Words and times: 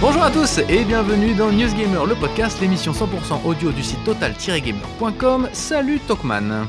Bonjour 0.00 0.22
à 0.22 0.30
tous 0.30 0.60
et 0.70 0.82
bienvenue 0.86 1.34
dans 1.34 1.52
News 1.52 1.74
Gamer, 1.74 2.06
le 2.06 2.14
podcast, 2.14 2.58
l'émission 2.58 2.92
100% 2.92 3.44
audio 3.44 3.70
du 3.70 3.82
site 3.82 4.02
total-gamer.com. 4.02 5.50
Salut 5.52 6.00
Tokman 6.00 6.66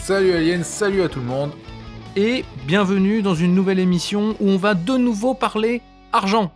Salut 0.00 0.32
Alien, 0.32 0.64
salut 0.64 1.02
à 1.02 1.10
tout 1.10 1.20
le 1.20 1.26
monde 1.26 1.52
Et 2.16 2.46
bienvenue 2.64 3.20
dans 3.20 3.34
une 3.34 3.54
nouvelle 3.54 3.78
émission 3.78 4.36
où 4.40 4.48
on 4.48 4.56
va 4.56 4.72
de 4.72 4.96
nouveau 4.96 5.34
parler 5.34 5.82
argent. 6.14 6.50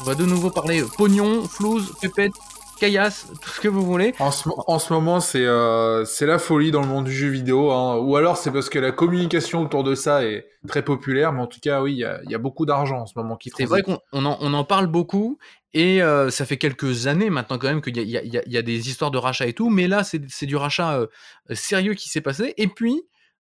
On 0.00 0.04
va 0.04 0.16
de 0.16 0.24
nouveau 0.24 0.50
parler 0.50 0.82
pognon, 0.96 1.44
flouze, 1.44 1.92
pépette, 2.00 2.32
caillasse, 2.78 3.26
tout 3.42 3.50
ce 3.50 3.60
que 3.60 3.68
vous 3.68 3.84
voulez. 3.84 4.14
En 4.18 4.30
ce, 4.30 4.48
en 4.66 4.78
ce 4.78 4.92
moment, 4.92 5.20
c'est 5.20 5.44
euh, 5.44 6.04
c'est 6.04 6.26
la 6.26 6.38
folie 6.38 6.70
dans 6.70 6.80
le 6.80 6.88
monde 6.88 7.04
du 7.04 7.12
jeu 7.12 7.28
vidéo. 7.28 7.70
Hein. 7.70 7.96
Ou 7.98 8.16
alors, 8.16 8.36
c'est 8.36 8.50
parce 8.50 8.68
que 8.68 8.78
la 8.78 8.92
communication 8.92 9.62
autour 9.62 9.84
de 9.84 9.94
ça 9.94 10.24
est 10.24 10.46
très 10.66 10.82
populaire. 10.82 11.32
Mais 11.32 11.40
en 11.40 11.46
tout 11.46 11.60
cas, 11.60 11.82
oui, 11.82 11.92
il 11.92 11.98
y 11.98 12.04
a, 12.04 12.20
y 12.24 12.34
a, 12.34 12.38
beaucoup 12.38 12.66
d'argent 12.66 13.00
en 13.00 13.06
ce 13.06 13.12
moment 13.16 13.36
qui 13.36 13.50
C'est 13.56 13.64
vrai 13.64 13.82
qu'on 13.82 13.98
on 14.12 14.24
en, 14.24 14.38
on 14.40 14.54
en, 14.54 14.64
parle 14.64 14.86
beaucoup. 14.86 15.38
Et 15.74 16.02
euh, 16.02 16.30
ça 16.30 16.46
fait 16.46 16.56
quelques 16.56 17.06
années 17.06 17.30
maintenant 17.30 17.58
quand 17.58 17.68
même 17.68 17.82
qu'il 17.82 17.96
y, 17.96 18.00
y, 18.00 18.40
y, 18.46 18.56
a 18.56 18.62
des 18.62 18.88
histoires 18.88 19.10
de 19.10 19.18
rachat 19.18 19.46
et 19.46 19.52
tout. 19.52 19.70
Mais 19.70 19.86
là, 19.86 20.02
c'est 20.04 20.46
du 20.46 20.56
rachat 20.56 20.98
euh, 20.98 21.06
sérieux 21.52 21.94
qui 21.94 22.08
s'est 22.08 22.20
passé. 22.20 22.54
Et 22.56 22.68
puis... 22.68 23.02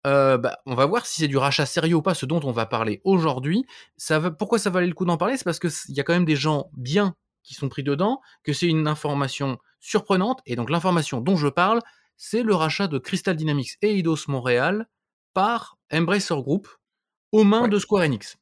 Euh, 0.06 0.38
bah, 0.38 0.58
on 0.64 0.74
va 0.74 0.86
voir 0.86 1.04
si 1.04 1.20
c'est 1.20 1.28
du 1.28 1.36
rachat 1.36 1.66
sérieux 1.66 1.96
ou 1.96 2.02
pas, 2.02 2.14
ce 2.14 2.24
dont 2.24 2.40
on 2.44 2.52
va 2.52 2.64
parler 2.64 3.02
aujourd'hui. 3.04 3.66
Ça 3.96 4.18
va, 4.18 4.30
pourquoi 4.30 4.58
ça 4.58 4.70
valait 4.70 4.86
le 4.86 4.94
coup 4.94 5.04
d'en 5.04 5.18
parler? 5.18 5.36
C'est 5.36 5.44
parce 5.44 5.58
qu'il 5.58 5.70
y 5.94 6.00
a 6.00 6.02
quand 6.04 6.14
même 6.14 6.24
des 6.24 6.36
gens 6.36 6.70
bien 6.74 7.14
qui 7.42 7.54
sont 7.54 7.68
pris 7.68 7.82
dedans, 7.82 8.20
que 8.44 8.52
c'est 8.52 8.66
une 8.66 8.86
information 8.86 9.58
surprenante. 9.80 10.40
Et 10.46 10.56
donc 10.56 10.70
l'information 10.70 11.20
dont 11.20 11.36
je 11.36 11.48
parle, 11.48 11.80
c'est 12.16 12.42
le 12.42 12.54
rachat 12.54 12.86
de 12.86 12.98
Crystal 12.98 13.34
Dynamics 13.34 13.78
et 13.82 13.98
Eidos 13.98 14.28
Montréal 14.28 14.86
par 15.32 15.78
Embracer 15.92 16.34
Group 16.42 16.68
aux 17.32 17.44
mains 17.44 17.62
ouais. 17.62 17.68
de 17.68 17.78
Square 17.78 18.04
Enix. 18.04 18.36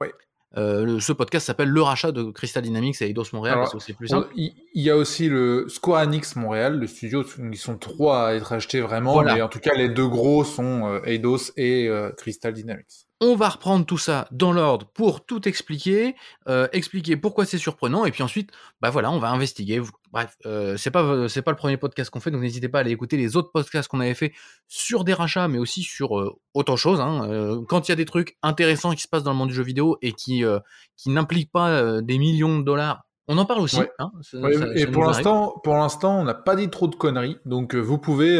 Ouais. 0.00 0.12
Euh, 0.56 1.00
ce 1.00 1.12
podcast 1.12 1.46
s'appelle 1.46 1.68
Le 1.68 1.82
rachat 1.82 2.12
de 2.12 2.30
Crystal 2.30 2.62
Dynamics 2.62 3.00
et 3.02 3.06
Eidos 3.06 3.24
Montréal, 3.32 3.54
Alors, 3.54 3.64
parce 3.64 3.74
que 3.74 3.86
c'est 3.86 3.96
plus 3.96 4.08
simple. 4.08 4.28
Il 4.36 4.54
y 4.74 4.90
a 4.90 4.96
aussi 4.96 5.28
le 5.28 5.68
Square 5.68 6.02
Enix 6.06 6.36
Montréal, 6.36 6.78
le 6.78 6.86
studio, 6.86 7.24
ils 7.38 7.56
sont 7.56 7.78
trois 7.78 8.28
à 8.28 8.34
être 8.34 8.52
achetés 8.52 8.80
vraiment, 8.80 9.12
voilà. 9.12 9.34
mais 9.34 9.42
en 9.42 9.48
tout 9.48 9.60
cas 9.60 9.74
les 9.74 9.88
deux 9.88 10.08
gros 10.08 10.44
sont 10.44 10.86
euh, 10.86 11.00
Eidos 11.04 11.52
et 11.56 11.88
euh, 11.88 12.10
Crystal 12.12 12.52
Dynamics. 12.52 13.05
On 13.22 13.34
va 13.34 13.48
reprendre 13.48 13.86
tout 13.86 13.96
ça 13.96 14.28
dans 14.30 14.52
l'ordre 14.52 14.86
pour 14.92 15.24
tout 15.24 15.48
expliquer, 15.48 16.14
euh, 16.48 16.68
expliquer 16.74 17.16
pourquoi 17.16 17.46
c'est 17.46 17.56
surprenant, 17.56 18.04
et 18.04 18.10
puis 18.10 18.22
ensuite, 18.22 18.50
bah 18.82 18.90
voilà, 18.90 19.10
on 19.10 19.18
va 19.18 19.30
investiguer. 19.30 19.80
Bref, 20.12 20.36
euh, 20.44 20.76
c'est 20.76 20.90
pas 20.90 21.26
c'est 21.26 21.40
pas 21.40 21.50
le 21.50 21.56
premier 21.56 21.78
podcast 21.78 22.10
qu'on 22.10 22.20
fait, 22.20 22.30
donc 22.30 22.42
n'hésitez 22.42 22.68
pas 22.68 22.76
à 22.78 22.80
aller 22.82 22.90
écouter 22.90 23.16
les 23.16 23.34
autres 23.34 23.50
podcasts 23.52 23.88
qu'on 23.88 24.00
avait 24.00 24.12
fait 24.12 24.34
sur 24.68 25.02
des 25.02 25.14
rachats, 25.14 25.48
mais 25.48 25.56
aussi 25.56 25.82
sur 25.82 26.18
euh, 26.18 26.38
autre 26.52 26.76
chose. 26.76 27.00
Hein. 27.00 27.26
Euh, 27.30 27.62
quand 27.66 27.88
il 27.88 27.90
y 27.90 27.94
a 27.94 27.96
des 27.96 28.04
trucs 28.04 28.36
intéressants 28.42 28.92
qui 28.92 29.00
se 29.00 29.08
passent 29.08 29.22
dans 29.22 29.32
le 29.32 29.38
monde 29.38 29.48
du 29.48 29.54
jeu 29.54 29.62
vidéo 29.62 29.96
et 30.02 30.12
qui 30.12 30.44
qui 30.98 31.08
n'impliquent 31.08 31.52
pas 31.52 32.02
des 32.02 32.18
millions 32.18 32.58
de 32.58 32.64
dollars, 32.64 33.05
on 33.28 33.38
en 33.38 33.44
parle 33.44 33.60
aussi. 33.60 33.78
Ouais. 33.78 33.90
Hein, 33.98 34.10
ça, 34.22 34.38
ouais, 34.38 34.54
ça, 34.54 34.66
et 34.74 34.80
ça 34.80 34.86
pour 34.86 35.04
l'instant, 35.04 35.54
pour 35.62 35.74
l'instant, 35.74 36.20
on 36.20 36.24
n'a 36.24 36.34
pas 36.34 36.56
dit 36.56 36.70
trop 36.70 36.88
de 36.88 36.94
conneries, 36.94 37.38
donc 37.44 37.74
vous 37.74 37.98
pouvez 37.98 38.38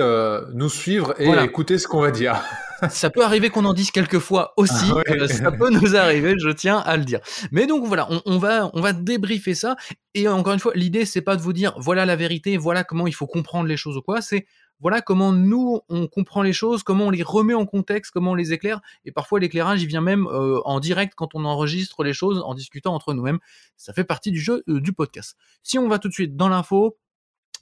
nous 0.54 0.68
suivre 0.68 1.14
et 1.18 1.26
voilà. 1.26 1.44
écouter 1.44 1.78
ce 1.78 1.86
qu'on 1.88 2.00
va 2.00 2.10
dire. 2.10 2.42
ça 2.90 3.10
peut 3.10 3.24
arriver 3.24 3.50
qu'on 3.50 3.64
en 3.64 3.72
dise 3.72 3.90
quelques 3.90 4.18
fois 4.18 4.52
aussi. 4.56 4.86
Ah 4.90 4.96
ouais. 4.96 5.20
euh, 5.22 5.28
ça 5.28 5.50
peut 5.50 5.70
nous 5.70 5.96
arriver, 5.96 6.34
je 6.38 6.50
tiens 6.50 6.78
à 6.78 6.96
le 6.96 7.04
dire. 7.04 7.20
Mais 7.52 7.66
donc 7.66 7.84
voilà, 7.86 8.06
on, 8.10 8.20
on, 8.26 8.38
va 8.38 8.70
on 8.74 8.80
va 8.80 8.92
débriefer 8.92 9.54
ça. 9.54 9.76
Et 10.14 10.28
encore 10.28 10.52
une 10.52 10.58
fois, 10.58 10.72
l'idée 10.74 11.04
c'est 11.04 11.22
pas 11.22 11.36
de 11.36 11.42
vous 11.42 11.52
dire 11.52 11.74
voilà 11.78 12.06
la 12.06 12.16
vérité, 12.16 12.56
voilà 12.56 12.84
comment 12.84 13.06
il 13.06 13.14
faut 13.14 13.26
comprendre 13.26 13.68
les 13.68 13.76
choses 13.76 13.96
ou 13.96 14.02
quoi. 14.02 14.20
C'est 14.20 14.46
voilà 14.80 15.00
comment 15.00 15.32
nous 15.32 15.80
on 15.88 16.06
comprend 16.06 16.42
les 16.42 16.52
choses, 16.52 16.82
comment 16.82 17.06
on 17.06 17.10
les 17.10 17.22
remet 17.22 17.54
en 17.54 17.66
contexte, 17.66 18.12
comment 18.12 18.32
on 18.32 18.34
les 18.34 18.52
éclaire. 18.52 18.80
Et 19.04 19.12
parfois 19.12 19.40
l'éclairage 19.40 19.82
il 19.82 19.86
vient 19.86 20.00
même 20.00 20.26
euh, 20.26 20.60
en 20.64 20.80
direct 20.80 21.14
quand 21.14 21.34
on 21.34 21.44
enregistre 21.44 22.04
les 22.04 22.12
choses 22.12 22.42
en 22.44 22.54
discutant 22.54 22.94
entre 22.94 23.14
nous-mêmes. 23.14 23.38
Ça 23.76 23.92
fait 23.92 24.04
partie 24.04 24.30
du 24.30 24.40
jeu 24.40 24.62
euh, 24.68 24.80
du 24.80 24.92
podcast. 24.92 25.36
Si 25.62 25.78
on 25.78 25.88
va 25.88 25.98
tout 25.98 26.08
de 26.08 26.12
suite 26.12 26.36
dans 26.36 26.48
l'info, 26.48 26.98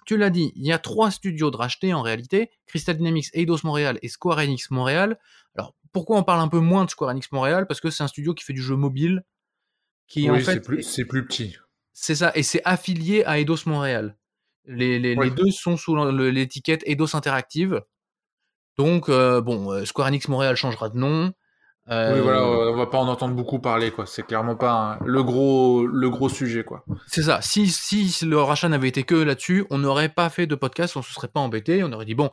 tu 0.06 0.16
l'as 0.16 0.30
dit, 0.30 0.52
il 0.56 0.66
y 0.66 0.72
a 0.72 0.78
trois 0.78 1.10
studios 1.10 1.50
de 1.50 1.56
racheter 1.56 1.94
en 1.94 2.02
réalité, 2.02 2.50
Crystal 2.66 2.96
Dynamics, 2.96 3.30
Eidos 3.32 3.60
Montréal 3.64 3.98
et 4.02 4.08
Square 4.08 4.38
Enix 4.38 4.70
Montréal. 4.70 5.18
Alors 5.56 5.74
pourquoi 5.92 6.18
on 6.18 6.24
parle 6.24 6.40
un 6.40 6.48
peu 6.48 6.60
moins 6.60 6.84
de 6.84 6.90
Square 6.90 7.10
Enix 7.10 7.30
Montréal? 7.32 7.66
Parce 7.66 7.80
que 7.80 7.90
c'est 7.90 8.02
un 8.02 8.08
studio 8.08 8.34
qui 8.34 8.44
fait 8.44 8.52
du 8.52 8.62
jeu 8.62 8.76
mobile, 8.76 9.24
qui 10.08 10.28
oui, 10.28 10.36
en 10.36 10.40
fait 10.40 10.54
c'est 10.54 10.60
plus, 10.60 11.04
plus, 11.08 11.26
petit. 11.26 11.56
C'est 11.92 12.16
ça, 12.16 12.32
et 12.34 12.42
c'est 12.42 12.60
affilié 12.64 13.24
à 13.24 13.38
Eidos 13.38 13.66
Montréal. 13.66 14.16
Les, 14.66 14.98
les, 14.98 15.16
ouais. 15.16 15.26
les 15.26 15.30
deux 15.30 15.50
sont 15.50 15.76
sous 15.76 15.94
l'étiquette 16.12 16.82
Eidos 16.86 17.14
Interactive. 17.14 17.82
Donc 18.78 19.08
euh, 19.08 19.40
bon, 19.40 19.84
Square 19.84 20.08
Enix 20.08 20.28
Montréal 20.28 20.56
changera 20.56 20.88
de 20.88 20.98
nom. 20.98 21.32
Euh... 21.90 22.14
Oui, 22.14 22.20
voilà, 22.20 22.46
on 22.46 22.76
va 22.76 22.86
pas 22.86 22.96
en 22.96 23.08
entendre 23.08 23.34
beaucoup 23.34 23.58
parler, 23.58 23.90
quoi. 23.90 24.06
C'est 24.06 24.22
clairement 24.22 24.56
pas 24.56 24.72
un... 24.72 25.04
le 25.04 25.22
gros, 25.22 25.86
le 25.86 26.08
gros 26.08 26.30
sujet, 26.30 26.64
quoi. 26.64 26.82
C'est 27.06 27.24
ça. 27.24 27.42
Si, 27.42 27.68
si 27.68 28.24
le 28.24 28.38
rachat 28.38 28.70
n'avait 28.70 28.88
été 28.88 29.02
que 29.02 29.14
là-dessus, 29.14 29.66
on 29.68 29.78
n'aurait 29.78 30.08
pas 30.08 30.30
fait 30.30 30.46
de 30.46 30.54
podcast, 30.54 30.96
on 30.96 31.02
se 31.02 31.12
serait 31.12 31.28
pas 31.28 31.40
embêté, 31.40 31.84
on 31.84 31.92
aurait 31.92 32.06
dit 32.06 32.14
bon, 32.14 32.30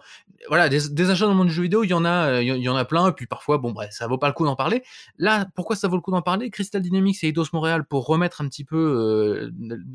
voilà, 0.47 0.69
des, 0.69 0.89
des, 0.89 1.09
achats 1.09 1.25
dans 1.25 1.31
le 1.31 1.37
monde 1.37 1.47
du 1.47 1.53
jeu 1.53 1.63
vidéo, 1.63 1.83
il 1.83 1.89
y 1.89 1.93
en 1.93 2.05
a, 2.05 2.41
il 2.41 2.47
y 2.47 2.69
en 2.69 2.75
a 2.77 2.85
plein, 2.85 3.09
et 3.09 3.11
puis 3.11 3.27
parfois, 3.27 3.57
bon, 3.57 3.71
bref, 3.71 3.89
ça 3.91 4.07
vaut 4.07 4.17
pas 4.17 4.27
le 4.27 4.33
coup 4.33 4.45
d'en 4.45 4.55
parler. 4.55 4.83
Là, 5.17 5.45
pourquoi 5.53 5.75
ça 5.75 5.89
vaut 5.89 5.97
le 5.97 6.01
coup 6.01 6.11
d'en 6.11 6.21
parler? 6.21 6.49
Crystal 6.49 6.81
Dynamics 6.81 7.21
et 7.23 7.27
Eidos 7.27 7.47
Montréal 7.51 7.83
pour 7.85 8.05
remettre 8.05 8.39
un 8.39 8.47
petit 8.47 8.63
peu 8.63 8.77
euh, 8.77 9.51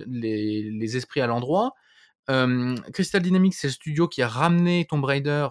les, 0.07 0.71
les 0.71 0.97
esprits 0.99 1.23
à 1.23 1.27
l'endroit. 1.27 1.73
Crystal 2.93 3.23
Dynamics, 3.23 3.55
c'est 3.55 3.69
le 3.69 3.73
studio 3.73 4.09
qui 4.09 4.23
a 4.23 4.29
ramené 4.29 4.87
Tomb 4.89 5.05
Raider 5.05 5.49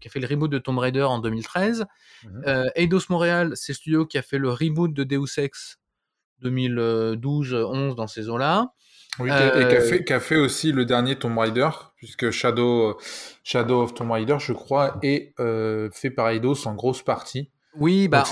qui 0.00 0.08
a 0.08 0.10
fait 0.10 0.20
le 0.20 0.26
reboot 0.26 0.50
de 0.50 0.56
Tomb 0.56 0.78
Raider 0.78 1.02
en 1.02 1.18
2013. 1.18 1.84
Mmh. 2.24 2.28
Eidos 2.76 3.02
Montréal, 3.10 3.52
c'est 3.56 3.72
le 3.72 3.76
studio 3.76 4.06
qui 4.06 4.16
a 4.16 4.22
fait 4.22 4.38
le 4.38 4.48
reboot 4.48 4.94
de 4.94 5.04
Deus 5.04 5.38
Ex 5.38 5.78
2012-11 6.42 7.94
dans 7.94 8.06
ces 8.06 8.28
eaux-là. 8.28 8.72
Oui, 9.18 9.30
euh... 9.30 9.60
et 9.60 9.68
qui 9.68 9.76
a, 9.76 9.80
fait, 9.80 10.04
qui 10.04 10.12
a, 10.12 10.20
fait, 10.20 10.36
aussi 10.36 10.72
le 10.72 10.84
dernier 10.84 11.16
Tomb 11.16 11.38
Raider, 11.38 11.70
puisque 11.96 12.30
Shadow, 12.30 12.98
Shadow 13.44 13.82
of 13.82 13.94
Tomb 13.94 14.10
Raider, 14.10 14.36
je 14.38 14.52
crois, 14.52 14.98
est 15.02 15.32
euh, 15.40 15.88
fait 15.92 16.10
par 16.10 16.28
Eidos 16.28 16.66
en 16.66 16.74
grosse 16.74 17.02
partie. 17.02 17.50
Oui, 17.78 18.08
bah, 18.08 18.24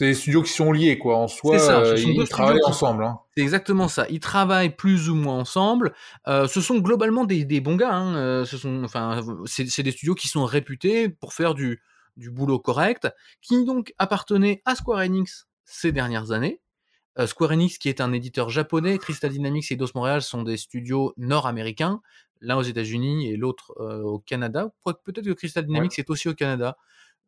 c'est 0.00 0.06
des 0.06 0.14
studios 0.14 0.42
qui 0.42 0.52
sont 0.52 0.72
liés, 0.72 0.96
quoi. 0.96 1.18
En 1.18 1.28
soi, 1.28 1.58
ça, 1.58 1.80
euh, 1.80 1.94
ils 1.94 2.26
travaillent 2.26 2.64
ensemble. 2.64 3.04
Hein. 3.04 3.18
C'est 3.36 3.42
exactement 3.42 3.86
ça. 3.86 4.06
Ils 4.08 4.18
travaillent 4.18 4.74
plus 4.74 5.10
ou 5.10 5.14
moins 5.14 5.40
ensemble. 5.40 5.92
Euh, 6.26 6.48
ce 6.48 6.62
sont 6.62 6.78
globalement 6.78 7.26
des, 7.26 7.44
des 7.44 7.60
bons 7.60 7.76
gars. 7.76 7.92
Hein. 7.92 8.16
Euh, 8.16 8.44
ce 8.46 8.56
sont, 8.56 8.82
enfin, 8.82 9.20
c'est 9.44 9.82
des 9.82 9.90
studios 9.90 10.14
qui 10.14 10.28
sont 10.28 10.46
réputés 10.46 11.10
pour 11.10 11.34
faire 11.34 11.52
du, 11.52 11.82
du 12.16 12.30
boulot 12.30 12.58
correct, 12.58 13.08
qui 13.42 13.62
donc 13.66 13.92
appartenaient 13.98 14.62
à 14.64 14.74
Square 14.74 15.00
Enix 15.00 15.48
ces 15.66 15.92
dernières 15.92 16.30
années. 16.30 16.62
Euh, 17.18 17.26
Square 17.26 17.50
Enix, 17.50 17.76
qui 17.76 17.90
est 17.90 18.00
un 18.00 18.14
éditeur 18.14 18.48
japonais, 18.48 18.96
Crystal 18.96 19.30
Dynamics 19.30 19.70
et 19.70 19.76
Dos 19.76 19.88
Montréal 19.94 20.22
sont 20.22 20.44
des 20.44 20.56
studios 20.56 21.12
nord-américains, 21.18 22.00
l'un 22.40 22.56
aux 22.56 22.62
États-Unis 22.62 23.28
et 23.30 23.36
l'autre 23.36 23.74
au 23.78 24.18
Canada. 24.18 24.72
Peut-être 24.82 25.26
que 25.26 25.32
Crystal 25.32 25.66
Dynamics 25.66 25.92
ouais. 25.98 26.00
est 26.00 26.08
aussi 26.08 26.30
au 26.30 26.34
Canada. 26.34 26.78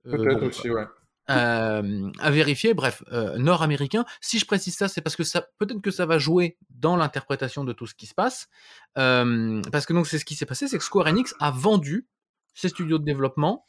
Peut-être 0.05 0.41
bon, 0.41 0.47
aussi, 0.47 0.71
ouais. 0.71 0.87
Euh, 1.31 2.11
à 2.19 2.31
vérifier. 2.31 2.75
Bref, 2.75 3.05
euh, 3.13 3.39
nord-américain. 3.39 4.05
Si 4.21 4.39
je 4.39 4.45
précise 4.45 4.77
ça, 4.77 4.89
c'est 4.89 5.01
parce 5.01 5.17
que 5.17 5.25
ça, 5.25 5.47
peut-être 5.59 5.81
que 5.81 5.91
ça 5.91 6.05
va 6.05 6.19
jouer 6.19 6.59
dans 6.71 6.97
l'interprétation 6.97 7.65
de 7.65 7.73
tout 7.73 7.87
ce 7.87 7.95
qui 7.95 8.07
se 8.07 8.15
passe. 8.15 8.49
Euh, 8.99 9.63
parce 9.71 9.87
que 9.87 9.93
donc 9.93 10.07
c'est 10.07 10.19
ce 10.19 10.25
qui 10.25 10.35
s'est 10.35 10.47
passé, 10.47 10.67
c'est 10.67 10.79
que 10.79 10.85
Square 10.85 11.07
Enix 11.07 11.35
a 11.39 11.51
vendu 11.51 12.09
ses 12.55 12.69
studios 12.69 12.99
de 12.99 13.05
développement 13.05 13.65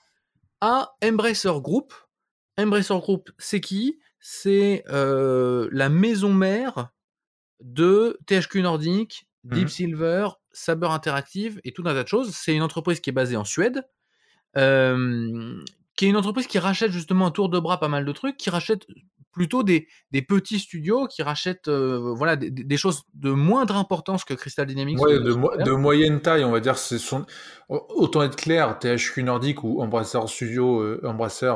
à 0.61 0.95
Embracer 1.03 1.59
Group. 1.61 1.93
Embracer 2.57 2.97
Group, 2.99 3.29
c'est 3.37 3.61
qui? 3.61 3.99
C'est 4.19 4.83
euh, 4.89 5.69
la 5.71 5.89
maison 5.89 6.33
mère 6.33 6.89
de 7.59 8.19
THQ 8.25 8.61
Nordic, 8.61 9.27
Deep 9.43 9.65
mmh. 9.65 9.69
Silver, 9.69 10.27
Saber 10.51 10.87
Interactive 10.87 11.59
et 11.63 11.71
tout 11.71 11.83
un 11.85 11.93
tas 11.93 12.03
de 12.03 12.07
choses. 12.07 12.33
C'est 12.33 12.55
une 12.55 12.61
entreprise 12.61 12.99
qui 12.99 13.09
est 13.09 13.13
basée 13.13 13.35
en 13.35 13.43
Suède. 13.43 13.83
Euh, 14.57 15.61
qui 15.95 16.05
est 16.05 16.09
une 16.09 16.17
entreprise 16.17 16.47
qui 16.47 16.59
rachète 16.59 16.91
justement 16.91 17.27
un 17.27 17.31
tour 17.31 17.49
de 17.49 17.59
bras 17.59 17.79
pas 17.79 17.87
mal 17.87 18.05
de 18.05 18.11
trucs, 18.11 18.37
qui 18.37 18.49
rachète 18.49 18.85
plutôt 19.33 19.63
des, 19.63 19.87
des 20.11 20.21
petits 20.21 20.59
studios, 20.59 21.07
qui 21.07 21.23
rachètent 21.23 21.67
euh, 21.67 22.13
voilà, 22.15 22.35
des, 22.35 22.51
des, 22.51 22.77
choses 22.77 23.03
de 23.15 23.31
moindre 23.31 23.75
importance 23.75 24.23
que 24.23 24.33
Crystal 24.33 24.65
Dynamics. 24.65 25.01
Ouais, 25.01 25.19
de, 25.19 25.33
mo 25.33 25.51
de, 25.57 25.71
moyenne 25.71 26.21
taille, 26.21 26.43
on 26.43 26.51
va 26.51 26.59
dire. 26.59 26.77
Son... 26.77 27.25
Autant 27.67 28.23
être 28.23 28.35
clair, 28.35 28.77
THQ 28.79 29.23
Nordic 29.23 29.63
ou 29.63 29.81
Embracer 29.81 30.19
Studio, 30.27 30.81
euh, 30.81 31.01
Embracer, 31.03 31.53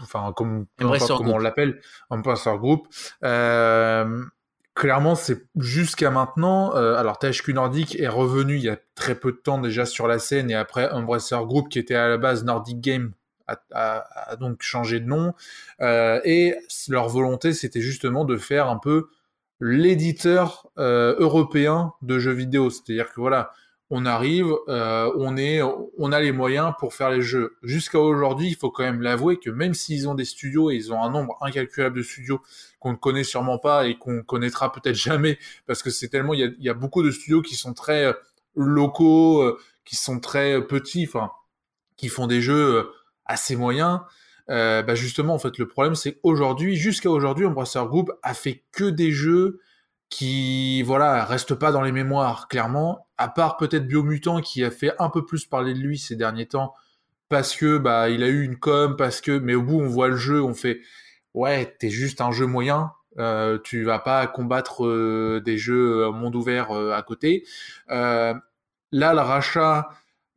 enfin, 0.00 0.32
comme, 0.36 0.66
on 0.80 1.38
l'appelle, 1.38 1.80
Embracer 2.10 2.56
Group, 2.58 2.86
euh, 3.24 4.22
clairement, 4.74 5.14
c'est 5.14 5.46
jusqu'à 5.56 6.10
maintenant. 6.10 6.76
Euh, 6.76 6.96
alors, 6.96 7.18
THQ 7.18 7.54
Nordic 7.54 7.98
est 7.98 8.08
revenu 8.08 8.56
il 8.56 8.62
y 8.62 8.68
a 8.68 8.78
très 8.94 9.14
peu 9.14 9.32
de 9.32 9.38
temps 9.38 9.58
déjà 9.58 9.86
sur 9.86 10.06
la 10.06 10.18
scène, 10.18 10.50
et 10.50 10.54
après 10.54 10.90
Embracer 10.90 11.38
Group, 11.44 11.70
qui 11.70 11.78
était 11.78 11.94
à 11.94 12.08
la 12.08 12.18
base 12.18 12.44
Nordic 12.44 12.80
Game, 12.80 13.12
a, 13.72 14.36
donc 14.36 14.62
changé 14.62 15.00
de 15.00 15.06
nom. 15.06 15.34
Euh, 15.80 16.20
et 16.24 16.54
leur 16.88 17.08
volonté, 17.08 17.52
c'était 17.52 17.80
justement 17.80 18.24
de 18.24 18.36
faire 18.36 18.68
un 18.68 18.78
peu 18.78 19.08
l'éditeur 19.60 20.68
euh, 20.78 21.14
européen 21.18 21.92
de 22.02 22.18
jeux 22.18 22.32
vidéo. 22.32 22.70
C'est-à-dire 22.70 23.12
que 23.12 23.20
voilà, 23.20 23.52
on 23.90 24.06
arrive, 24.06 24.52
euh, 24.68 25.12
on 25.16 25.36
est, 25.36 25.60
on 25.98 26.12
a 26.12 26.20
les 26.20 26.32
moyens 26.32 26.72
pour 26.78 26.94
faire 26.94 27.10
les 27.10 27.22
jeux. 27.22 27.56
Jusqu'à 27.62 27.98
aujourd'hui, 27.98 28.48
il 28.48 28.56
faut 28.56 28.70
quand 28.70 28.84
même 28.84 29.02
l'avouer 29.02 29.38
que 29.38 29.50
même 29.50 29.74
s'ils 29.74 30.08
ont 30.08 30.14
des 30.14 30.24
studios 30.24 30.70
et 30.70 30.76
ils 30.76 30.92
ont 30.92 31.02
un 31.02 31.10
nombre 31.10 31.36
incalculable 31.40 31.96
de 31.96 32.02
studios 32.02 32.40
qu'on 32.78 32.92
ne 32.92 32.96
connaît 32.96 33.24
sûrement 33.24 33.58
pas 33.58 33.86
et 33.86 33.98
qu'on 33.98 34.22
connaîtra 34.22 34.72
peut-être 34.72 34.94
jamais, 34.96 35.38
parce 35.66 35.82
que 35.82 35.90
c'est 35.90 36.08
tellement, 36.08 36.34
il 36.34 36.56
y 36.58 36.68
a, 36.68 36.74
beaucoup 36.74 37.02
de 37.02 37.10
studios 37.10 37.42
qui 37.42 37.56
sont 37.56 37.74
très 37.74 38.14
locaux, 38.54 39.56
qui 39.84 39.96
sont 39.96 40.20
très 40.20 40.64
petits, 40.66 41.06
enfin, 41.06 41.32
qui 41.96 42.08
font 42.08 42.26
des 42.26 42.40
jeux 42.40 42.88
assez 43.30 43.56
moyens. 43.56 44.00
bah 44.48 44.94
justement, 44.94 45.34
en 45.34 45.38
fait, 45.38 45.58
le 45.58 45.68
problème, 45.68 45.94
c'est 45.94 46.14
qu'aujourd'hui, 46.14 46.76
jusqu'à 46.76 47.10
aujourd'hui, 47.10 47.46
Embracer 47.46 47.84
Group 47.86 48.10
a 48.22 48.34
fait 48.34 48.64
que 48.72 48.84
des 48.84 49.12
jeux 49.12 49.60
qui 50.10 50.82
voilà 50.82 51.24
reste 51.24 51.54
pas 51.54 51.70
dans 51.70 51.82
les 51.82 51.92
mémoires 51.92 52.48
clairement 52.48 53.06
à 53.16 53.28
part 53.28 53.56
peut-être 53.56 53.86
Biomutant 53.86 54.40
qui 54.40 54.64
a 54.64 54.70
fait 54.70 54.92
un 54.98 55.08
peu 55.08 55.24
plus 55.24 55.46
parler 55.46 55.72
de 55.72 55.78
lui 55.78 55.98
ces 55.98 56.16
derniers 56.16 56.46
temps 56.46 56.74
parce 57.28 57.54
que 57.54 57.78
bah 57.78 58.10
il 58.10 58.24
a 58.24 58.28
eu 58.28 58.42
une 58.42 58.58
com 58.58 58.96
parce 58.96 59.20
que 59.20 59.38
mais 59.38 59.54
au 59.54 59.62
bout 59.62 59.80
on 59.80 59.86
voit 59.86 60.08
le 60.08 60.16
jeu 60.16 60.42
on 60.42 60.52
fait 60.52 60.80
ouais 61.32 61.76
t'es 61.78 61.90
juste 61.90 62.20
un 62.20 62.32
jeu 62.32 62.46
moyen 62.46 62.92
euh, 63.18 63.58
tu 63.62 63.84
vas 63.84 64.00
pas 64.00 64.26
combattre 64.26 64.84
euh, 64.84 65.40
des 65.44 65.58
jeux 65.58 66.02
euh, 66.02 66.12
monde 66.12 66.34
ouvert 66.34 66.72
euh, 66.72 66.92
à 66.92 67.02
côté 67.02 67.44
là 67.88 68.34
le 68.92 69.20
rachat 69.20 69.90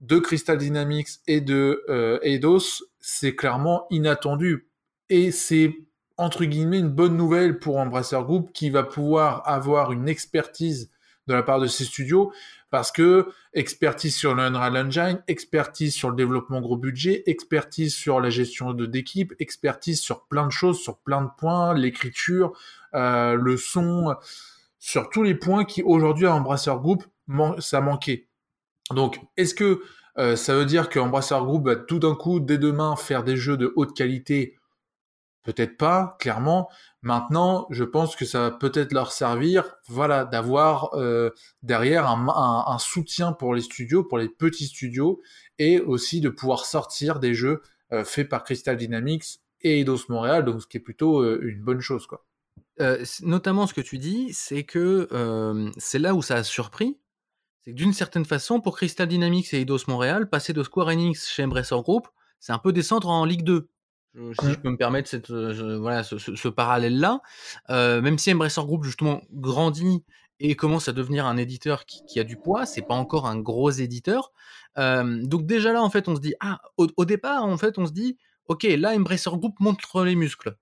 de 0.04 0.20
Crystal 0.20 0.58
Dynamics 0.58 1.10
et 1.28 1.42
de 1.42 1.84
Eidos 2.22 2.84
c'est 3.00 3.36
clairement 3.36 3.88
inattendu 3.90 4.70
et 5.10 5.32
c'est 5.32 5.76
entre 6.18 6.46
guillemets 6.46 6.80
une 6.80 6.90
bonne 6.90 7.18
nouvelle 7.18 7.60
pour 7.60 7.78
Embracer 7.78 8.22
Group 8.24 8.52
qui 8.54 8.70
va 8.70 8.84
pouvoir 8.84 9.48
avoir 9.48 9.92
une 9.92 10.08
expertise 10.08 10.92
de 11.28 11.34
la 11.34 11.44
part 11.44 11.60
de 11.60 11.68
ses 11.68 11.86
studios 11.86 12.32
parce 12.70 12.92
que 12.92 13.28
expertise 13.54 14.16
sur 14.16 14.34
le 14.34 14.44
Unreal 14.44 14.76
Engine, 14.78 15.24
expertise 15.28 15.94
sur 15.94 16.10
le 16.10 16.16
développement 16.16 16.60
gros 16.60 16.76
budget, 16.76 17.24
expertise 17.28 17.94
sur 17.94 18.20
la 18.20 18.30
gestion 18.30 18.74
d'équipe, 18.74 19.34
expertise 19.40 20.02
sur 20.02 20.26
plein 20.26 20.48
de 20.48 20.52
choses, 20.52 20.80
sur 20.80 20.98
plein 20.98 21.22
de 21.22 21.30
points, 21.38 21.76
l'écriture, 21.76 22.58
euh, 22.96 23.36
le 23.36 23.58
son, 23.58 24.16
sur 24.80 25.10
tous 25.10 25.24
les 25.24 25.36
points 25.36 25.66
qui 25.66 25.84
aujourd'hui 25.84 26.26
à 26.26 26.34
Embracer 26.34 26.74
Group 26.76 27.04
ça 27.60 27.80
manquait. 27.80 28.28
Donc 28.92 29.20
est-ce 29.38 29.56
que 29.56 29.82
euh, 30.18 30.36
ça 30.36 30.56
veut 30.56 30.66
dire 30.66 30.90
que 30.90 31.00
Embracer 31.00 31.40
Group 31.40 31.66
va 31.66 31.76
tout 31.76 32.00
d'un 32.00 32.16
coup 32.16 32.40
dès 32.40 32.58
demain 32.58 32.96
faire 32.96 33.24
des 33.24 33.38
jeux 33.38 33.58
de 33.58 33.74
haute 33.76 33.96
qualité? 33.96 34.56
Peut-être 35.44 35.76
pas, 35.76 36.16
clairement. 36.20 36.70
Maintenant, 37.02 37.68
je 37.70 37.84
pense 37.84 38.16
que 38.16 38.24
ça 38.24 38.40
va 38.40 38.52
peut-être 38.52 38.94
leur 38.94 39.12
servir, 39.12 39.76
voilà, 39.90 40.24
d'avoir 40.24 40.94
euh, 40.94 41.32
derrière 41.64 42.08
un, 42.08 42.78
soutien 42.80 43.34
pour 43.34 43.54
les 43.54 43.62
studios, 43.62 44.06
pour 44.06 44.18
les 44.18 44.30
petits 44.30 44.68
studios, 44.68 45.22
et 45.60 45.82
aussi 45.82 46.22
de 46.22 46.30
pouvoir 46.30 46.66
sortir 46.66 47.20
des 47.20 47.34
jeux 47.34 47.62
euh, 47.92 48.06
faits 48.06 48.30
par 48.30 48.46
Crystal 48.46 48.78
Dynamics 48.78 49.42
et 49.60 49.82
Eidos 49.82 50.06
Montréal, 50.08 50.46
donc 50.46 50.62
ce 50.62 50.68
qui 50.68 50.78
est 50.78 50.82
plutôt 50.82 51.26
une 51.42 51.62
bonne 51.62 51.82
chose, 51.82 52.08
notamment, 53.22 53.68
ce 53.68 53.74
que 53.74 53.82
tu 53.82 53.98
dis, 53.98 54.32
c'est 54.32 54.64
que 54.64 55.10
c'est 55.78 56.00
là 56.00 56.16
où 56.16 56.22
ça 56.22 56.36
a 56.36 56.44
surpris. 56.44 56.98
C'est 57.64 57.72
que 57.72 57.76
d'une 57.76 57.94
certaine 57.94 58.26
façon, 58.26 58.60
pour 58.60 58.76
Crystal 58.76 59.08
Dynamics 59.08 59.54
et 59.54 59.62
Eidos 59.62 59.86
Montréal, 59.88 60.30
passer 60.30 60.54
de 60.54 60.64
Square 60.64 60.90
Enix 60.90 61.30
chez 61.30 61.44
Embracer 61.44 61.76
Group, 61.82 62.08
c'est 62.40 62.52
un 62.52 62.60
peu 62.60 62.74
descendre 62.74 63.10
en 63.10 63.24
Ligue 63.26 63.44
2 63.44 63.70
si 64.16 64.50
je 64.52 64.60
peux 64.60 64.70
me 64.70 64.78
permettre 64.78 65.10
cette, 65.10 65.32
euh, 65.32 65.78
voilà, 65.80 66.04
ce, 66.04 66.48
parallèle-là. 66.48 67.22
Euh, 67.70 68.02
même 68.02 68.18
si 68.18 68.32
Embracer 68.32 68.62
Group, 68.62 68.84
justement, 68.84 69.22
grandit 69.32 70.04
et 70.40 70.56
commence 70.56 70.88
à 70.88 70.94
devenir 70.94 71.26
un 71.26 71.38
éditeur 71.38 71.86
qui, 71.86 72.20
a 72.20 72.24
du 72.24 72.38
poids, 72.38 72.66
c'est 72.66 72.82
pas 72.82 72.96
encore 72.96 73.28
un 73.28 73.40
gros 73.40 73.72
éditeur. 73.72 74.32
Euh, 74.78 75.24
donc 75.24 75.46
déjà 75.46 75.74
là, 75.74 75.82
en 75.82 75.90
fait, 75.90 76.08
on 76.08 76.16
se 76.16 76.22
dit, 76.22 76.36
ah, 76.42 76.60
au, 76.78 77.06
départ, 77.06 77.46
en 77.46 77.58
fait, 77.58 77.78
on 77.78 77.88
se 77.88 77.92
dit, 77.92 78.18
ok, 78.48 78.64
là, 78.64 78.94
Embracer 78.96 79.32
Group 79.32 79.60
montre 79.60 80.04
les 80.04 80.16
muscles. 80.16 80.58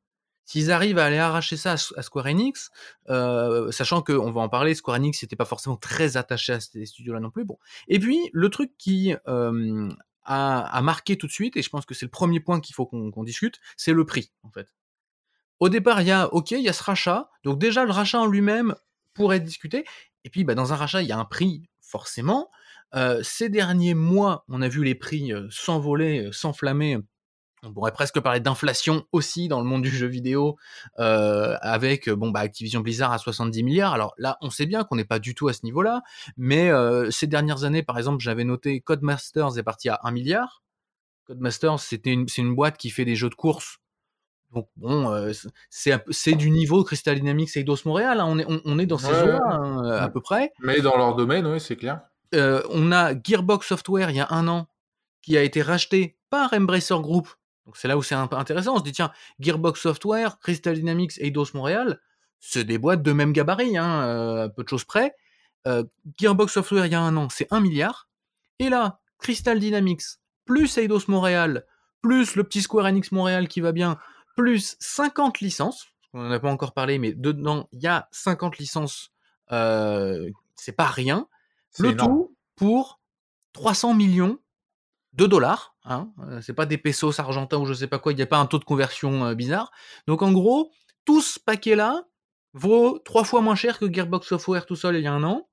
S'ils 0.45 0.71
arrivent 0.71 0.97
à 0.97 1.05
aller 1.05 1.17
arracher 1.17 1.55
ça 1.55 1.73
à, 1.73 2.01
Square 2.01 2.25
Enix, 2.27 2.71
sachant 3.71 4.01
qu'on 4.01 4.31
va 4.31 4.41
en 4.41 4.49
parler, 4.49 4.75
Square 4.75 4.97
Enix 4.97 5.21
n'était 5.21 5.35
pas 5.35 5.45
forcément 5.45 5.77
très 5.77 6.17
attaché 6.17 6.53
à 6.53 6.59
ces 6.59 6.85
studios-là 6.85 7.19
non 7.19 7.31
plus. 7.31 7.45
Bon. 7.45 7.57
Et 7.87 7.99
puis, 7.99 8.29
le 8.33 8.49
truc 8.49 8.71
qui 8.77 9.13
à, 10.23 10.81
marquer 10.81 11.17
tout 11.17 11.27
de 11.27 11.31
suite, 11.31 11.57
et 11.57 11.61
je 11.61 11.69
pense 11.69 11.85
que 11.85 11.93
c'est 11.93 12.05
le 12.05 12.11
premier 12.11 12.39
point 12.39 12.59
qu'il 12.59 12.75
faut 12.75 12.85
qu'on 12.85 13.23
discute, 13.23 13.59
c'est 13.77 13.93
le 13.93 14.05
prix, 14.05 14.31
en 14.43 14.51
fait. 14.51 14.73
Au 15.59 15.69
départ, 15.69 16.01
il 16.01 16.07
y 16.07 16.11
a, 16.11 16.27
ok, 16.33 16.51
il 16.51 16.61
y 16.61 16.69
a 16.69 16.73
ce 16.73 16.83
rachat, 16.83 17.29
donc 17.43 17.59
déjà 17.59 17.85
le 17.85 17.91
rachat 17.91 18.19
en 18.19 18.25
lui-même 18.25 18.75
pourrait 19.13 19.37
être 19.37 19.43
discuté, 19.43 19.85
et 20.23 20.29
puis 20.29 20.43
bah, 20.43 20.55
dans 20.55 20.73
un 20.73 20.75
rachat, 20.75 21.01
il 21.01 21.07
y 21.07 21.11
a 21.11 21.17
un 21.17 21.25
prix, 21.25 21.69
forcément. 21.81 22.49
Euh, 22.95 23.21
ces 23.23 23.49
derniers 23.49 23.93
mois, 23.93 24.43
on 24.47 24.61
a 24.61 24.67
vu 24.67 24.83
les 24.83 24.95
prix 24.95 25.33
euh, 25.33 25.47
s'envoler, 25.49 26.25
euh, 26.25 26.31
s'enflammer 26.31 26.97
on 27.63 27.73
pourrait 27.73 27.91
presque 27.91 28.19
parler 28.19 28.39
d'inflation 28.39 29.05
aussi 29.11 29.47
dans 29.47 29.59
le 29.59 29.65
monde 29.65 29.83
du 29.83 29.89
jeu 29.89 30.07
vidéo, 30.07 30.57
euh, 30.99 31.55
avec 31.61 32.09
bon 32.09 32.31
bah 32.31 32.39
Activision 32.39 32.81
Blizzard 32.81 33.11
à 33.11 33.17
70 33.17 33.63
milliards. 33.63 33.93
Alors 33.93 34.13
là, 34.17 34.37
on 34.41 34.49
sait 34.49 34.65
bien 34.65 34.83
qu'on 34.83 34.95
n'est 34.95 35.05
pas 35.05 35.19
du 35.19 35.35
tout 35.35 35.47
à 35.47 35.53
ce 35.53 35.61
niveau-là, 35.63 36.01
mais 36.37 36.69
euh, 36.69 37.11
ces 37.11 37.27
dernières 37.27 37.63
années, 37.63 37.83
par 37.83 37.97
exemple, 37.97 38.19
j'avais 38.19 38.43
noté 38.43 38.81
Codemasters 38.81 39.57
est 39.57 39.63
parti 39.63 39.89
à 39.89 39.99
1 40.03 40.11
milliard. 40.11 40.63
Codemasters, 41.25 41.79
c'était 41.79 42.11
une, 42.11 42.27
c'est 42.27 42.41
une 42.41 42.55
boîte 42.55 42.77
qui 42.77 42.89
fait 42.89 43.05
des 43.05 43.15
jeux 43.15 43.29
de 43.29 43.35
course. 43.35 43.77
Donc 44.51 44.67
bon, 44.75 45.09
euh, 45.11 45.31
c'est, 45.69 46.03
c'est 46.09 46.33
du 46.33 46.49
niveau 46.49 46.83
Crystal 46.83 47.15
Dynamics 47.15 47.55
et 47.55 47.59
Eidos 47.59 47.77
Montréal. 47.85 48.19
Hein. 48.19 48.25
On, 48.27 48.39
est, 48.39 48.45
on, 48.65 48.79
est 48.79 48.85
dans 48.85 48.97
ces 48.97 49.13
jeux-là 49.13 49.39
hein, 49.45 49.83
à 49.91 50.09
peu 50.09 50.19
près. 50.19 50.51
Mais 50.59 50.81
dans 50.81 50.97
leur 50.97 51.15
domaine, 51.15 51.47
oui, 51.47 51.59
c'est 51.59 51.77
clair. 51.77 52.01
on 52.33 52.91
a 52.91 53.13
Gearbox 53.13 53.67
Software 53.67 54.09
il 54.09 54.17
y 54.17 54.19
a 54.19 54.27
un 54.31 54.47
an 54.47 54.67
qui 55.21 55.37
a 55.37 55.43
été 55.43 55.61
racheté 55.61 56.17
par 56.29 56.51
Embracer 56.53 56.99
Group 56.99 57.29
donc 57.71 57.77
c'est 57.77 57.87
là 57.87 57.97
où 57.97 58.03
c'est 58.03 58.15
un 58.15 58.27
peu 58.27 58.35
intéressant. 58.35 58.75
On 58.75 58.79
se 58.79 58.83
dit, 58.83 58.91
tiens, 58.91 59.13
Gearbox 59.39 59.79
Software, 59.79 60.39
Crystal 60.39 60.75
Dynamics 60.75 61.13
et 61.19 61.27
Eidos 61.27 61.53
Montréal, 61.53 62.01
c'est 62.41 62.65
des 62.65 62.77
boîtes 62.77 63.01
de 63.01 63.13
même 63.13 63.31
gabarit, 63.31 63.77
hein, 63.77 64.03
euh, 64.03 64.49
peu 64.49 64.63
de 64.63 64.67
choses 64.67 64.83
près. 64.83 65.15
Euh, 65.69 65.85
Gearbox 66.17 66.51
Software, 66.51 66.85
il 66.85 66.91
y 66.91 66.95
a 66.95 66.99
un 66.99 67.15
an, 67.15 67.29
c'est 67.29 67.47
1 67.49 67.61
milliard. 67.61 68.09
Et 68.59 68.67
là, 68.67 68.99
Crystal 69.19 69.57
Dynamics, 69.57 70.01
plus 70.43 70.77
Eidos 70.77 71.07
Montréal, 71.07 71.65
plus 72.01 72.35
le 72.35 72.43
petit 72.43 72.61
Square 72.61 72.87
Enix 72.87 73.13
Montréal 73.13 73.47
qui 73.47 73.61
va 73.61 73.71
bien, 73.71 73.97
plus 74.35 74.75
50 74.81 75.39
licences. 75.39 75.87
On 76.11 76.23
n'en 76.23 76.31
a 76.31 76.39
pas 76.41 76.51
encore 76.51 76.73
parlé, 76.73 76.99
mais 76.99 77.13
dedans, 77.13 77.69
il 77.71 77.81
y 77.81 77.87
a 77.87 78.09
50 78.11 78.57
licences. 78.57 79.13
Euh, 79.53 80.29
c'est 80.57 80.73
pas 80.73 80.87
rien. 80.87 81.25
Le 81.79 81.95
tout 81.95 82.35
pour 82.57 82.99
300 83.53 83.93
millions 83.93 84.39
de 85.13 85.25
dollars. 85.25 85.70
Hein, 85.83 86.11
c'est 86.41 86.53
pas 86.53 86.65
des 86.65 86.77
pesos 86.77 87.19
argentins 87.19 87.57
ou 87.57 87.65
je 87.65 87.73
sais 87.73 87.87
pas 87.87 87.97
quoi, 87.97 88.11
il 88.11 88.15
n'y 88.15 88.21
a 88.21 88.27
pas 88.27 88.37
un 88.37 88.45
taux 88.45 88.59
de 88.59 88.63
conversion 88.63 89.33
bizarre. 89.33 89.71
Donc 90.07 90.21
en 90.21 90.31
gros, 90.31 90.71
tout 91.05 91.21
ce 91.21 91.39
paquet-là 91.39 92.05
vaut 92.53 92.99
trois 92.99 93.23
fois 93.23 93.41
moins 93.41 93.55
cher 93.55 93.79
que 93.79 93.91
Gearbox 93.91 94.27
Software 94.27 94.65
tout 94.65 94.75
seul 94.75 94.97
il 94.97 95.03
y 95.03 95.07
a 95.07 95.13
un 95.13 95.23
an, 95.23 95.49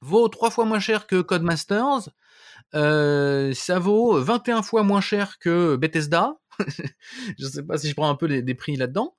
vaut 0.00 0.28
trois 0.28 0.50
fois 0.50 0.66
moins 0.66 0.78
cher 0.78 1.06
que 1.06 1.20
Codemasters, 1.20 2.10
ça 2.72 3.78
vaut 3.78 4.20
21 4.20 4.62
fois 4.62 4.82
moins 4.82 5.00
cher 5.00 5.38
que 5.38 5.76
Bethesda. 5.76 6.36
je 7.38 7.46
sais 7.46 7.62
pas 7.62 7.76
si 7.78 7.88
je 7.88 7.94
prends 7.94 8.08
un 8.08 8.14
peu 8.14 8.28
des, 8.28 8.54
prix 8.54 8.76
là-dedans. 8.76 9.16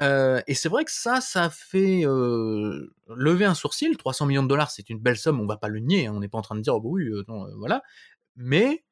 et 0.00 0.54
c'est 0.54 0.68
vrai 0.68 0.84
que 0.84 0.92
ça, 0.92 1.20
ça 1.20 1.50
fait 1.50 2.02
lever 2.04 3.46
un 3.46 3.54
sourcil. 3.54 3.96
300 3.96 4.26
millions 4.26 4.42
de 4.44 4.48
dollars, 4.48 4.70
c'est 4.70 4.90
une 4.90 5.00
belle 5.00 5.16
somme, 5.16 5.40
on 5.40 5.46
va 5.46 5.56
pas 5.56 5.68
le 5.68 5.80
nier. 5.80 6.06
Hein, 6.06 6.12
on 6.14 6.20
n'est 6.20 6.28
pas 6.28 6.38
en 6.38 6.42
train 6.42 6.54
de 6.54 6.60
dire, 6.60 6.76
oh 6.76 6.80
bah 6.80 6.88
oui, 6.90 7.10
non, 7.26 7.46
voilà. 7.58 7.82
Mais 8.36 8.84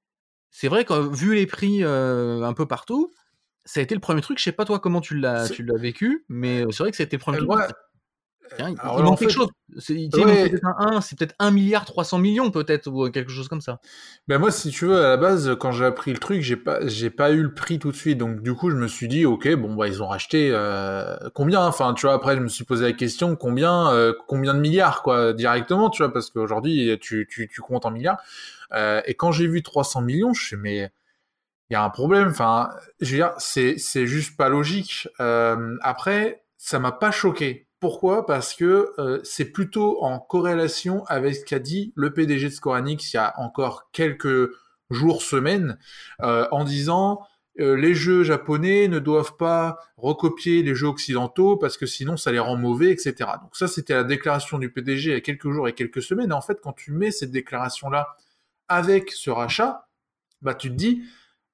c'est 0.51 0.69
vrai 0.69 0.85
que 0.85 1.15
vu 1.15 1.35
les 1.35 1.47
prix 1.47 1.83
un 1.85 2.53
peu 2.53 2.67
partout, 2.67 3.13
ça 3.65 3.81
a 3.81 3.83
été 3.83 3.95
le 3.95 4.01
premier 4.01 4.21
truc. 4.21 4.39
Je 4.39 4.45
sais 4.45 4.53
pas 4.53 4.65
toi 4.65 4.81
comment 4.81 5.01
tu 5.01 5.19
l'as 5.19 5.49
tu 5.49 5.63
l'as 5.63 5.79
vécu, 5.79 6.25
mais 6.29 6.65
c'est 6.71 6.83
vrai 6.83 6.91
que 6.91 6.97
c'était 6.97 7.17
le 7.17 7.21
premier 7.21 7.39
truc. 7.39 7.51
il, 8.59 8.75
manque 9.05 9.19
quelque 9.19 9.31
chose. 9.31 9.49
C'est 9.79 9.95
peut-être 9.95 10.67
un 10.79 11.01
c'est 11.01 11.17
peut-être 11.17 11.37
1 11.39 11.53
milliard 11.53 11.85
300 11.85 12.19
millions 12.19 12.51
peut-être 12.51 12.89
ou 12.89 13.09
quelque 13.11 13.31
chose 13.31 13.47
comme 13.47 13.61
ça. 13.61 13.79
Ben 14.27 14.39
moi, 14.39 14.51
si 14.51 14.71
tu 14.71 14.87
veux, 14.87 14.99
à 14.99 15.11
la 15.11 15.17
base, 15.17 15.57
quand 15.61 15.71
j'ai 15.71 15.85
appris 15.85 16.13
le 16.13 16.19
truc, 16.19 16.43
j'ai 16.43 16.57
pas 16.57 16.85
j'ai 16.89 17.11
pas 17.11 17.31
eu 17.31 17.43
le 17.43 17.55
prix 17.55 17.79
tout 17.79 17.93
de 17.93 17.97
suite. 17.97 18.19
Donc 18.19 18.43
du 18.43 18.55
coup, 18.55 18.71
je 18.71 18.77
me 18.77 18.89
suis 18.89 19.07
dit, 19.07 19.25
ok, 19.25 19.55
bon 19.55 19.75
bah 19.75 19.87
ils 19.87 20.03
ont 20.03 20.09
racheté 20.09 20.51
combien? 21.35 21.61
Enfin, 21.61 21.95
tu 21.95 22.07
vois, 22.07 22.15
après 22.15 22.35
je 22.35 22.41
me 22.41 22.49
suis 22.49 22.65
posé 22.65 22.85
la 22.85 22.93
question, 22.93 23.37
combien 23.37 23.93
combien 24.27 24.55
de 24.55 24.61
milliards 24.61 25.03
quoi 25.03 25.33
directement, 25.33 25.91
tu 25.91 26.03
vois, 26.03 26.13
parce 26.13 26.31
qu'aujourd'hui 26.31 26.99
tu, 27.01 27.29
tu 27.31 27.49
tu 27.49 27.61
comptes 27.61 27.87
en 27.87 27.93
milliards. 27.93 28.19
Euh, 28.73 29.03
et 29.07 29.15
quand 29.15 29.33
j'ai 29.33 29.47
vu 29.47 29.63
300 29.63 30.03
millions, 30.03 30.33
je 30.33 30.45
suis 30.45 30.57
mais 30.57 30.91
il 31.71 31.75
y 31.75 31.77
a 31.77 31.85
un 31.85 31.91
problème. 31.91 32.29
Enfin, 32.29 32.71
je 33.01 33.13
veux 33.13 33.17
dire, 33.17 33.33
c'est 33.39 33.79
c'est 33.79 34.07
juste 34.07 34.37
pas 34.37 34.49
logique. 34.49 35.09
Euh, 35.21 35.77
après, 35.83 36.45
ça 36.59 36.79
m'a 36.79 36.93
pas 36.93 37.11
choqué. 37.11 37.69
Pourquoi? 37.81 38.27
Parce 38.27 38.55
que 38.55 38.93
euh, 38.99 39.21
c'est 39.25 39.47
plutôt 39.47 40.03
en 40.03 40.19
corrélation 40.19 41.05
avec 41.07 41.37
ce 41.37 41.45
qu'a 41.45 41.59
dit 41.59 41.93
le 41.97 42.13
PDG 42.13 42.49
de 42.49 42.53
Scoranix 42.53 43.13
il 43.13 43.17
y 43.17 43.19
a 43.19 43.35
encore 43.39 43.91
quelques 43.93 44.51
jours, 44.91 45.23
semaines, 45.23 45.79
en 46.19 46.65
disant 46.65 47.21
les 47.57 47.95
jeux 47.95 48.23
japonais 48.25 48.89
ne 48.89 48.99
doivent 48.99 49.37
pas 49.37 49.79
recopier 49.97 50.63
les 50.63 50.75
jeux 50.75 50.87
occidentaux 50.89 51.57
parce 51.57 51.77
que 51.77 51.87
sinon 51.87 52.17
ça 52.17 52.33
les 52.33 52.39
rend 52.39 52.57
mauvais, 52.57 52.91
etc. 52.91 53.31
Donc 53.41 53.55
ça, 53.55 53.69
c'était 53.69 53.95
la 53.95 54.05
déclaration 54.05 54.59
du 54.59 54.73
PDG 54.73 55.11
il 55.11 55.13
y 55.13 55.17
a 55.17 55.21
quelques 55.21 55.51
jours 55.51 55.69
et 55.69 55.75
quelques 55.75 56.03
semaines. 56.03 56.31
Et 56.31 56.35
en 56.35 56.41
fait, 56.41 56.59
quand 56.61 56.73
tu 56.73 56.93
mets 56.93 57.11
cette 57.11 57.31
déclaration-là 57.31 58.17
avec 58.71 59.13
ce 59.13 59.29
rachat, 59.29 59.89
bah 60.41 60.55
tu 60.55 60.71
te 60.71 60.75
dis, 60.75 61.03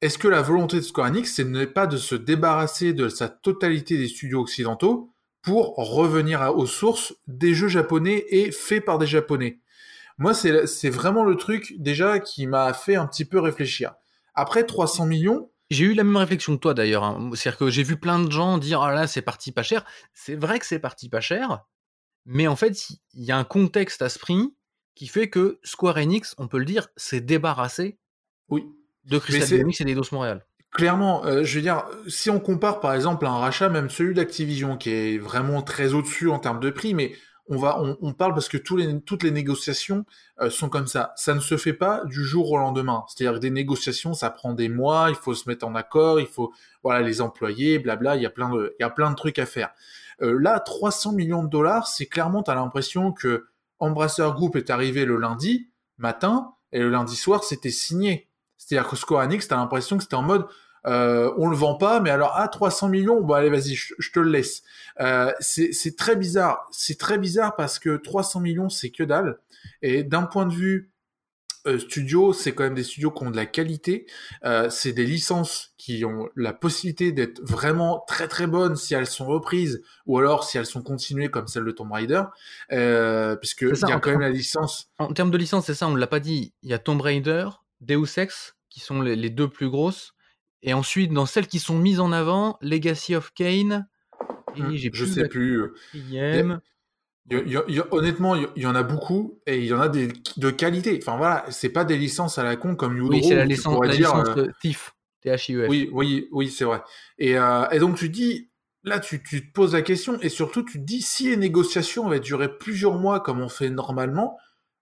est-ce 0.01 0.19
que 0.19 0.29
la 0.29 0.43
volonté 0.43 0.77
de 0.77 0.83
Square 0.83 1.09
Enix, 1.09 1.35
ce 1.35 1.43
n'est 1.43 1.67
pas 1.67 1.89
de 1.89 1.97
se 1.97 2.15
débarrasser 2.15 2.93
de 2.93 3.09
sa 3.09 3.29
totalité 3.29 3.97
des 3.97 4.07
studios 4.07 4.41
occidentaux 4.41 5.13
pour 5.43 5.75
revenir 5.77 6.55
aux 6.57 6.67
sources 6.67 7.15
des 7.27 7.55
jeux 7.55 7.69
japonais 7.69 8.25
et 8.29 8.53
faits 8.53 8.85
par 8.85 8.99
des 8.99 9.07
japonais? 9.07 9.61
Moi, 10.19 10.33
c'est 10.35 10.91
vraiment 10.91 11.25
le 11.25 11.37
truc 11.37 11.75
déjà 11.79 12.21
qui 12.21 12.47
m'a 12.47 12.73
fait 12.73 12.97
un 12.97 13.07
petit 13.07 13.25
peu 13.25 13.41
réfléchir. 13.41 13.95
Après 14.35 14.65
300 14.65 15.07
millions, 15.07 15.51
j'ai 15.71 15.85
eu 15.87 15.95
la 15.95 16.05
même 16.05 16.17
réflexion 16.17 16.57
que 16.57 16.61
toi 16.61 16.75
d'ailleurs. 16.75 17.05
Hein. 17.05 17.31
C'est-à-dire 17.35 17.59
que 17.59 17.71
j'ai 17.71 17.83
vu 17.83 17.99
plein 17.99 18.21
de 18.21 18.31
gens 18.31 18.59
dire 18.59 18.83
ah 18.83 18.95
là 18.95 19.07
c'est 19.07 19.23
parti 19.23 19.53
pas 19.53 19.63
cher. 19.63 19.85
C'est 20.15 20.37
vrai 20.37 20.59
que 20.59 20.67
c'est 20.67 20.79
parti 20.79 21.09
pas 21.09 21.21
cher, 21.21 21.65
mais 22.25 22.47
en 22.47 22.57
fait 22.57 22.91
il 23.15 23.25
y 23.25 23.33
a 23.33 23.39
un 23.39 23.45
contexte 23.45 24.03
à 24.03 24.09
ce 24.09 24.19
prix 24.19 24.55
qui 24.97 25.07
fait 25.07 25.29
que 25.29 25.61
Square 25.63 25.99
Enix, 25.99 26.35
on 26.39 26.49
peut 26.49 26.59
le 26.59 26.65
dire, 26.65 26.89
s'est 26.97 27.21
débarrassé 27.21 27.99
oui. 28.49 28.65
de 29.05 29.19
Crystal 29.19 29.47
Dynamics 29.47 29.81
et 29.81 29.85
d'Eidos 29.85 30.09
Montréal. 30.11 30.45
Clairement, 30.73 31.25
euh, 31.25 31.45
je 31.45 31.57
veux 31.57 31.63
dire, 31.63 31.85
si 32.09 32.31
on 32.31 32.41
compare 32.41 32.81
par 32.81 32.95
exemple 32.95 33.27
un 33.27 33.39
rachat, 33.39 33.69
même 33.69 33.91
celui 33.91 34.15
d'Activision, 34.15 34.77
qui 34.77 34.91
est 34.91 35.19
vraiment 35.19 35.63
très 35.63 35.95
au-dessus 35.95 36.29
en 36.29 36.39
termes 36.39 36.61
de 36.61 36.71
prix, 36.71 36.95
mais 36.95 37.13
on 37.49 37.59
va, 37.59 37.81
on, 38.01 38.13
parle 38.13 38.35
parce 38.35 38.49
que 38.49 38.57
tous 38.57 38.77
les, 38.77 39.01
toutes 39.03 39.23
les 39.23 39.31
négociations 39.31 40.05
euh, 40.41 40.51
sont 40.51 40.69
comme 40.69 40.89
ça. 40.89 41.13
Ça 41.15 41.33
ne 41.33 41.39
se 41.39 41.57
fait 41.57 41.73
pas 41.73 42.05
du 42.07 42.25
jour 42.25 42.51
au 42.51 42.59
lendemain. 42.59 43.05
C'est-à-dire 43.07 43.39
que 43.39 43.43
des 43.43 43.51
négociations, 43.51 44.15
ça 44.15 44.31
prend 44.31 44.53
des 44.53 44.69
mois. 44.69 45.11
Il 45.11 45.15
faut 45.15 45.33
se 45.33 45.49
mettre 45.49 45.65
en 45.65 45.77
accord. 45.77 46.19
Il 46.19 46.27
faut, 46.27 46.53
voilà, 46.83 47.07
les 47.07 47.21
employés, 47.21 47.79
blabla. 47.79 48.17
Il 48.17 48.23
y 48.23 48.27
a 48.27 48.31
plein 48.31 48.51
de, 48.51 48.75
il 48.79 48.83
y 48.83 48.85
a 48.85 48.91
plein 48.91 49.11
de 49.11 49.15
trucs 49.15 49.39
à 49.39 49.47
faire. 49.47 49.71
Euh, 50.23 50.37
là, 50.41 50.59
300 50.59 51.13
millions 51.13 51.45
de 51.45 51.49
dollars, 51.49 51.87
c'est 51.87 52.07
clairement, 52.07 52.43
tu 52.43 52.51
as 52.51 52.57
l'impression 52.57 53.13
que 53.13 53.47
Embrasseur 53.79 54.35
Group 54.35 54.57
est 54.57 54.71
arrivé 54.71 55.05
le 55.05 55.17
lundi 55.17 55.71
matin 55.99 56.55
et 56.73 56.79
le 56.79 56.91
lundi 56.91 57.17
soir, 57.17 57.45
c'était 57.45 57.71
signé. 57.71 58.29
C'est-à-dire 58.59 58.89
que 58.89 58.97
Square 58.97 59.25
Enix, 59.25 59.47
t'as 59.49 59.57
l'impression 59.57 59.97
que 59.97 60.03
c'était 60.03 60.17
en 60.17 60.23
mode, 60.23 60.47
euh, 60.87 61.33
on 61.37 61.49
le 61.49 61.57
vend 61.57 61.75
pas, 61.75 62.01
mais 62.01 62.11
alors 62.11 62.37
à 62.37 62.49
300 62.49 62.89
millions, 62.89 63.21
bon 63.21 63.35
allez 63.35 63.51
vas-y, 63.51 63.75
je, 63.75 64.13
te 64.13 64.21
le 64.21 64.31
laisse. 64.31 64.63
Euh, 65.01 65.33
c'est 65.41 65.97
très 65.97 66.17
bizarre, 66.17 66.69
c'est 66.71 66.99
très 66.99 67.19
bizarre 67.19 67.57
parce 67.57 67.79
que 67.79 67.97
300 67.97 68.41
millions 68.41 68.69
c'est 68.69 68.91
que 68.91 69.03
dalle. 69.03 69.39
Et 69.83 70.05
d'un 70.05 70.23
point 70.23 70.47
de 70.47 70.55
vue 70.55 70.93
euh, 71.67 71.79
studio, 71.79 72.33
c'est 72.33 72.55
quand 72.55 72.65
même 72.65 72.75
des 72.75 72.83
studios 72.83 73.11
qui 73.11 73.25
ont 73.25 73.31
de 73.31 73.37
la 73.37 73.47
qualité. 73.47 74.07
Euh, 74.45 74.71
c'est 74.71 74.93
des 74.93 75.05
licences 75.05 75.75
qui 75.77 76.05
ont 76.05 76.29
la 76.37 76.53
possibilité 76.53 77.13
d'être 77.13 77.41
vraiment 77.43 78.05
très 78.07 78.29
très 78.29 78.47
bonnes 78.47 78.77
si 78.77 78.95
elles 78.95 79.07
sont 79.07 79.27
reprises 79.27 79.83
ou 80.07 80.19
alors 80.19 80.45
si 80.45 80.59
elles 80.59 80.67
sont 80.67 80.83
continuées 80.83 81.29
comme 81.29 81.47
celle 81.47 81.65
de 81.65 81.71
Tomb 81.71 81.93
Raider, 81.93 82.23
euh, 82.73 83.37
puisque 83.37 83.63
il 83.63 83.89
y 83.89 83.93
a 83.93 83.99
quand 83.99 84.11
même 84.11 84.21
la 84.21 84.31
licence. 84.31 84.91
En 84.99 85.13
termes 85.13 85.31
de 85.31 85.39
licence, 85.39 85.67
c'est 85.67 85.75
ça, 85.75 85.89
on 85.89 85.93
ne 85.93 85.99
l'a 85.99 86.07
pas 86.07 86.21
dit. 86.21 86.53
Il 86.63 86.71
y 86.71 86.75
a 86.75 86.79
Tomb 86.79 87.01
Raider, 87.01 87.49
Deus 87.81 88.19
Ex 88.19 88.55
qui 88.69 88.81
sont 88.81 89.01
les, 89.01 89.31
deux 89.31 89.49
plus 89.49 89.71
grosses, 89.71 90.13
et 90.63 90.75
ensuite 90.75 91.11
dans 91.11 91.25
celles 91.25 91.47
qui 91.47 91.59
sont 91.59 91.79
mises 91.79 91.99
en 91.99 92.13
avant, 92.13 92.59
Legacy 92.61 93.15
of 93.15 93.33
Kane. 93.33 93.89
Et 94.55 94.77
j'ai 94.77 94.91
je 94.93 95.05
sais 95.05 95.29
plus 95.29 95.63
honnêtement, 97.91 98.35
il 98.35 98.63
y, 98.63 98.67
en 98.67 98.75
a 98.75 98.83
beaucoup 98.83 99.41
et 99.47 99.59
il 99.59 99.67
y 99.67 99.75
en 99.75 99.81
a 99.81 99.89
des, 99.89 100.09
de 100.37 100.51
qualité. 100.51 100.99
Enfin 101.03 101.17
voilà, 101.17 101.45
c'est 101.51 101.71
pas 101.71 101.85
des 101.85 101.97
licences 101.97 102.39
à 102.39 102.45
la 102.45 102.57
con 102.57 102.77
comme 102.77 102.97
Udro. 102.97 103.11
Oui, 103.11 103.25
c'est 103.25 103.35
la 103.35 103.45
licence, 103.45 103.79
la 103.85 103.93
licence 103.93 104.29
euh, 104.37 104.49
TIF, 104.61 104.95
T-H-I-E-F. 105.23 105.69
Oui, 105.69 105.91
oui, 105.93 106.29
oui, 106.33 106.51
c'est 106.51 106.65
vrai. 106.65 106.83
Et, 107.19 107.37
euh, 107.37 107.69
et, 107.71 107.79
donc 107.79 107.97
tu 107.97 108.09
dis, 108.09 108.51
là, 108.85 109.01
tu, 109.01 109.23
tu, 109.23 109.47
te 109.47 109.53
poses 109.53 109.73
la 109.73 109.83
question 109.83 110.19
et 110.21 110.29
surtout 110.29 110.63
tu 110.63 110.79
te 110.79 110.85
dis, 110.85 111.03
si 111.03 111.29
les 111.29 111.37
négociations 111.37 112.07
avaient 112.07 112.21
duré 112.21 112.57
plusieurs 112.57 112.99
mois 112.99 113.21
comme 113.21 113.41
on 113.41 113.49
fait 113.49 113.71
normalement, 113.71 114.39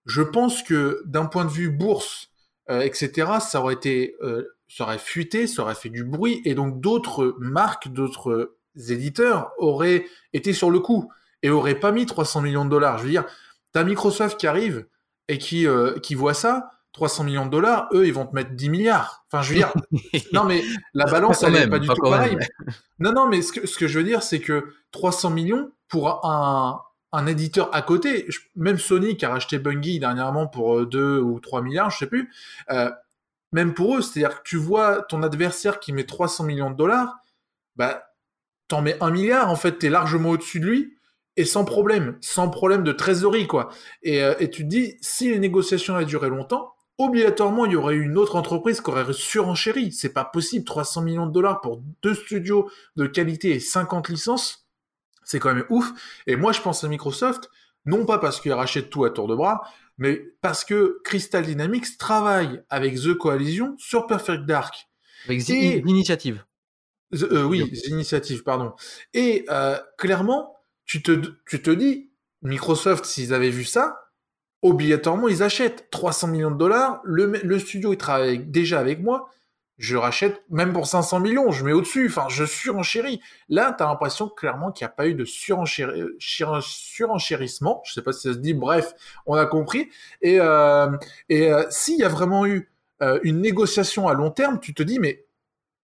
je 0.07 0.23
pense 0.23 0.63
que 0.63 1.03
d'un 1.07 1.27
point 1.27 1.45
de 1.45 1.51
vue 1.51 1.71
bourse, 1.71 2.31
euh, 2.71 2.81
etc., 2.81 3.29
ça 3.41 3.61
aurait 3.61 3.75
été, 3.75 4.17
euh, 4.23 4.45
ça 4.69 4.85
aurait 4.85 4.99
fuité, 4.99 5.47
ça 5.47 5.63
aurait 5.63 5.75
fait 5.75 5.91
du 5.91 6.05
bruit 6.05 6.43
et 6.45 6.55
donc 6.55 6.81
d'autres 6.81 7.37
marques, 7.39 7.89
d'autres 7.89 8.57
éditeurs 8.89 9.53
auraient 9.59 10.05
été 10.33 10.53
sur 10.53 10.71
le 10.71 10.81
coup 10.81 11.11
et 11.45 11.51
aurait 11.51 11.75
pas 11.75 11.93
mis 11.93 12.07
300 12.07 12.41
millions 12.41 12.65
de 12.65 12.71
dollars. 12.71 12.99
Je 12.99 13.05
veux 13.05 13.11
dire, 13.11 13.25
t'as 13.73 13.85
Microsoft 13.85 14.41
qui 14.41 14.47
arrive 14.47 14.87
et 15.29 15.37
qui, 15.37 15.67
euh, 15.69 15.99
qui 16.01 16.15
voit 16.15 16.33
ça, 16.33 16.71
300 16.95 17.25
millions 17.25 17.45
de 17.45 17.51
dollars, 17.51 17.89
eux, 17.93 18.07
ils 18.07 18.15
vont 18.15 18.25
te 18.25 18.35
mettre 18.35 18.53
10 18.53 18.71
milliards. 18.71 19.27
Enfin, 19.31 19.43
je 19.43 19.51
veux 19.51 19.57
dire, 19.57 19.73
non, 20.33 20.45
mais 20.45 20.63
la 20.95 21.05
balance, 21.05 21.43
elle 21.43 21.53
n'est 21.53 21.69
pas 21.69 21.79
du 21.79 21.87
tout 21.87 22.01
pareille. 22.01 22.39
Non, 22.99 23.13
non, 23.13 23.29
mais 23.29 23.43
ce 23.43 23.53
que, 23.53 23.67
ce 23.67 23.77
que 23.77 23.87
je 23.87 23.99
veux 23.99 24.05
dire, 24.05 24.23
c'est 24.23 24.41
que 24.41 24.73
300 24.93 25.31
millions 25.31 25.71
pour 25.89 26.25
un, 26.25 26.81
un 27.13 27.27
éditeur 27.27 27.69
à 27.75 27.83
côté, 27.83 28.27
même 28.57 28.79
Sony 28.79 29.19
qui 29.19 29.27
a 29.27 29.29
racheté 29.29 29.59
Bungie 29.59 29.99
dernièrement 29.99 30.47
pour 30.47 30.87
2 30.87 30.99
euh, 30.99 31.21
ou 31.21 31.41
3 31.41 31.61
milliards, 31.61 31.91
je 31.91 31.99
sais 31.99 32.07
plus, 32.07 32.33
euh, 32.71 32.91
même 33.53 33.75
pour 33.75 33.97
eux, 33.97 34.01
c'est-à-dire 34.01 34.43
que 34.43 34.49
tu 34.49 34.57
vois 34.57 35.03
ton 35.03 35.23
adversaire 35.23 35.79
qui 35.79 35.93
met 35.93 36.05
300 36.05 36.45
millions 36.45 36.71
de 36.71 36.77
dollars, 36.77 37.17
bah, 37.77 38.07
t'en 38.67 38.81
mets 38.81 38.97
1 39.03 39.11
milliard, 39.11 39.51
en 39.51 39.57
fait, 39.57 39.79
t'es 39.79 39.91
largement 39.91 40.31
au-dessus 40.31 40.59
de 40.59 40.67
lui, 40.67 40.97
et 41.37 41.45
sans 41.45 41.65
problème, 41.65 42.17
sans 42.21 42.49
problème 42.49 42.85
de 42.85 42.93
trésorerie, 42.93 43.47
quoi. 43.47 43.71
Et, 44.03 44.23
euh, 44.23 44.35
et 44.39 44.51
tu 44.51 44.63
te 44.63 44.69
dis, 44.69 44.97
si 45.01 45.31
les 45.31 45.39
négociations 45.39 45.97
avaient 45.97 46.05
duré 46.05 46.29
longtemps, 46.29 46.75
obligatoirement, 46.99 47.67
il 47.67 47.73
y 47.73 47.77
aurait 47.77 47.95
eu 47.95 48.03
une 48.03 48.17
autre 48.17 48.37
entreprise 48.37 48.81
qui 48.81 48.91
aurait 48.91 49.13
surenchéri. 49.13 49.93
C'est 49.93 50.13
pas 50.13 50.25
possible, 50.25 50.65
300 50.65 51.03
millions 51.03 51.27
de 51.27 51.33
dollars 51.33 51.61
pour 51.61 51.83
deux 52.03 52.15
studios 52.15 52.71
de 52.97 53.07
qualité 53.07 53.51
et 53.51 53.61
50 53.61 54.09
licences, 54.09 54.67
c'est 55.25 55.39
quand 55.39 55.55
même 55.55 55.67
ouf. 55.71 55.93
Et 56.27 56.37
moi, 56.37 56.53
je 56.53 56.61
pense 56.61 56.85
à 56.85 56.89
Microsoft, 56.89 57.51
non 57.87 58.07
pas 58.07 58.19
parce 58.19 58.41
qu'il 58.41 58.53
rachète 58.53 58.91
tout 58.91 59.05
à 59.05 59.11
tour 59.11 59.27
de 59.27 59.35
bras, 59.35 59.63
mais 59.99 60.23
parce 60.41 60.65
que 60.65 61.01
Crystal 61.05 61.45
Dynamics 61.45 61.99
travaille 61.99 62.63
avec 62.71 62.97
The 62.97 63.15
Coalition 63.15 63.75
sur 63.79 64.07
Perfect 64.07 64.45
Dark. 64.45 64.89
Avec 65.27 65.47
l'initiative. 65.49 66.45
Euh, 67.15 67.45
oui, 67.45 67.71
l'initiative, 67.87 68.43
pardon. 68.43 68.73
Et 69.13 69.45
euh, 69.49 69.79
clairement, 69.99 70.54
tu 70.87 71.03
te, 71.03 71.13
tu 71.49 71.63
te 71.63 71.71
dis, 71.71 72.11
Microsoft, 72.43 73.05
s'ils 73.05 73.35
avaient 73.35 73.51
vu 73.51 73.65
ça, 73.65 74.11
obligatoirement, 74.63 75.29
ils 75.29 75.43
achètent 75.43 75.91
300 75.91 76.29
millions 76.29 76.51
de 76.51 76.57
dollars. 76.57 77.01
Le, 77.05 77.27
le 77.27 77.59
studio, 77.59 77.93
il 77.93 77.99
travaille 77.99 78.39
déjà 78.39 78.81
avec 78.81 79.01
moi. 79.01 79.29
Je 79.77 79.97
rachète 79.97 80.41
même 80.51 80.73
pour 80.73 80.87
500 80.87 81.19
millions, 81.19 81.51
je 81.51 81.65
mets 81.65 81.73
au-dessus. 81.73 82.07
Enfin, 82.09 82.27
je 82.29 82.45
surenchéris. 82.45 83.21
Là, 83.49 83.75
tu 83.77 83.83
as 83.83 83.87
l'impression 83.87 84.29
clairement 84.29 84.71
qu'il 84.71 84.87
n'y 84.87 84.91
a 84.91 84.95
pas 84.95 85.09
eu 85.09 85.15
de 85.15 85.25
surenchérissement. 85.25 87.83
Je 87.85 87.93
sais 87.93 88.03
pas 88.03 88.13
si 88.13 88.29
ça 88.29 88.35
se 88.35 88.39
dit. 88.39 88.55
Bref, 88.55 88.95
on 89.27 89.35
a 89.35 89.47
compris. 89.47 89.91
Et, 90.23 90.39
euh, 90.41 90.97
et 91.29 91.53
euh, 91.53 91.65
s'il 91.71 91.99
y 91.99 92.05
a 92.05 92.09
vraiment 92.09 92.47
eu 92.47 92.71
euh, 93.03 93.19
une 93.25 93.41
négociation 93.41 94.07
à 94.07 94.15
long 94.15 94.31
terme, 94.31 94.61
tu 94.61 94.75
te 94.75 94.85
dis, 94.85 95.01
mais 95.01 95.27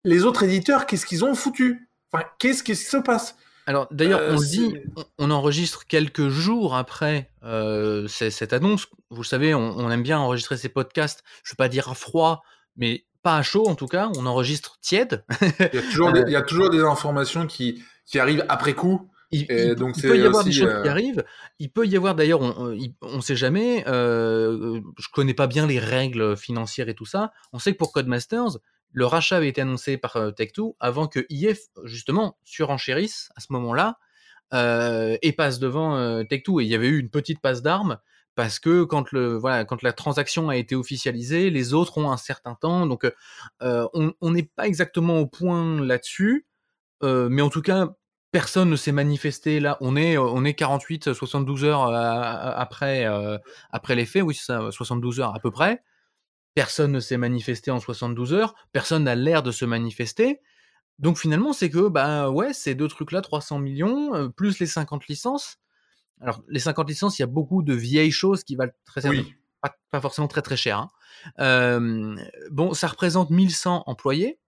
les 0.05 0.25
autres 0.25 0.43
éditeurs, 0.43 0.87
qu'est-ce 0.87 1.07
qu'ils 1.07 1.25
ont 1.25 1.37
foutu? 1.37 1.89
Enfin, 2.13 2.25
qu'est-ce 2.39 2.65
qui 2.65 2.75
se 2.75 2.97
passe? 2.97 3.37
Alors 3.69 3.87
d'ailleurs, 3.91 4.23
on 4.31 4.37
le 4.37 4.39
euh, 4.39 4.47
dit, 4.47 4.77
on 5.19 5.31
enregistre 5.31 5.87
quelques 5.87 6.29
jours 6.29 6.75
après 6.75 7.31
euh, 7.45 8.09
cette 8.09 8.55
annonce. 8.55 8.87
Vous 9.11 9.25
savez, 9.25 9.53
on, 9.53 9.91
aime 9.91 10.03
bien 10.03 10.19
enregistrer 10.19 10.57
ces 10.57 10.71
podcasts. 10.71 11.23
Je 11.45 11.51
ne 11.51 11.53
veux 11.53 11.57
pas 11.57 11.69
dire 11.69 11.91
à 11.91 11.95
froid, 11.95 12.43
mais 12.77 13.05
pas 13.23 13.37
à 13.37 13.43
chaud 13.43 13.69
en 13.69 13.75
tout 13.75 13.87
cas. 13.87 14.11
On 14.17 14.25
enregistre 14.25 14.79
tiède. 14.81 15.23
il, 15.43 15.75
y 15.75 15.79
a 15.79 15.83
toujours 15.83 16.13
des, 16.13 16.23
il 16.23 16.31
y 16.31 16.37
a 16.37 16.41
toujours 16.41 16.71
des 16.71 16.81
informations 16.81 17.47
qui, 17.47 17.85
qui 18.07 18.19
arrivent 18.19 18.47
après 18.49 18.73
coup. 18.73 19.11
Il, 19.33 19.75
donc 19.75 20.01
peut 20.01 20.19
y 20.19 20.25
avoir 20.25 20.45
des 20.45 20.53
choses 20.53 20.71
qui 20.83 20.89
euh, 20.89 20.91
arrivent. 20.91 21.25
Il 21.59 21.71
peut 21.71 21.87
y 21.87 21.95
avoir 21.95 22.15
d'ailleurs, 22.15 22.41
on 22.41 23.17
ne 23.17 23.21
sait 23.21 23.37
jamais. 23.37 23.85
Euh, 23.87 24.81
je 24.99 25.09
connais 25.13 25.35
pas 25.35 25.47
bien 25.47 25.67
les 25.67 25.79
règles 25.79 26.39
financières 26.39 26.89
et 26.89 26.95
tout 26.95 27.05
ça. 27.05 27.33
On 27.53 27.59
sait 27.59 27.73
que 27.73 27.77
pour 27.77 27.93
Codemasters, 27.93 28.57
le 28.93 29.07
rachat 29.07 29.37
avait 29.37 29.49
été 29.49 29.61
annoncé 29.61 29.97
par 29.97 30.17
euh, 30.17 30.31
Tech2 30.31 30.75
avant 30.81 31.07
que 31.07 31.27
IF, 31.29 31.59
justement, 31.85 32.39
surenchérisse 32.45 33.31
à 33.37 33.41
ce 33.41 33.53
moment-là 33.53 33.99
euh, 34.55 35.17
et 35.23 35.33
passe 35.33 35.59
devant 35.59 35.97
euh, 35.97 36.23
Tech2. 36.23 36.63
Et 36.63 36.65
il 36.65 36.71
y 36.71 36.75
avait 36.75 36.89
eu 36.89 36.99
une 36.99 37.11
petite 37.11 37.41
passe 37.41 37.63
d'armes 37.63 37.99
parce 38.35 38.59
que 38.59 38.85
quand, 38.85 39.13
le, 39.13 39.37
voilà, 39.37 39.65
quand 39.65 39.83
la 39.83 39.93
transaction 39.93 40.49
a 40.49 40.57
été 40.57 40.75
officialisée, 40.75 41.51
les 41.51 41.75
autres 41.75 41.99
ont 41.99 42.11
un 42.11 42.17
certain 42.17 42.55
temps. 42.55 42.87
Donc, 42.87 43.05
on 43.61 44.31
n'est 44.31 44.45
pas 44.45 44.69
exactement 44.69 45.19
au 45.19 45.27
point 45.27 45.81
là-dessus. 45.81 46.47
mais 47.03 47.43
en 47.43 47.51
tout 47.51 47.63
cas, 47.63 47.97
personne 48.31 48.71
ne 48.71 48.77
s'est 48.77 48.93
manifesté 48.93 49.59
là. 49.59 49.77
On 49.81 49.97
est, 49.97 50.19
on 50.19 50.45
est 50.45 50.55
48, 50.55 51.15
72 51.15 51.65
heures 51.65 51.93
après, 51.93 53.07
après 53.73 53.97
les 53.97 54.07
faits. 54.07 54.23
Oui, 54.23 54.37
ça, 54.37 54.69
72 54.71 55.19
heures 55.19 55.35
à 55.35 55.41
peu 55.41 55.51
près 55.51 55.83
personne 56.59 56.91
ne 56.91 56.99
s'est 56.99 57.19
manifesté 57.19 57.71
en 57.71 57.79
72 57.79 58.33
heures, 58.33 58.57
personne 58.73 59.05
n'a 59.05 59.15
l'air 59.15 59.45
de 59.45 59.53
se 59.53 59.65
manifester. 59.65 60.41
Donc 60.99 61.17
finalement, 61.17 61.53
c'est 61.53 61.71
que, 61.71 61.87
bah 61.87 62.31
ouais, 62.31 62.53
ces 62.53 62.75
deux 62.75 62.89
trucs-là, 62.89 63.23
300 63.23 63.61
millions, 63.61 64.13
euh, 64.17 64.29
plus 64.29 64.59
les 64.59 64.67
50 64.67 65.07
licences. 65.07 65.59
Alors, 66.21 66.43
les 66.49 66.59
50 66.59 66.89
licences, 66.89 67.17
il 67.17 67.23
y 67.23 67.25
a 67.25 67.29
beaucoup 67.29 67.63
de 67.63 67.75
vieilles 67.75 68.11
choses 68.11 68.43
qui 68.43 68.57
valent 68.57 68.73
très 68.85 69.03
pas, 69.93 70.01
forcément 70.01 70.27
très 70.27 70.43
très 70.43 70.57
cher. 70.57 70.89
Hein. 71.39 72.17
bon, 72.51 72.75
ça 72.75 72.89
représente 72.89 73.31
1100 73.31 73.85
employés, 73.87 74.41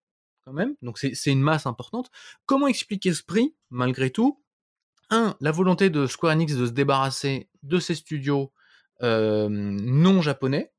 quand 0.45 0.53
même, 0.53 0.75
donc 0.83 0.99
c'est 0.99 1.31
une 1.31 1.41
masse 1.41 1.67
importante. 1.67 2.11
Comment 2.45 2.67
expliquer 2.67 3.15
ce 3.15 3.23
prix, 3.23 3.55
malgré 3.71 4.11
tout? 4.11 4.43
Un, 5.11 5.37
la 5.41 5.53
volonté 5.53 5.91
de 5.91 6.09
Square 6.09 6.33
Enix 6.33 6.57
de 6.57 6.67
se 6.67 6.73
débarrasser 6.73 7.49
de 7.63 7.79
ses 7.79 7.95
studios 7.95 8.53
non 9.01 10.23
japonais, 10.23 10.73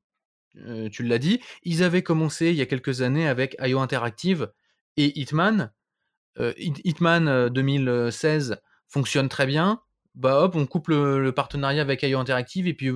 tu 0.92 1.04
l'as 1.04 1.18
dit. 1.18 1.42
Ils 1.64 1.84
avaient 1.84 2.04
commencé 2.04 2.50
il 2.50 2.56
y 2.56 2.62
a 2.62 2.66
quelques 2.66 3.02
années 3.02 3.28
avec 3.28 3.56
IO 3.60 3.80
Interactive 3.80 4.52
et 4.98 5.20
Hitman. 5.20 5.72
Hitman 6.58 7.50
2016 7.50 8.58
fonctionne 8.88 9.30
très 9.30 9.46
bien. 9.46 9.82
Bah 10.16 10.42
hop, 10.42 10.56
on 10.56 10.66
coupe 10.66 10.90
le, 10.90 11.32
partenariat 11.32 11.82
avec 11.82 12.04
IO 12.04 12.20
Interactive 12.20 12.68
et 12.68 12.74
puis 12.74 12.92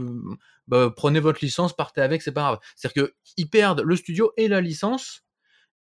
bah, 0.68 0.92
prenez 0.96 1.20
votre 1.20 1.40
licence, 1.42 1.76
partez 1.76 2.02
avec, 2.02 2.22
c'est 2.22 2.32
pas 2.32 2.42
grave. 2.42 2.60
C'est-à-dire 2.76 3.12
qu'ils 3.24 3.50
perdent 3.50 3.82
le 3.82 3.96
studio 3.96 4.34
et 4.38 4.48
la 4.48 4.62
licence 4.62 5.26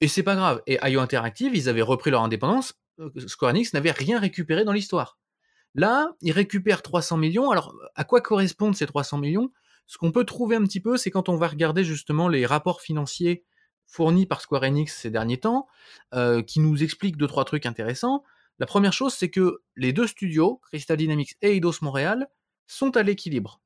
et 0.01 0.07
c'est 0.07 0.23
pas 0.23 0.35
grave. 0.35 0.61
Et 0.67 0.79
IO 0.83 0.99
Interactive, 0.99 1.55
ils 1.55 1.69
avaient 1.69 1.83
repris 1.83 2.11
leur 2.11 2.23
indépendance. 2.23 2.73
Square 3.27 3.51
Enix 3.51 3.73
n'avait 3.73 3.91
rien 3.91 4.19
récupéré 4.19 4.65
dans 4.65 4.73
l'histoire. 4.73 5.19
Là, 5.75 6.11
ils 6.21 6.31
récupèrent 6.31 6.81
300 6.81 7.17
millions. 7.17 7.51
Alors, 7.51 7.73
à 7.95 8.03
quoi 8.03 8.19
correspondent 8.19 8.75
ces 8.75 8.85
300 8.85 9.19
millions? 9.19 9.51
Ce 9.91 9.97
qu'on 9.97 10.13
peut 10.13 10.23
trouver 10.23 10.55
un 10.55 10.63
petit 10.63 10.79
peu, 10.79 10.95
c'est 10.95 11.11
quand 11.11 11.27
on 11.27 11.35
va 11.35 11.49
regarder 11.49 11.83
justement 11.83 12.29
les 12.29 12.45
rapports 12.45 12.79
financiers 12.79 13.43
fournis 13.87 14.25
par 14.25 14.39
Square 14.39 14.63
Enix 14.63 14.95
ces 14.95 15.11
derniers 15.11 15.41
temps, 15.41 15.67
euh, 16.13 16.41
qui 16.41 16.61
nous 16.61 16.81
expliquent 16.81 17.17
deux, 17.17 17.27
trois 17.27 17.43
trucs 17.43 17.65
intéressants. 17.65 18.23
La 18.57 18.65
première 18.65 18.93
chose, 18.93 19.13
c'est 19.13 19.29
que 19.29 19.59
les 19.75 19.91
deux 19.91 20.07
studios, 20.07 20.61
Crystal 20.63 20.95
Dynamics 20.95 21.35
et 21.41 21.57
Eidos 21.57 21.73
Montréal, 21.81 22.29
sont 22.67 22.95
à 22.95 23.03
l'équilibre. 23.03 23.59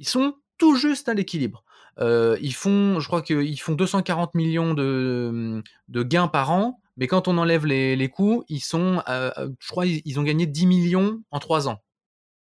Ils 0.00 0.08
sont 0.08 0.34
tout 0.58 0.74
juste 0.74 1.08
à 1.08 1.14
l'équilibre. 1.14 1.62
Euh, 2.00 2.36
ils 2.42 2.54
font, 2.54 2.98
je 2.98 3.06
crois 3.06 3.22
qu'ils 3.22 3.60
font 3.60 3.74
240 3.74 4.34
millions 4.34 4.74
de, 4.74 5.62
de, 5.86 6.02
gains 6.02 6.26
par 6.26 6.50
an, 6.50 6.80
mais 6.96 7.06
quand 7.06 7.28
on 7.28 7.38
enlève 7.38 7.66
les, 7.66 7.94
les 7.94 8.08
coûts, 8.08 8.42
ils 8.48 8.64
sont, 8.64 9.00
euh, 9.08 9.30
je 9.60 9.68
crois, 9.68 9.86
ils 9.86 10.18
ont 10.18 10.24
gagné 10.24 10.44
10 10.44 10.66
millions 10.66 11.22
en 11.30 11.38
3 11.38 11.68
ans. 11.68 11.84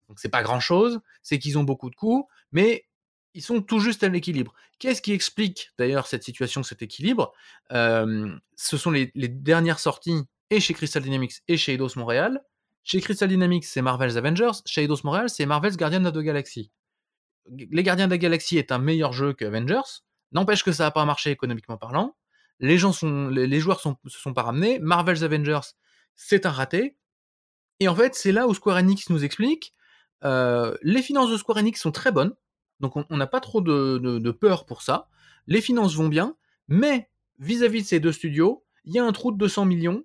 Donc 0.08 0.18
c'est 0.20 0.30
pas 0.30 0.42
grand 0.42 0.58
chose, 0.58 1.00
c'est 1.22 1.38
qu'ils 1.38 1.58
ont 1.58 1.64
beaucoup 1.64 1.90
de 1.90 1.94
coûts, 1.94 2.26
mais 2.50 2.86
ils 3.34 3.42
sont 3.42 3.62
tout 3.62 3.80
juste 3.80 4.02
à 4.02 4.08
l'équilibre. 4.08 4.54
Qu'est-ce 4.78 5.02
qui 5.02 5.12
explique 5.12 5.72
d'ailleurs 5.78 6.06
cette 6.06 6.22
situation, 6.22 6.62
cet 6.62 6.82
équilibre? 6.82 7.32
Ce 7.70 8.76
sont 8.76 8.90
les, 8.90 9.10
dernières 9.14 9.78
sorties 9.78 10.22
et 10.50 10.60
chez 10.60 10.74
Crystal 10.74 11.02
Dynamics 11.02 11.42
et 11.48 11.56
chez 11.56 11.74
Eidos 11.74 11.96
Montréal. 11.96 12.42
Chez 12.82 13.00
Crystal 13.00 13.28
Dynamics, 13.28 13.64
c'est 13.64 13.82
Marvel's 13.82 14.16
Avengers. 14.16 14.62
Chez 14.66 14.82
Eidos 14.84 15.00
Montréal, 15.04 15.28
c'est 15.28 15.46
Marvel's 15.46 15.76
Guardian 15.76 16.04
of 16.04 16.12
the 16.12 16.18
Galaxy. 16.18 16.70
Les 17.48 17.82
Gardiens 17.82 18.06
de 18.06 18.12
la 18.12 18.18
Galaxie 18.18 18.58
est 18.58 18.72
un 18.72 18.78
meilleur 18.78 19.12
jeu 19.12 19.32
que 19.32 19.44
Avengers. 19.44 20.02
N'empêche 20.32 20.64
que 20.64 20.72
ça 20.72 20.84
n'a 20.84 20.90
pas 20.90 21.04
marché 21.04 21.30
économiquement 21.30 21.76
parlant. 21.76 22.16
Les 22.58 22.78
gens 22.78 22.92
sont, 22.92 23.28
les, 23.28 23.60
joueurs 23.60 23.80
sont, 23.80 23.96
se 24.06 24.18
sont 24.18 24.34
pas 24.34 24.42
ramenés. 24.42 24.78
Marvel's 24.78 25.22
Avengers, 25.22 25.60
c'est 26.14 26.46
un 26.46 26.50
raté. 26.50 26.96
Et 27.80 27.88
en 27.88 27.94
fait, 27.94 28.14
c'est 28.14 28.32
là 28.32 28.46
où 28.46 28.54
Square 28.54 28.76
Enix 28.76 29.08
nous 29.08 29.24
explique, 29.24 29.74
euh, 30.24 30.76
les 30.82 31.02
finances 31.02 31.30
de 31.30 31.36
Square 31.36 31.58
Enix 31.58 31.80
sont 31.80 31.92
très 31.92 32.12
bonnes. 32.12 32.34
Donc 32.80 32.94
on 32.96 33.16
n'a 33.16 33.26
pas 33.26 33.40
trop 33.40 33.60
de, 33.60 34.30
peur 34.30 34.66
pour 34.66 34.82
ça. 34.82 35.08
Les 35.46 35.60
finances 35.60 35.94
vont 35.94 36.08
bien, 36.08 36.36
mais 36.68 37.10
vis-à-vis 37.38 37.82
de 37.82 37.86
ces 37.86 38.00
deux 38.00 38.12
studios, 38.12 38.64
il 38.84 38.94
y 38.94 38.98
a 38.98 39.04
un 39.04 39.12
trou 39.12 39.32
de 39.32 39.38
200 39.38 39.66
millions 39.66 40.04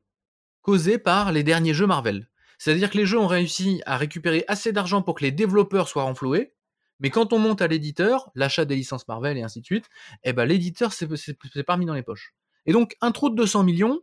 causé 0.61 0.97
par 0.97 1.31
les 1.31 1.43
derniers 1.43 1.73
jeux 1.73 1.87
Marvel. 1.87 2.29
C'est-à-dire 2.57 2.89
que 2.89 2.97
les 2.97 3.05
jeux 3.05 3.19
ont 3.19 3.27
réussi 3.27 3.81
à 3.85 3.97
récupérer 3.97 4.45
assez 4.47 4.71
d'argent 4.71 5.01
pour 5.01 5.15
que 5.15 5.23
les 5.23 5.31
développeurs 5.31 5.87
soient 5.87 6.03
renfloués, 6.03 6.53
mais 6.99 7.09
quand 7.09 7.33
on 7.33 7.39
monte 7.39 7.61
à 7.61 7.67
l'éditeur, 7.67 8.31
l'achat 8.35 8.65
des 8.65 8.75
licences 8.75 9.07
Marvel 9.07 9.37
et 9.37 9.43
ainsi 9.43 9.59
de 9.61 9.65
suite, 9.65 9.89
eh 10.23 10.33
ben 10.33 10.45
l'éditeur 10.45 10.93
c'est 10.93 11.63
pas 11.65 11.77
mis 11.77 11.85
dans 11.85 11.93
les 11.93 12.03
poches. 12.03 12.33
Et 12.65 12.73
donc 12.73 12.95
un 13.01 13.11
trou 13.11 13.29
de 13.29 13.35
200 13.35 13.63
millions, 13.63 14.01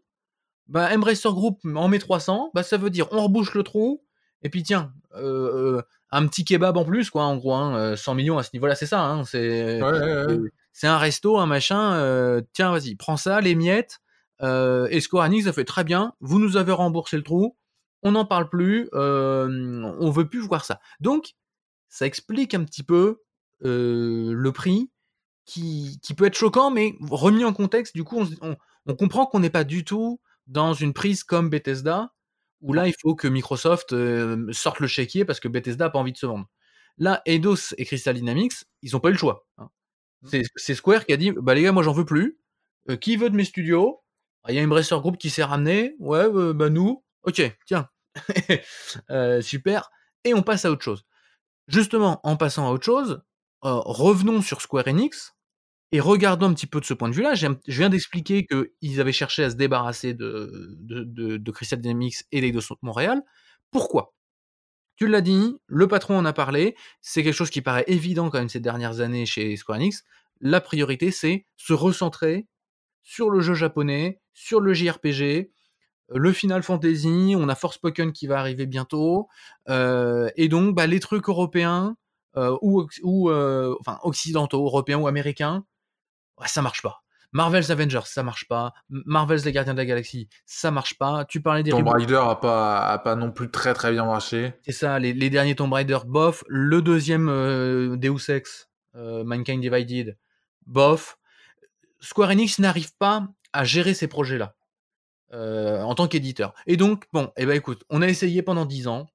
bah 0.69 0.91
Embracer 0.93 1.31
Group 1.31 1.61
en 1.65 1.89
met 1.89 1.99
300, 1.99 2.51
bah 2.55 2.63
ça 2.63 2.77
veut 2.77 2.91
dire 2.91 3.09
on 3.11 3.23
rebouche 3.23 3.55
le 3.55 3.63
trou, 3.63 4.05
et 4.43 4.51
puis 4.51 4.63
tiens, 4.63 4.93
euh, 5.15 5.79
euh, 5.79 5.83
un 6.13 6.27
petit 6.27 6.45
kebab 6.45 6.77
en 6.77 6.85
plus 6.85 7.11
quoi, 7.11 7.25
en 7.25 7.37
gros, 7.37 7.57
100 7.97 8.13
hein, 8.13 8.15
millions 8.15 8.39
à 8.39 8.43
ce 8.43 8.51
niveau-là, 8.53 8.75
c'est 8.75 8.87
ça, 8.87 9.05
hein, 9.05 9.25
c'est 9.25 9.81
un 10.87 10.99
resto, 10.99 11.39
un 11.39 11.47
machin, 11.47 11.95
euh, 11.95 12.41
tiens 12.53 12.71
vas-y, 12.71 12.95
prends 12.95 13.17
ça, 13.17 13.41
les 13.41 13.55
miettes, 13.55 13.99
et 14.41 15.01
Square 15.01 15.27
Enix 15.27 15.47
ça 15.47 15.53
fait 15.53 15.65
très 15.65 15.85
bien, 15.85 16.13
vous 16.21 16.39
nous 16.39 16.57
avez 16.57 16.73
remboursé 16.73 17.17
le 17.17 17.23
trou, 17.23 17.57
on 18.03 18.13
n'en 18.13 18.25
parle 18.25 18.49
plus, 18.49 18.89
on 18.93 20.11
veut 20.11 20.29
plus 20.29 20.41
voir 20.41 20.65
ça. 20.65 20.81
Donc 21.01 21.33
ça 21.89 22.07
explique 22.07 22.55
un 22.55 22.65
petit 22.65 22.83
peu 22.83 23.23
le 23.61 24.51
prix 24.51 24.91
qui, 25.45 26.15
peut 26.17 26.27
être 26.27 26.37
choquant, 26.37 26.71
mais 26.71 26.97
remis 27.11 27.45
en 27.45 27.53
contexte, 27.53 27.95
du 27.95 28.05
coup, 28.05 28.25
on, 28.41 28.95
comprend 28.95 29.27
qu'on 29.27 29.41
n'est 29.41 29.51
pas 29.51 29.65
du 29.65 29.85
tout 29.85 30.21
dans 30.47 30.73
une 30.73 30.93
prise 30.93 31.25
comme 31.25 31.51
Bethesda, 31.51 32.13
où 32.63 32.73
là, 32.73 32.89
il 32.89 32.95
faut 33.01 33.15
que 33.15 33.29
Microsoft 33.29 33.95
sorte 34.53 34.81
le 34.81 34.87
chéquier 34.87 35.25
parce 35.25 35.41
que 35.41 35.49
Bethesda 35.49 35.87
n'a 35.87 35.91
pas 35.91 35.99
envie 35.99 36.13
de 36.13 36.17
se 36.19 36.27
vendre. 36.27 36.49
Là, 36.99 37.23
Eidos 37.27 37.75
et 37.79 37.85
Crystal 37.85 38.15
Dynamics, 38.15 38.53
ils 38.83 38.93
n'ont 38.93 39.01
pas 39.01 39.09
eu 39.09 39.13
le 39.13 39.19
choix. 39.19 39.47
Hein. 39.59 39.69
Mmh. 40.23 40.43
C'est 40.57 40.75
Square 40.75 41.05
qui 41.05 41.13
a 41.13 41.17
dit, 41.17 41.33
bah 41.33 41.55
les 41.55 41.63
gars, 41.63 41.73
moi 41.73 41.83
j'en 41.83 41.93
veux 41.93 42.05
plus. 42.05 42.39
qui 43.01 43.17
veut 43.17 43.31
de 43.31 43.37
mes 43.37 43.45
studios? 43.45 44.03
Ah, 44.45 44.53
Il 44.53 44.57
y 44.57 44.59
a 44.59 44.63
Embracer 44.63 44.97
Group 44.97 45.19
qui 45.19 45.31
s'est 45.31 45.45
ramené. 45.45 45.95
Ouais, 45.99 46.29
bah 46.55 46.71
nous. 46.71 47.05
Ok, 47.25 47.43
tiens. 47.67 47.89
super. 49.43 49.91
Et 50.25 50.35
on 50.35 50.43
passe 50.43 50.65
à 50.65 50.71
autre 50.71 50.83
chose. 50.83 51.05
Justement, 51.69 52.21
en 52.25 52.37
passant 52.37 52.69
à 52.69 52.73
autre 52.73 52.85
chose, 52.85 53.23
euh, 53.65 53.81
revenons 53.85 54.43
sur 54.43 54.61
Square 54.61 54.89
Enix 54.89 55.35
et 55.93 56.01
regardons 56.01 56.47
un 56.47 56.55
petit 56.55 56.67
peu 56.67 56.81
de 56.81 56.87
ce 56.87 56.95
point 56.95 57.09
de 57.09 57.15
vue-là. 57.15 57.35
Je 57.35 57.49
viens 57.67 57.91
d'expliquer 57.91 58.47
qu'ils 58.47 59.01
avaient 59.01 59.13
cherché 59.13 59.45
à 59.45 59.51
se 59.51 59.57
débarrasser 59.57 60.15
de, 60.15 60.77
de, 60.81 61.51
Crystal 61.51 61.81
Dynamics 61.81 62.25
et 62.33 62.41
d'Eidos 62.41 62.75
Montréal. 62.81 63.23
Pourquoi? 63.71 64.15
Tu 64.97 65.07
l'as 65.07 65.21
dit, 65.21 65.57
le 65.67 65.89
patron 65.89 66.17
en 66.17 66.25
a 66.25 66.33
parlé, 66.33 66.77
c'est 67.01 67.23
quelque 67.23 67.35
chose 67.35 67.51
qui 67.51 67.61
paraît 67.61 67.85
évident 67.89 68.31
quand 68.31 68.39
même 68.39 68.49
ces 68.49 68.61
dernières 68.61 69.01
années 69.01 69.27
chez 69.27 69.57
Square 69.57 69.79
Enix. 69.79 70.05
La 70.41 70.61
priorité, 70.61 71.11
c'est 71.11 71.47
se 71.57 71.73
recentrer 71.73 72.47
sur 73.03 73.31
le 73.31 73.41
jeu 73.41 73.55
japonais, 73.55 74.21
sur 74.33 74.61
le 74.61 74.75
JRPG, 74.75 75.51
le 76.15 76.33
Final 76.33 76.63
Fantasy, 76.63 77.35
on 77.37 77.49
a 77.49 77.55
Forspoken 77.55 78.13
qui 78.13 78.27
va 78.27 78.39
arriver 78.39 78.67
bientôt, 78.67 79.29
euh, 79.69 80.31
et 80.37 80.49
donc 80.49 80.75
bah, 80.75 80.87
les 80.87 81.01
trucs 81.01 81.29
européens 81.29 81.97
euh, 82.37 82.57
ou, 82.63 82.87
ou 83.03 83.31
euh, 83.31 83.75
enfin 83.81 83.99
occidentaux, 84.03 84.65
européens 84.65 84.99
ou 84.99 85.07
américains, 85.07 85.65
ça 86.47 86.63
marche 86.63 86.83
pas. 86.83 87.03
Marvel's 87.33 87.71
Avengers, 87.71 88.03
ça 88.05 88.23
marche 88.23 88.47
pas. 88.47 88.75
Marvel's 88.91 89.45
Les 89.45 89.53
Gardiens 89.53 89.73
de 89.73 89.79
la 89.79 89.87
Galaxie, 89.87 90.29
ça 90.45 90.71
marche 90.71 90.99
pas. 90.99 91.25
Tu 91.25 91.41
parlais 91.41 91.63
des 91.63 91.71
Tomb 91.71 91.89
Raider 91.89 92.21
a 92.23 92.35
pas, 92.35 92.87
a 92.87 92.99
pas 92.99 93.17
non 93.17 93.33
plus 93.33 93.51
très 93.51 93.73
très 93.73 93.91
bien 93.91 94.05
marché. 94.05 94.53
C'est 94.63 94.73
ça, 94.73 94.99
les, 94.99 95.31
derniers 95.31 95.55
Tomb 95.55 95.73
Raider, 95.73 95.99
bof. 96.05 96.45
Le 96.47 96.83
deuxième 96.83 97.27
Deus 97.97 98.31
Ex, 98.31 98.69
Mankind 98.95 99.63
Divided, 99.63 100.19
bof. 100.67 101.19
Square 102.01 102.31
Enix 102.31 102.59
n'arrive 102.59 102.95
pas 102.99 103.27
à 103.55 103.65
gérer 103.65 103.95
ces 103.95 104.09
projets-là. 104.09 104.55
Euh, 105.35 105.81
en 105.81 105.95
tant 105.95 106.09
qu'éditeur. 106.09 106.53
Et 106.67 106.77
donc, 106.77 107.07
bon, 107.15 107.25
et 107.39 107.45
eh 107.45 107.47
ben 107.47 107.55
écoute, 107.55 107.85
on 107.89 108.03
a 108.03 108.07
essayé 108.07 108.43
pendant 108.43 108.67
10 108.67 108.87
ans. 108.87 109.07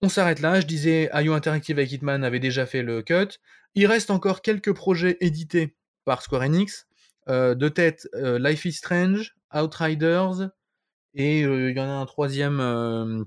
On 0.00 0.08
s'arrête 0.08 0.38
là. 0.38 0.60
Je 0.60 0.66
disais, 0.66 1.10
IO 1.12 1.32
Interactive 1.32 1.76
avec 1.76 1.90
Hitman 1.90 2.22
avait 2.22 2.38
déjà 2.38 2.66
fait 2.66 2.82
le 2.82 3.02
cut. 3.02 3.40
Il 3.74 3.86
reste 3.88 4.12
encore 4.12 4.42
quelques 4.42 4.72
projets 4.72 5.16
édités 5.20 5.74
par 6.04 6.22
Square 6.22 6.42
Enix. 6.42 6.86
Euh, 7.28 7.54
de 7.54 7.68
tête, 7.68 8.08
euh, 8.14 8.38
Life 8.38 8.64
is 8.64 8.72
Strange, 8.72 9.36
Outriders, 9.54 10.50
et 11.14 11.40
il 11.40 11.76
y 11.76 11.80
en 11.80 11.88
a 11.88 11.92
un 11.92 12.06
troisième, 12.06 13.26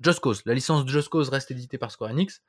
Just 0.00 0.20
Cause. 0.20 0.42
La 0.46 0.54
licence 0.54 0.86
Just 0.86 1.08
Cause 1.08 1.28
reste 1.28 1.50
éditée 1.50 1.78
par 1.78 1.90
Square 1.90 2.10
Enix. 2.10 2.42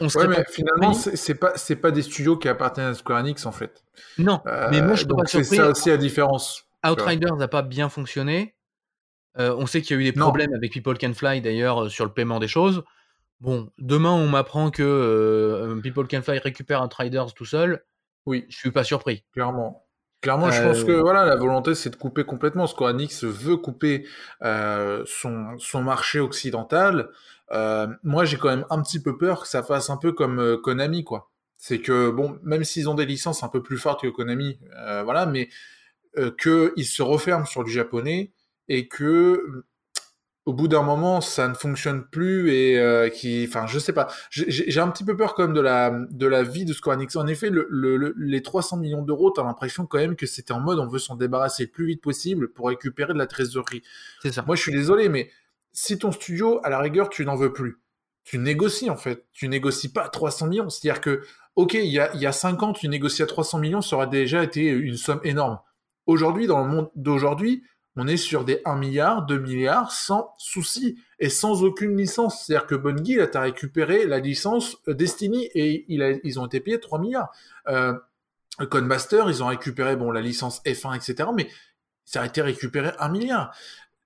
On 0.00 0.08
ouais, 0.08 0.28
mais 0.28 0.44
finalement, 0.50 0.92
c'est 0.92 1.34
pas 1.34 1.52
c'est 1.56 1.76
pas 1.76 1.90
des 1.90 2.02
studios 2.02 2.36
qui 2.36 2.48
appartiennent 2.48 2.86
à 2.86 2.94
Square 2.94 3.20
Enix 3.20 3.46
en 3.46 3.52
fait. 3.52 3.84
Non, 4.18 4.40
mais 4.70 4.82
moi 4.82 4.94
je 4.94 5.04
donc 5.04 5.28
c'est 5.28 5.44
ça 5.44 5.70
aussi 5.70 5.88
la 5.88 5.96
différence. 5.96 6.66
Outriders 6.84 7.36
n'a 7.36 7.48
pas 7.48 7.62
bien 7.62 7.88
fonctionné. 7.88 8.54
Euh, 9.38 9.54
on 9.58 9.66
sait 9.66 9.82
qu'il 9.82 9.96
y 9.96 9.98
a 9.98 10.02
eu 10.02 10.04
des 10.04 10.12
problèmes 10.12 10.54
avec 10.54 10.72
People 10.72 10.96
Can 10.96 11.12
Fly 11.12 11.40
d'ailleurs 11.40 11.84
euh, 11.84 11.88
sur 11.88 12.04
le 12.04 12.12
paiement 12.12 12.38
des 12.38 12.48
choses. 12.48 12.84
Bon, 13.40 13.68
demain 13.78 14.12
on 14.12 14.28
m'apprend 14.28 14.70
que 14.70 14.82
euh, 14.82 15.80
People 15.80 16.06
Can 16.06 16.22
Fly 16.22 16.38
récupère 16.38 16.82
Outriders 16.82 17.34
tout 17.34 17.44
seul. 17.44 17.84
Oui, 18.26 18.46
je 18.48 18.56
suis 18.56 18.70
pas 18.70 18.84
surpris. 18.84 19.24
Clairement. 19.32 19.86
Clairement, 20.20 20.50
je 20.50 20.62
pense 20.62 20.84
que 20.84 20.92
voilà, 20.92 21.26
la 21.26 21.36
volonté 21.36 21.74
c'est 21.74 21.90
de 21.90 21.96
couper 21.96 22.24
complètement. 22.24 22.66
Square 22.66 22.94
veut 22.94 23.56
couper 23.58 24.06
son, 24.40 25.58
son 25.58 25.82
marché 25.82 26.18
occidental. 26.18 27.10
moi, 28.02 28.24
j'ai 28.24 28.38
quand 28.38 28.48
même 28.48 28.64
un 28.70 28.80
petit 28.80 29.02
peu 29.02 29.18
peur 29.18 29.42
que 29.42 29.48
ça 29.48 29.62
fasse 29.62 29.90
un 29.90 29.98
peu 29.98 30.12
comme 30.12 30.58
Konami, 30.62 31.04
quoi. 31.04 31.30
C'est 31.58 31.80
que 31.80 32.08
bon, 32.08 32.38
même 32.42 32.64
s'ils 32.64 32.88
ont 32.88 32.94
des 32.94 33.04
licences 33.04 33.42
un 33.42 33.48
peu 33.48 33.62
plus 33.62 33.76
fortes 33.76 34.00
que 34.00 34.08
Konami, 34.08 34.58
voilà, 35.04 35.26
mais 35.26 35.50
euh, 36.16 36.30
qu'ils 36.30 36.86
se 36.86 37.02
referment 37.02 37.44
sur 37.44 37.64
le 37.64 37.68
japonais 37.68 38.30
et 38.68 38.86
que 38.86 39.64
au 40.46 40.52
bout 40.52 40.68
d'un 40.68 40.82
moment, 40.82 41.22
ça 41.22 41.48
ne 41.48 41.54
fonctionne 41.54 42.04
plus 42.04 42.52
et 42.52 42.78
euh, 42.78 43.08
qui, 43.08 43.46
enfin, 43.48 43.66
je 43.66 43.78
sais 43.78 43.94
pas. 43.94 44.08
J'ai 44.30 44.78
un 44.78 44.88
petit 44.88 45.04
peu 45.04 45.16
peur 45.16 45.34
quand 45.34 45.44
même 45.44 45.54
de 45.54 45.60
la 45.60 45.90
de 46.10 46.26
la 46.26 46.42
vie 46.42 46.66
de 46.66 46.74
Square 46.74 46.96
Enix. 46.96 47.16
En 47.16 47.26
effet, 47.26 47.48
le, 47.50 48.14
les 48.18 48.42
300 48.42 48.76
millions 48.76 49.02
d'euros, 49.02 49.30
t'as 49.30 49.42
l'impression 49.42 49.86
quand 49.86 49.98
même 49.98 50.16
que 50.16 50.26
c'était 50.26 50.52
en 50.52 50.60
mode 50.60 50.78
on 50.78 50.86
veut 50.86 50.98
s'en 50.98 51.16
débarrasser 51.16 51.64
le 51.64 51.70
plus 51.70 51.86
vite 51.86 52.02
possible 52.02 52.52
pour 52.52 52.68
récupérer 52.68 53.14
de 53.14 53.18
la 53.18 53.26
trésorerie. 53.26 53.82
C'est 54.22 54.32
ça. 54.32 54.42
Moi, 54.46 54.54
je 54.56 54.60
suis 54.60 54.72
désolé, 54.72 55.08
mais 55.08 55.30
si 55.72 55.98
ton 55.98 56.12
studio, 56.12 56.60
à 56.62 56.68
la 56.68 56.78
rigueur, 56.78 57.08
tu 57.08 57.24
n'en 57.24 57.36
veux 57.36 57.52
plus, 57.52 57.80
tu 58.22 58.36
négocies 58.38 58.90
en 58.90 58.96
fait. 58.96 59.26
Tu 59.32 59.48
négocies 59.48 59.92
pas 59.92 60.08
300 60.10 60.48
millions. 60.48 60.68
C'est-à-dire 60.68 61.00
que, 61.00 61.22
ok, 61.56 61.72
il 61.72 61.86
y 61.86 62.00
a, 62.00 62.14
il 62.14 62.20
y 62.20 62.26
a 62.26 62.32
5 62.32 62.62
ans, 62.62 62.72
tu 62.74 62.88
négociais 62.88 63.24
à 63.24 63.28
300 63.28 63.60
millions, 63.60 63.80
ça 63.80 63.96
aurait 63.96 64.08
déjà 64.08 64.42
été 64.42 64.66
une 64.66 64.98
somme 64.98 65.20
énorme. 65.24 65.58
Aujourd'hui, 66.06 66.46
dans 66.46 66.62
le 66.62 66.70
monde 66.70 66.90
d'aujourd'hui, 66.96 67.62
on 67.96 68.08
est 68.08 68.16
sur 68.16 68.44
des 68.44 68.60
1 68.64 68.76
milliard, 68.76 69.24
2 69.26 69.38
milliards 69.38 69.92
sans 69.92 70.34
souci 70.38 70.98
et 71.20 71.28
sans 71.28 71.62
aucune 71.62 71.96
licence. 71.96 72.44
C'est-à-dire 72.44 72.66
que 72.66 72.74
Bungie, 72.74 73.16
là, 73.16 73.26
tu 73.28 73.38
récupéré 73.38 74.06
la 74.06 74.18
licence 74.18 74.76
euh, 74.88 74.94
Destiny 74.94 75.48
et 75.54 75.84
ils 75.88 76.40
ont 76.40 76.46
été 76.46 76.60
payés 76.60 76.80
3 76.80 76.98
milliards. 76.98 77.30
Euh, 77.68 77.94
Codemaster, 78.70 79.28
ils 79.28 79.42
ont 79.42 79.46
récupéré 79.46 79.96
bon, 79.96 80.10
la 80.10 80.20
licence 80.20 80.60
F1, 80.64 80.96
etc. 80.96 81.30
Mais 81.34 81.48
ça 82.04 82.22
a 82.22 82.26
été 82.26 82.42
récupéré 82.42 82.92
1 82.98 83.08
milliard. 83.08 83.54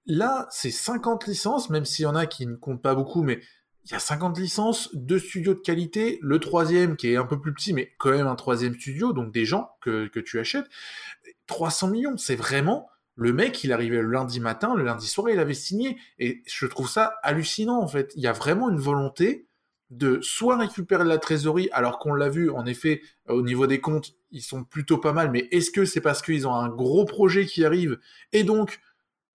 Là, 0.07 0.46
c'est 0.51 0.70
50 0.70 1.27
licences, 1.27 1.70
même 1.70 1.85
s'il 1.85 2.05
y 2.05 2.07
en 2.07 2.14
a 2.14 2.27
qui 2.27 2.46
ne 2.46 2.57
comptent 2.57 2.83
pas 2.83 2.94
beaucoup, 2.94 3.22
mais 3.22 3.40
il 3.85 3.92
y 3.92 3.94
a 3.94 3.98
50 3.98 4.38
licences, 4.38 4.94
deux 4.94 5.18
studios 5.18 5.55
de 5.55 5.61
qualité, 5.61 6.18
le 6.22 6.38
troisième 6.38 6.96
qui 6.96 7.12
est 7.12 7.16
un 7.16 7.24
peu 7.24 7.40
plus 7.40 7.55
petit, 7.55 7.72
mais 7.72 7.92
quand 7.98 8.11
même 8.11 8.27
un 8.27 8.35
troisième 8.35 8.74
studio, 8.74 9.14
donc 9.14 9.33
des 9.33 9.46
gens 9.46 9.70
que, 9.81 10.09
que 10.09 10.20
tu 10.20 10.38
achètes. 10.38 10.66
300 11.46 11.88
millions, 11.88 12.16
c'est 12.18 12.37
vraiment 12.37 12.90
le 13.19 13.33
mec, 13.33 13.65
il 13.65 13.73
arrivait 13.73 14.01
le 14.01 14.11
lundi 14.11 14.39
matin, 14.39 14.77
le 14.77 14.85
lundi 14.85 15.09
soir, 15.09 15.29
il 15.29 15.41
avait 15.41 15.53
signé. 15.53 15.99
Et 16.21 16.43
je 16.47 16.67
trouve 16.67 16.89
ça 16.89 17.17
hallucinant, 17.25 17.83
en 17.83 17.89
fait. 17.89 18.13
Il 18.15 18.23
y 18.23 18.29
a 18.29 18.33
vraiment 18.33 18.71
une 18.71 18.79
volonté 18.79 19.49
de 19.91 20.21
soit 20.23 20.57
récupérer 20.57 21.05
la 21.05 21.19
trésorerie, 21.19 21.69
alors 21.73 21.99
qu'on 21.99 22.15
l'a 22.15 22.29
vu, 22.29 22.49
en 22.51 22.65
effet, 22.65 23.03
au 23.29 23.43
niveau 23.43 23.67
des 23.67 23.81
comptes, 23.81 24.13
ils 24.31 24.43
sont 24.43 24.63
plutôt 24.63 24.99
pas 24.99 25.13
mal, 25.13 25.31
mais 25.33 25.49
est-ce 25.51 25.71
que 25.71 25.85
c'est 25.85 26.01
parce 26.01 26.23
qu'ils 26.23 26.47
ont 26.47 26.55
un 26.55 26.69
gros 26.69 27.05
projet 27.07 27.47
qui 27.47 27.65
arrive, 27.65 27.99
et 28.33 28.45
donc, 28.45 28.81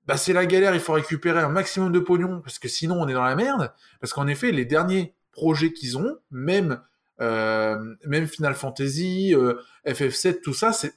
bah, 0.06 0.16
c'est 0.16 0.34
la 0.34 0.46
galère, 0.46 0.76
il 0.76 0.80
faut 0.80 0.94
récupérer 0.94 1.40
un 1.40 1.50
maximum 1.50 1.92
de 1.92 2.00
pognon, 2.00 2.40
parce 2.42 2.60
que 2.60 2.68
sinon 2.68 3.02
on 3.02 3.08
est 3.08 3.14
dans 3.14 3.24
la 3.24 3.36
merde, 3.36 3.74
parce 4.00 4.14
qu'en 4.14 4.28
effet, 4.28 4.52
les 4.52 4.66
derniers 4.66 5.16
projets 5.32 5.74
qu'ils 5.74 5.98
ont, 5.98 6.20
même, 6.30 6.80
euh, 7.20 7.96
même 8.06 8.28
Final 8.28 8.54
Fantasy, 8.54 9.34
euh, 9.34 9.56
FF7, 9.88 10.42
tout 10.42 10.54
ça, 10.54 10.72
c'est 10.72 10.94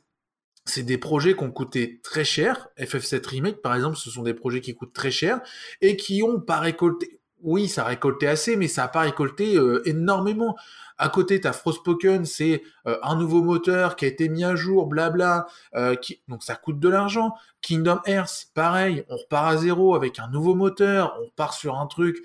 c'est 0.67 0.83
des 0.83 0.99
projets 0.99 1.35
qui 1.35 1.45
ont 1.45 1.51
coûté 1.51 2.01
très 2.03 2.25
cher. 2.25 2.69
FF7 2.79 3.27
Remake, 3.27 3.63
par 3.63 3.75
exemple, 3.75 3.97
ce 3.97 4.11
sont 4.11 4.23
des 4.23 4.35
projets 4.35 4.61
qui 4.61 4.75
coûtent 4.75 4.93
très 4.93 5.11
cher 5.11 5.41
et 5.81 5.97
qui 5.97 6.23
ont 6.23 6.41
pas 6.41 6.61
récolté. 6.61 7.21
Oui, 7.43 7.69
ça 7.69 7.83
a 7.83 7.89
récolté 7.89 8.27
assez, 8.27 8.57
mais 8.57 8.67
ça 8.67 8.85
a 8.85 8.89
pas 8.89 9.01
récolté 9.01 9.57
euh, 9.57 9.87
énormément. 9.87 10.57
À 10.99 11.11
côté, 11.11 11.41
tu 11.41 11.47
as 11.47 11.53
Frostpoken, 11.53 12.25
c'est 12.25 12.63
euh, 12.87 12.99
un 13.03 13.15
nouveau 13.15 13.43
moteur 13.43 13.95
qui 13.95 14.07
a 14.07 14.09
été 14.09 14.29
mis 14.29 14.43
à 14.43 14.57
jour, 14.57 14.87
blabla, 14.87 15.47
euh, 15.75 15.95
qui... 15.95 16.23
donc 16.29 16.43
ça 16.43 16.57
coûte 16.57 16.81
de 16.81 16.89
l'argent. 16.89 17.35
Kingdom 17.61 18.01
Hearts, 18.07 18.47
pareil, 18.55 19.05
on 19.09 19.17
repart 19.17 19.53
à 19.53 19.57
zéro 19.59 19.95
avec 19.95 20.19
un 20.19 20.29
nouveau 20.29 20.55
moteur, 20.55 21.17
on 21.23 21.29
part 21.37 21.53
sur 21.53 21.79
un 21.79 21.87
truc 21.87 22.17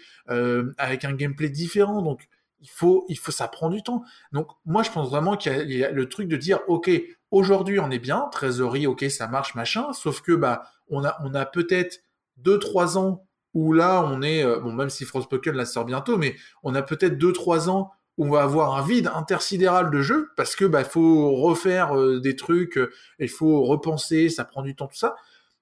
avec 0.77 1.03
un 1.03 1.13
gameplay 1.13 1.49
différent, 1.49 2.01
donc 2.01 2.27
il 2.61 2.69
faut, 2.69 3.05
il 3.09 3.17
faut, 3.17 3.31
ça 3.31 3.47
prend 3.47 3.69
du 3.69 3.83
temps. 3.83 4.03
Donc 4.31 4.47
moi, 4.65 4.83
je 4.83 4.91
pense 4.91 5.09
vraiment 5.09 5.35
qu'il 5.35 5.71
y, 5.71 5.83
a 5.83 5.91
le 5.91 6.09
truc 6.09 6.27
de 6.27 6.37
dire, 6.37 6.59
ok, 6.67 6.89
Aujourd'hui, 7.31 7.79
on 7.79 7.89
est 7.91 7.99
bien, 7.99 8.27
trésorerie, 8.29 8.87
ok, 8.87 9.05
ça 9.09 9.27
marche, 9.27 9.55
machin. 9.55 9.93
Sauf 9.93 10.21
que 10.21 10.33
bah, 10.33 10.63
on 10.89 11.05
a, 11.05 11.17
on 11.23 11.33
a 11.33 11.45
peut-être 11.45 12.03
2-3 12.43 12.97
ans 12.97 13.25
où 13.53 13.71
là, 13.71 14.03
on 14.03 14.21
est, 14.21 14.43
euh, 14.43 14.59
bon, 14.59 14.73
même 14.73 14.89
si 14.89 15.05
Frostpoken 15.05 15.55
la 15.55 15.65
sort 15.65 15.85
bientôt, 15.85 16.17
mais 16.17 16.35
on 16.61 16.75
a 16.75 16.81
peut-être 16.81 17.17
2-3 17.17 17.69
ans 17.69 17.91
où 18.17 18.25
on 18.25 18.31
va 18.31 18.43
avoir 18.43 18.75
un 18.75 18.85
vide 18.85 19.09
intersidéral 19.15 19.89
de 19.91 20.01
jeu 20.01 20.29
parce 20.35 20.57
que 20.57 20.65
bah, 20.65 20.83
faut 20.83 21.33
refaire 21.37 21.97
euh, 21.97 22.19
des 22.19 22.35
trucs, 22.35 22.77
euh, 22.77 22.91
il 23.19 23.29
faut 23.29 23.63
repenser, 23.63 24.27
ça 24.27 24.43
prend 24.43 24.61
du 24.61 24.75
temps, 24.75 24.87
tout 24.87 24.97
ça. 24.97 25.15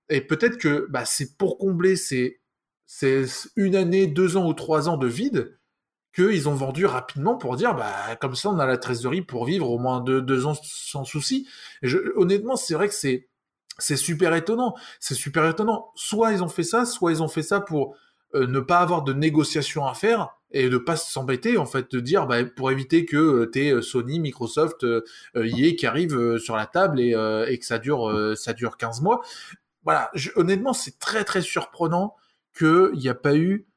Et 0.10 0.22
peut-être 0.22 0.58
que 0.58 0.88
bah, 0.90 1.06
c'est 1.06 1.38
pour 1.38 1.60
combler 1.60 1.96
ces, 1.96 2.42
ces 2.88 3.26
une 3.56 3.76
année, 3.76 4.08
deux 4.08 4.38
ans 4.38 4.48
ou 4.48 4.54
trois 4.54 4.90
ans 4.90 4.98
de 4.98 5.08
vide 5.08 5.59
qu'ils 6.20 6.50
ont 6.50 6.56
vendu 6.56 6.86
rapidement 6.86 7.36
pour 7.36 7.56
dire 7.56 7.76
bah 7.76 8.16
comme 8.20 8.36
ça 8.36 8.50
on 8.50 8.60
a 8.60 8.66
la 8.66 8.78
trésorerie 8.78 9.22
pour 9.22 9.46
vivre 9.46 9.70
au 9.70 9.78
moins 9.78 10.02
deux, 10.02 10.46
ans 10.46 10.58
sans 10.64 11.06
souci. 11.06 11.48
Honnêtement, 12.16 12.56
c'est 12.56 12.74
vrai 12.74 12.90
que 12.90 12.94
c'est 12.94 13.96
super 13.96 14.36
étonnant. 14.36 14.76
C'est 15.00 15.16
super 15.16 15.48
étonnant. 15.48 15.92
Soit 15.96 16.34
ils 16.34 16.44
ont 16.44 16.50
fait 16.50 16.64
ça, 16.64 16.86
soit 16.86 17.12
ils 17.12 17.24
ont 17.24 17.28
fait 17.28 17.44
ça 17.44 17.62
pour 17.62 17.96
euh, 18.36 18.48
ne 18.48 18.60
pas 18.60 18.80
avoir 18.80 19.04
de 19.04 19.14
négociations 19.14 19.88
à 19.88 19.94
faire 19.94 20.36
et 20.52 20.70
de 20.70 20.78
pas 20.78 20.96
s'embêter 20.96 21.58
en 21.58 21.66
fait 21.66 21.92
de 21.92 22.00
dire 22.00 22.26
bah, 22.26 22.44
pour 22.44 22.72
éviter 22.72 23.06
que 23.06 23.18
euh, 23.18 23.46
t'es 23.46 23.72
euh, 23.72 23.82
Sony, 23.82 24.20
Microsoft, 24.20 24.84
euh, 24.84 25.04
EA 25.36 25.76
qui 25.76 25.86
arrivent 25.86 26.38
sur 26.38 26.56
la 26.56 26.66
table 26.66 27.00
et, 27.00 27.16
et 27.48 27.60
que 27.60 27.66
ça 27.66 27.80
dure 27.80 28.36
ça 28.36 28.54
dure 28.54 28.78
15 28.78 29.02
mois. 29.02 29.22
Voilà, 29.84 30.12
honnêtement, 30.36 30.74
c'est 30.74 31.00
très 31.00 31.24
très 31.24 31.42
surprenant 31.42 32.16
qu'il 32.58 32.92
n'y 32.96 33.08
a 33.08 33.16
pas 33.16 33.36
eu 33.36 33.69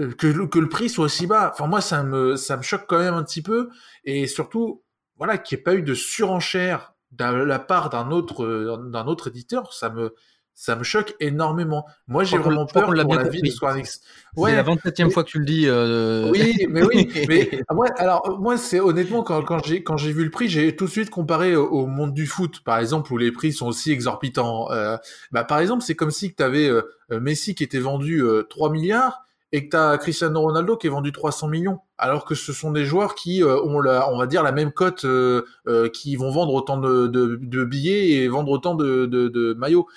euh, 0.00 0.12
que, 0.12 0.46
que, 0.46 0.58
le 0.58 0.68
prix 0.68 0.88
soit 0.88 1.06
aussi 1.06 1.26
bas. 1.26 1.50
Enfin, 1.52 1.66
moi, 1.66 1.80
ça 1.80 2.02
me, 2.02 2.36
ça 2.36 2.56
me 2.56 2.62
choque 2.62 2.84
quand 2.86 2.98
même 2.98 3.14
un 3.14 3.22
petit 3.22 3.42
peu. 3.42 3.70
Et 4.04 4.26
surtout, 4.26 4.82
voilà, 5.16 5.38
qu'il 5.38 5.56
n'y 5.56 5.60
ait 5.60 5.64
pas 5.64 5.74
eu 5.74 5.82
de 5.82 5.94
surenchère 5.94 6.94
de 7.12 7.24
la 7.24 7.58
part 7.58 7.90
d'un 7.90 8.10
autre, 8.10 8.78
d'un 8.90 9.06
autre 9.06 9.28
éditeur, 9.28 9.72
ça 9.72 9.88
me, 9.88 10.14
ça 10.58 10.74
me 10.74 10.82
choque 10.82 11.14
énormément. 11.20 11.86
Moi, 12.06 12.24
j'ai 12.24 12.36
vraiment 12.36 12.66
peur 12.66 12.84
pour 12.84 12.92
la 12.92 13.28
vie 13.28 13.40
de 13.42 13.48
Square 13.48 13.74
Enix. 13.74 14.00
Ouais, 14.36 14.50
c'est 14.50 14.56
la 14.56 14.64
27e 14.64 15.10
fois 15.10 15.22
que 15.22 15.30
tu 15.30 15.38
le 15.38 15.44
dis. 15.44 15.64
Euh... 15.66 16.28
Oui, 16.30 16.66
mais 16.68 16.82
oui. 16.82 17.08
mais 17.28 17.48
moi, 17.70 17.86
alors 17.96 18.38
moi, 18.40 18.56
c'est 18.56 18.80
honnêtement 18.80 19.22
quand, 19.22 19.42
quand 19.42 19.64
j'ai 19.64 19.84
quand 19.84 19.96
j'ai 19.96 20.12
vu 20.12 20.24
le 20.24 20.30
prix, 20.30 20.48
j'ai 20.48 20.74
tout 20.74 20.86
de 20.86 20.90
suite 20.90 21.10
comparé 21.10 21.54
au, 21.54 21.86
monde 21.86 22.12
du 22.12 22.26
foot, 22.26 22.60
par 22.64 22.78
exemple, 22.78 23.12
où 23.12 23.16
les 23.16 23.30
prix 23.30 23.52
sont 23.52 23.68
aussi 23.68 23.92
exorbitants. 23.92 24.70
Euh, 24.72 24.96
bah, 25.30 25.44
par 25.44 25.60
exemple, 25.60 25.84
c'est 25.84 25.94
comme 25.94 26.10
si 26.10 26.34
tu 26.34 26.42
avais 26.42 26.68
euh, 26.68 26.82
Messi 27.20 27.54
qui 27.54 27.62
était 27.62 27.78
vendu 27.78 28.22
3 28.50 28.70
milliards 28.70 29.27
et 29.52 29.64
que 29.64 29.70
tu 29.70 29.76
as 29.76 29.96
Cristiano 29.96 30.40
Ronaldo 30.40 30.76
qui 30.76 30.86
est 30.88 30.90
vendu 30.90 31.10
300 31.10 31.48
millions, 31.48 31.80
alors 31.96 32.26
que 32.26 32.34
ce 32.34 32.52
sont 32.52 32.70
des 32.70 32.84
joueurs 32.84 33.14
qui 33.14 33.42
euh, 33.42 33.60
ont 33.62 33.80
la, 33.80 34.10
on 34.12 34.18
va 34.18 34.26
dire 34.26 34.42
la 34.42 34.52
même 34.52 34.72
cote, 34.72 35.06
euh, 35.06 35.44
euh, 35.66 35.88
qui 35.88 36.16
vont 36.16 36.30
vendre 36.30 36.52
autant 36.52 36.76
de, 36.76 37.06
de, 37.06 37.38
de, 37.40 37.64
billets 37.64 38.10
et 38.10 38.28
vendre 38.28 38.50
autant 38.50 38.74
de, 38.74 39.06
de 39.06 39.54
maillots. 39.54 39.88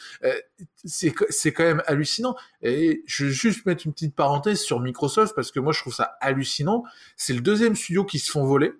c'est 0.85 1.13
c'est 1.29 1.51
quand 1.51 1.63
même 1.63 1.83
hallucinant. 1.85 2.35
Et 2.61 3.03
je 3.05 3.25
vais 3.25 3.31
juste 3.31 3.65
mettre 3.65 3.85
une 3.85 3.91
petite 3.91 4.15
parenthèse 4.15 4.61
sur 4.61 4.79
Microsoft 4.79 5.35
parce 5.35 5.51
que 5.51 5.59
moi 5.59 5.73
je 5.73 5.81
trouve 5.81 5.93
ça 5.93 6.15
hallucinant. 6.21 6.83
C'est 7.17 7.33
le 7.33 7.41
deuxième 7.41 7.75
studio 7.75 8.05
qui 8.05 8.19
se 8.19 8.31
font 8.31 8.45
voler. 8.45 8.71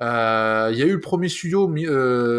Il 0.00 0.04
y 0.76 0.82
a 0.82 0.86
eu 0.86 0.92
le 0.92 1.00
premier 1.00 1.28
studio, 1.28 1.72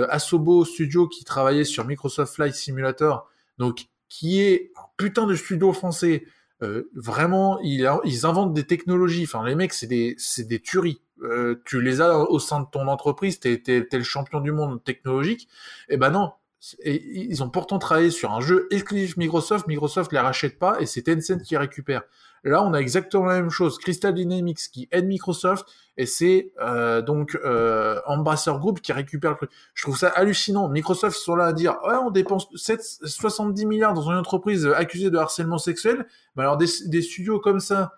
Asobo 0.10 0.66
Studio, 0.66 1.08
qui 1.08 1.24
travaillait 1.24 1.64
sur 1.64 1.86
Microsoft 1.86 2.36
Flight 2.36 2.56
Simulator, 2.56 3.30
donc 3.58 3.86
qui 4.10 4.42
est 4.42 4.72
un 4.78 4.86
putain 4.98 5.26
de 5.26 5.36
studio 5.36 5.74
français 5.74 6.26
euh, 6.64 6.90
vraiment, 6.96 7.60
ils, 7.60 7.86
inventent 8.26 8.54
des 8.54 8.66
technologies. 8.66 9.24
Enfin, 9.24 9.46
les 9.46 9.56
mecs, 9.56 9.74
c'est 9.74 9.88
des, 9.88 10.16
c'est 10.18 10.48
des 10.48 10.60
tueries. 10.60 11.02
Euh, 11.22 11.62
tu 11.66 11.82
les 11.82 12.02
as 12.02 12.18
au 12.18 12.40
sein 12.40 12.62
de 12.62 12.68
ton 12.72 12.88
entreprise, 12.88 13.40
t'es, 13.40 13.62
t'es, 13.62 13.86
le 13.92 14.04
champion 14.04 14.42
du 14.42 14.52
monde 14.52 14.84
technologique. 14.84 15.48
Eh 15.90 15.98
ben 15.98 16.10
non. 16.10 16.32
Et 16.80 17.04
ils 17.30 17.44
ont 17.44 17.50
pourtant 17.50 17.78
travaillé 17.78 18.10
sur 18.10 18.32
un 18.32 18.40
jeu 18.40 18.68
exclusif 18.72 19.18
Microsoft. 19.18 19.68
Microsoft 19.68 20.12
les 20.12 20.20
rachète 20.20 20.58
pas 20.58 20.80
et 20.80 20.86
c'est 20.86 21.04
Tencent 21.04 21.42
qui 21.44 21.58
récupère. 21.58 22.04
Là, 22.46 22.64
on 22.64 22.74
a 22.74 22.80
exactement 22.80 23.26
la 23.26 23.36
même 23.36 23.50
chose. 23.50 23.78
Crystal 23.78 24.14
Dynamics 24.14 24.60
qui 24.72 24.88
aide 24.92 25.06
Microsoft 25.06 25.66
et 25.98 26.06
c'est 26.06 26.52
euh, 26.62 27.02
donc 27.02 27.38
euh, 27.44 28.00
Embracer 28.06 28.52
Group 28.60 28.82
qui 28.82 28.92
récupère 28.94 29.32
le 29.32 29.38
truc. 29.38 29.52
Je 29.74 29.84
trouve 29.84 29.98
ça 29.98 30.10
hallucinant. 30.10 30.68
Microsoft 30.70 31.18
sont 31.18 31.36
là 31.36 31.46
à 31.48 31.54
dire 31.54 31.78
on 31.84 32.12
dépense 32.12 32.48
7, 32.56 32.82
70 33.06 33.66
milliards 33.66 33.94
dans 33.94 34.10
une 34.10 34.18
entreprise 34.18 34.66
accusée 34.68 35.10
de 35.10 35.18
harcèlement 35.18 35.58
sexuel. 35.58 36.06
Mais 36.36 36.44
alors 36.44 36.58
des, 36.58 36.68
des 36.86 37.02
studios 37.02 37.40
comme 37.40 37.60
ça 37.60 37.94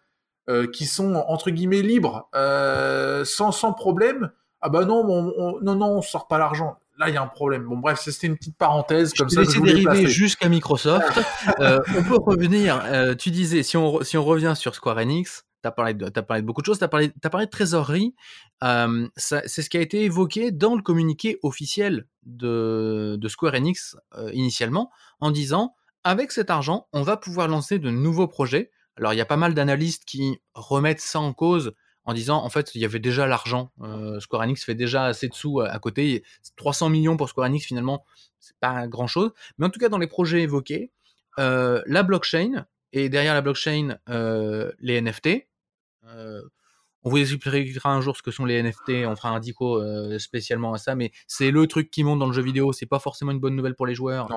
euh, 0.48 0.68
qui 0.68 0.86
sont 0.86 1.16
entre 1.28 1.50
guillemets 1.50 1.82
libres, 1.82 2.30
euh, 2.36 3.26
sans 3.26 3.52
sans 3.52 3.74
problème. 3.74 4.32
Ah 4.62 4.70
bah 4.70 4.86
non, 4.86 5.04
on, 5.08 5.60
non 5.62 5.76
non, 5.76 5.98
on 5.98 6.02
sort 6.04 6.28
pas 6.28 6.38
l'argent 6.38 6.78
là, 6.98 7.10
il 7.10 7.16
y 7.16 7.18
a 7.18 7.22
un 7.22 7.28
problème. 7.28 7.66
Bon, 7.66 7.78
bref, 7.78 8.00
c'était 8.02 8.28
une 8.28 8.38
petite 8.38 8.58
parenthèse 8.58 9.14
comme 9.14 9.30
je 9.30 9.36
ça. 9.36 9.44
Je 9.44 9.60
dériver 9.60 10.08
jusqu'à 10.08 10.50
Microsoft. 10.50 11.20
euh, 11.60 11.80
on 11.98 12.04
peut 12.04 12.18
revenir. 12.18 12.82
Euh, 12.86 13.16
tu 13.16 13.32
disais, 13.32 13.64
si 13.64 13.78
on, 13.78 14.04
si 14.04 14.18
on 14.18 14.24
revient 14.24 14.54
sur 14.56 14.76
Square 14.76 14.98
Enix, 14.98 15.44
tu 15.64 15.68
as, 15.68 15.72
parlé 15.72 15.94
de, 15.94 16.06
as 16.06 16.24
parlé 16.24 16.42
de 16.42 16.48
beaucoup 16.48 16.62
de 16.62 16.66
choses. 16.66 16.78
Tu 16.78 16.84
as, 16.84 16.88
parlé, 16.88 17.12
as 17.24 17.30
parlé 17.30 17.46
de 17.46 17.52
trésorerie. 17.52 18.16
Euh, 18.64 19.08
c'est 19.16 19.48
ce 19.48 19.70
qui 19.70 19.78
a 19.78 19.82
été 19.82 20.04
évoqué 20.04 20.52
dans 20.52 20.76
le 20.76 20.82
communiqué 20.82 21.40
officiel 21.44 22.08
de, 22.24 23.18
de 23.20 23.28
Square 23.28 23.56
Enix 23.56 23.96
initialement, 24.34 24.92
en 25.20 25.32
disant 25.32 25.76
avec 26.04 26.32
cet 26.32 26.50
argent, 26.50 26.88
on 26.94 27.02
va 27.02 27.18
pouvoir 27.18 27.48
lancer 27.48 27.80
de 27.80 27.90
nouveaux 27.90 28.28
projets. 28.28 28.72
Alors, 28.98 29.14
il 29.14 29.18
y 29.18 29.22
a 29.22 29.26
pas 29.26 29.38
mal 29.38 29.54
d'analystes 29.54 30.06
qui 30.06 30.40
remettent 30.54 31.02
ça 31.02 31.20
en 31.20 31.34
cause 31.34 31.74
en 32.06 32.14
disant 32.14 32.44
en 32.44 32.50
fait 32.50 32.74
il 32.76 32.82
y 32.82 32.86
avait 32.86 33.00
déjà 33.00 33.28
l'argent. 33.28 33.72
Euh, 33.82 34.20
Square 34.20 34.44
Enix 34.44 34.64
fait 34.64 34.76
déjà 34.76 35.06
assez 35.06 35.28
de 35.28 35.34
sous 35.34 35.62
à, 35.62 35.78
côté. 35.80 36.24
300 36.56 36.90
millions 36.90 37.18
pour 37.18 37.30
Square 37.30 37.48
Enix 37.48 37.66
finalement, 37.66 38.06
c'est 38.40 38.58
pas 38.60 38.88
grand 38.88 39.08
chose. 39.08 39.32
Mais 39.58 39.66
en 39.66 39.70
tout 39.70 39.80
cas 39.80 39.90
dans 39.90 39.98
les 39.98 40.08
projets 40.08 40.42
évoqués, 40.42 40.92
euh, 41.40 41.82
la 41.86 42.04
blockchain 42.04 42.66
et 42.94 43.10
derrière 43.10 43.34
la 43.34 43.42
blockchain, 43.42 43.98
les 44.08 45.02
NFT. 45.02 45.48
On 47.08 47.12
vous 47.12 47.18
expliquera 47.18 47.94
un 47.94 48.02
jour 48.02 48.18
ce 48.18 48.24
que 48.24 48.32
sont 48.32 48.46
les 48.46 48.64
NFT, 48.64 49.06
on 49.06 49.16
fera 49.16 49.30
un 49.30 49.40
dico 49.40 49.80
euh, 49.80 50.18
spécialement 50.18 50.74
à 50.74 50.80
ça, 50.80 50.96
mais 50.96 51.12
c'est 51.28 51.52
le 51.52 51.68
truc 51.68 51.92
qui 51.92 52.04
monte 52.04 52.18
dans 52.18 52.26
le 52.26 52.34
jeu 52.34 52.42
vidéo, 52.42 52.74
c'est 52.74 52.88
pas 52.88 52.98
forcément 52.98 53.32
une 53.32 53.40
bonne 53.40 53.56
nouvelle 53.56 53.76
pour 53.76 53.86
les 53.86 53.94
joueurs. 53.94 54.28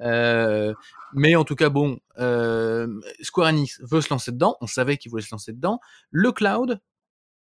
Euh, 0.00 0.72
mais 1.12 1.36
en 1.36 1.44
tout 1.44 1.54
cas, 1.54 1.68
bon, 1.68 1.98
euh, 2.18 2.88
Square 3.20 3.48
Enix 3.48 3.78
veut 3.82 4.00
se 4.00 4.08
lancer 4.08 4.32
dedans, 4.32 4.56
on 4.62 4.66
savait 4.66 4.96
qu'il 4.96 5.10
voulait 5.10 5.22
se 5.22 5.34
lancer 5.34 5.52
dedans. 5.52 5.80
Le 6.10 6.32
cloud 6.32 6.80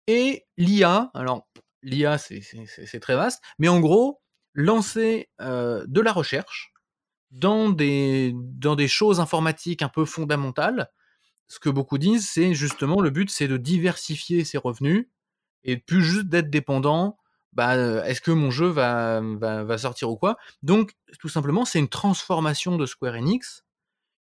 et 0.08 0.46
l'IA, 0.58 1.12
alors 1.14 1.48
l'IA 1.82 2.18
c'est 2.18 3.00
très 3.00 3.16
vaste, 3.16 3.44
mais 3.60 3.68
en 3.68 3.80
gros, 3.80 4.22
lancer 4.54 5.30
de 5.40 6.02
la 6.02 6.12
recherche 6.12 6.74
dans 7.32 7.70
des, 7.70 8.34
dans 8.36 8.76
des 8.76 8.88
choses 8.88 9.20
informatiques 9.20 9.82
un 9.82 9.90
peu 9.90 10.06
fondamentales 10.06 10.90
ce 11.54 11.60
que 11.60 11.70
beaucoup 11.70 11.98
disent, 11.98 12.28
c'est 12.30 12.54
justement 12.54 13.00
le 13.00 13.10
but, 13.12 13.30
c'est 13.30 13.48
de 13.48 13.58
diversifier 13.58 14.44
ses 14.44 14.58
revenus 14.58 15.08
et 15.64 15.78
plus 15.78 16.04
juste 16.04 16.28
d'être 16.28 16.50
dépendant. 16.50 17.18
Bah, 17.54 17.76
est-ce 18.08 18.22
que 18.22 18.32
mon 18.32 18.50
jeu 18.50 18.66
va, 18.66 19.22
va, 19.22 19.78
sortir 19.78 20.10
ou 20.10 20.18
quoi? 20.18 20.38
Donc, 20.64 20.94
tout 21.20 21.30
simplement, 21.30 21.66
c'est 21.66 21.78
une 21.78 21.90
transformation 21.90 22.78
de 22.78 22.88
Square 22.88 23.14
Enix 23.14 23.64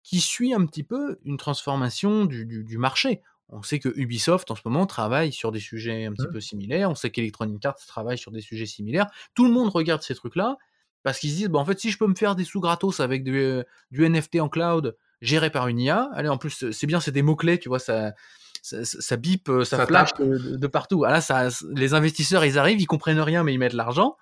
qui 0.03 0.21
suit 0.21 0.55
un 0.55 0.65
petit 0.65 0.83
peu 0.83 1.19
une 1.25 1.37
transformation 1.37 2.25
du, 2.25 2.47
du, 2.47 2.79
marché. 2.79 3.21
On 3.51 3.63
sait 3.63 3.79
que 3.79 3.89
Ubisoft 3.97 4.51
en 4.51 4.55
ce 4.55 4.63
moment 4.65 4.87
travaille 4.87 5.33
sur 5.33 5.53
des 5.53 5.61
sujets 5.61 6.05
un 6.05 6.13
petit 6.13 6.27
mmh. 6.27 6.33
peu 6.33 6.41
similaires. 6.41 6.91
On 6.91 6.95
sait 6.95 7.11
qu'Electronic 7.11 7.65
Arts 7.65 7.79
travaille 7.87 8.19
sur 8.19 8.31
des 8.31 8.43
sujets 8.43 8.67
similaires. 8.67 9.07
Tout 9.35 9.47
le 9.47 9.51
monde 9.51 9.71
regarde 9.71 10.03
ces 10.03 10.15
trucs-là 10.15 10.59
parce 11.03 11.19
qu'ils 11.19 11.31
se 11.31 11.37
disent, 11.37 11.49
bah, 11.49 11.59
en 11.59 11.65
fait, 11.65 11.79
si 11.79 11.91
je 11.91 11.99
peux 11.99 12.07
me 12.07 12.15
faire 12.15 12.35
des 12.37 12.45
sous 12.45 12.61
gratos 12.61 13.01
avec 13.01 13.25
du, 13.25 13.63
du 13.91 14.09
NFT 14.09 14.41
en 14.41 14.49
cloud, 14.49 14.97
géré 15.21 15.51
par 15.51 15.69
une 15.69 15.81
IA. 15.81 16.11
Allez, 16.13 16.29
en 16.29 16.39
plus, 16.39 16.71
c'est 16.71 16.87
bien, 16.87 17.01
c'est 17.01 17.13
des 17.13 17.23
mots-clés, 17.23 17.59
tu 17.59 17.69
vois, 17.69 17.79
ça, 17.79 18.13
ça, 18.63 19.17
bip, 19.17 19.49
euh, 19.49 19.65
ça, 19.65 19.87
flash 19.87 20.15
de, 20.19 20.67
partout. 20.67 21.05
Ah 21.05 21.11
là, 21.11 21.21
ça, 21.21 21.49
les 21.75 21.95
investisseurs, 21.95 22.45
ils 22.45 22.59
arrivent, 22.59 22.81
ils 22.81 22.87
comprennent 22.87 23.21
rien, 23.21 23.45
mais 23.45 23.55
ils 23.55 23.59
mettent 23.59 23.73
l'argent. 23.73 24.17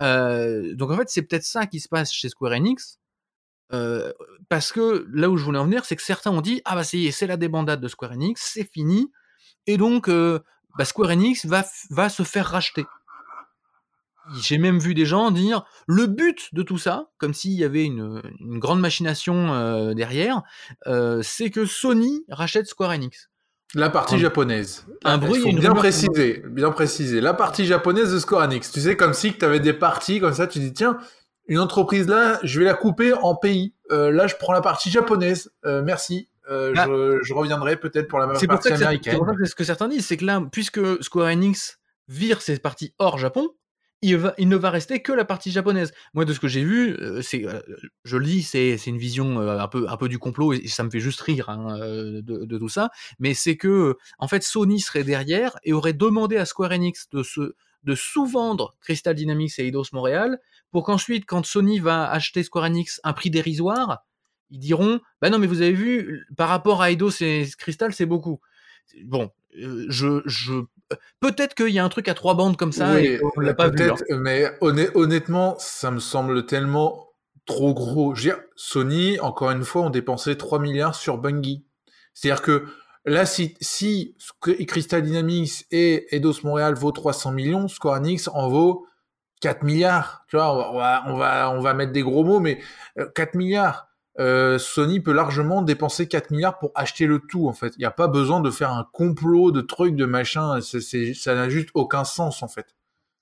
Euh, 0.00 0.74
donc 0.74 0.90
en 0.90 0.96
fait, 0.96 1.08
c'est 1.08 1.22
peut-être 1.22 1.44
ça 1.44 1.66
qui 1.66 1.80
se 1.80 1.88
passe 1.88 2.12
chez 2.12 2.28
Square 2.28 2.52
Enix. 2.52 2.97
Euh, 3.72 4.12
parce 4.48 4.72
que 4.72 5.06
là 5.12 5.28
où 5.28 5.36
je 5.36 5.44
voulais 5.44 5.58
en 5.58 5.64
venir, 5.64 5.84
c'est 5.84 5.96
que 5.96 6.02
certains 6.02 6.30
ont 6.30 6.40
dit 6.40 6.62
ah 6.64 6.74
bah 6.74 6.84
c'est 6.84 7.10
c'est 7.10 7.26
la 7.26 7.36
débandade 7.36 7.80
de 7.80 7.88
Square 7.88 8.12
Enix, 8.12 8.40
c'est 8.54 8.70
fini, 8.70 9.10
et 9.66 9.76
donc 9.76 10.08
bah, 10.08 10.84
Square 10.84 11.10
Enix 11.10 11.44
va 11.44 11.64
va 11.90 12.08
se 12.08 12.22
faire 12.22 12.46
racheter. 12.46 12.86
J'ai 14.40 14.58
même 14.58 14.78
vu 14.78 14.94
des 14.94 15.06
gens 15.06 15.30
dire 15.30 15.64
le 15.86 16.06
but 16.06 16.48
de 16.52 16.62
tout 16.62 16.76
ça, 16.76 17.08
comme 17.16 17.32
s'il 17.32 17.52
y 17.52 17.64
avait 17.64 17.84
une, 17.84 18.22
grande 18.58 18.80
machination 18.80 19.54
euh, 19.54 19.94
derrière, 19.94 20.42
c'est 21.22 21.50
que 21.50 21.66
Sony 21.66 22.24
rachète 22.28 22.66
Square 22.66 22.90
Enix. 22.90 23.28
La 23.74 23.90
partie 23.90 24.18
japonaise. 24.18 24.86
Un 25.04 25.18
bruit. 25.18 25.42
Il 25.44 25.60
bien 25.60 25.74
préciser, 25.74 26.42
bien 26.48 26.70
préciser. 26.70 27.20
La 27.20 27.34
partie 27.34 27.66
japonaise 27.66 28.10
de 28.12 28.18
Square 28.18 28.44
Enix. 28.44 28.72
Tu 28.72 28.80
sais, 28.80 28.96
comme 28.96 29.12
si 29.12 29.34
tu 29.34 29.44
avais 29.44 29.60
des 29.60 29.74
parties 29.74 30.20
comme 30.20 30.32
ça, 30.32 30.46
tu 30.46 30.58
dis 30.58 30.72
tiens, 30.72 30.96
une 31.48 31.58
entreprise 31.58 32.06
là, 32.06 32.38
je 32.42 32.58
vais 32.60 32.64
la 32.64 32.74
couper 32.74 33.12
en 33.12 33.34
pays. 33.34 33.74
Euh, 33.90 34.10
là, 34.10 34.26
je 34.26 34.36
prends 34.36 34.52
la 34.52 34.60
partie 34.60 34.90
japonaise. 34.90 35.50
merci. 35.64 36.28
Bah 36.48 36.86
je, 36.86 37.34
reviendrai 37.34 37.76
peut-être 37.76 38.08
pour 38.08 38.18
la 38.18 38.26
partie 38.26 38.46
américaine. 38.72 39.20
C'est 39.38 39.50
ce 39.50 39.54
que 39.54 39.64
certains 39.64 39.88
disent, 39.88 40.06
c'est 40.06 40.16
que 40.16 40.24
là, 40.24 40.42
puisque 40.50 40.80
Square 41.02 41.28
Enix 41.28 41.78
vire 42.08 42.40
ses 42.40 42.58
parties 42.58 42.94
hors 42.98 43.18
Japon, 43.18 43.50
il, 44.02 44.48
ne 44.48 44.56
va 44.56 44.70
rester 44.70 45.02
que 45.02 45.12
la 45.12 45.24
partie 45.24 45.50
japonaise. 45.50 45.92
Moi, 46.14 46.24
de 46.24 46.32
ce 46.32 46.40
que 46.40 46.48
j'ai 46.48 46.62
vu, 46.62 46.94
euh, 47.00 47.20
c'est, 47.20 47.44
euh, 47.44 47.60
je 48.04 48.16
le 48.16 48.24
dis, 48.24 48.42
c'est, 48.42 48.74
une 48.86 48.98
vision 48.98 49.40
euh, 49.40 49.58
un 49.58 49.68
peu, 49.68 49.88
un 49.88 49.96
peu 49.96 50.08
du 50.08 50.18
complot 50.18 50.52
et 50.52 50.68
ça 50.68 50.84
me 50.84 50.90
fait 50.90 51.00
juste 51.00 51.20
rire 51.20 51.48
hein, 51.48 51.78
de, 51.78 52.58
tout 52.58 52.68
ça. 52.68 52.90
Mais 53.18 53.34
c'est 53.34 53.56
que, 53.56 53.96
en 54.18 54.28
fait, 54.28 54.42
Sony 54.42 54.80
serait 54.80 55.04
derrière 55.04 55.58
et 55.64 55.72
aurait 55.72 55.94
demandé 55.94 56.36
à 56.36 56.44
Square 56.44 56.72
Enix 56.72 57.08
de 57.10 57.22
se, 57.22 57.54
de 57.84 57.94
sous-vendre 57.94 58.76
Crystal 58.80 59.14
Dynamics 59.14 59.58
et 59.58 59.66
Eidos 59.66 59.84
Montréal 59.92 60.38
pour 60.70 60.84
qu'ensuite, 60.84 61.24
quand 61.26 61.46
Sony 61.46 61.78
va 61.78 62.10
acheter 62.10 62.42
Square 62.42 62.66
Enix 62.66 63.00
un 63.04 63.12
prix 63.12 63.30
dérisoire, 63.30 64.04
ils 64.50 64.58
diront, 64.58 65.00
bah 65.20 65.30
non, 65.30 65.38
mais 65.38 65.46
vous 65.46 65.62
avez 65.62 65.72
vu, 65.72 66.26
par 66.36 66.48
rapport 66.48 66.82
à 66.82 66.90
Eidos 66.90 67.20
et 67.20 67.46
Crystal, 67.58 67.92
c'est 67.92 68.06
beaucoup. 68.06 68.40
Bon, 69.04 69.30
je, 69.52 70.22
je 70.24 70.62
peut-être 71.20 71.54
qu'il 71.54 71.68
y 71.68 71.78
a 71.78 71.84
un 71.84 71.88
truc 71.88 72.08
à 72.08 72.14
trois 72.14 72.34
bandes 72.34 72.56
comme 72.56 72.72
ça 72.72 73.00
et 73.00 73.20
on 73.36 73.40
l'a 73.40 73.54
pas 73.54 73.68
vu. 73.68 73.90
Hein. 73.90 73.94
Mais 74.10 74.46
honnêtement, 74.60 75.56
ça 75.58 75.90
me 75.90 75.98
semble 75.98 76.46
tellement 76.46 77.08
trop 77.44 77.74
gros. 77.74 78.14
Je 78.14 78.22
veux 78.28 78.34
dire, 78.34 78.42
Sony, 78.56 79.18
encore 79.20 79.50
une 79.50 79.64
fois, 79.64 79.82
ont 79.82 79.90
dépensé 79.90 80.36
3 80.36 80.58
milliards 80.58 80.94
sur 80.94 81.18
Bungie. 81.18 81.64
C'est-à-dire 82.14 82.42
que 82.42 82.66
là, 83.08 83.26
si, 83.26 84.14
Crystal 84.40 85.02
Dynamics 85.02 85.66
et 85.70 86.14
Eidos 86.14 86.42
Montréal 86.44 86.74
vaut 86.74 86.92
300 86.92 87.32
millions, 87.32 87.68
Square 87.68 87.96
Enix 87.96 88.28
en 88.28 88.48
vaut 88.48 88.86
4 89.40 89.62
milliards. 89.62 90.24
Tu 90.28 90.36
vois, 90.36 90.72
on 90.72 91.16
va, 91.16 91.52
on 91.52 91.60
va, 91.60 91.74
mettre 91.74 91.92
des 91.92 92.02
gros 92.02 92.24
mots, 92.24 92.40
mais 92.40 92.60
4 93.14 93.34
euh, 93.34 93.38
milliards. 93.38 93.88
Euh, 94.18 94.58
Sony 94.58 94.98
peut 94.98 95.12
largement 95.12 95.62
dépenser 95.62 96.08
4 96.08 96.32
milliards 96.32 96.58
pour 96.58 96.72
acheter 96.74 97.06
le 97.06 97.20
tout, 97.20 97.48
en 97.48 97.52
fait. 97.52 97.72
Il 97.76 97.80
n'y 97.80 97.84
a 97.84 97.92
pas 97.92 98.08
besoin 98.08 98.40
de 98.40 98.50
faire 98.50 98.72
un 98.72 98.86
complot 98.92 99.52
de 99.52 99.60
trucs, 99.60 99.94
de 99.94 100.06
machin. 100.06 100.60
ça 100.60 101.34
n'a 101.34 101.48
juste 101.48 101.70
aucun 101.74 102.04
sens, 102.04 102.42
en 102.42 102.48
fait. 102.48 102.74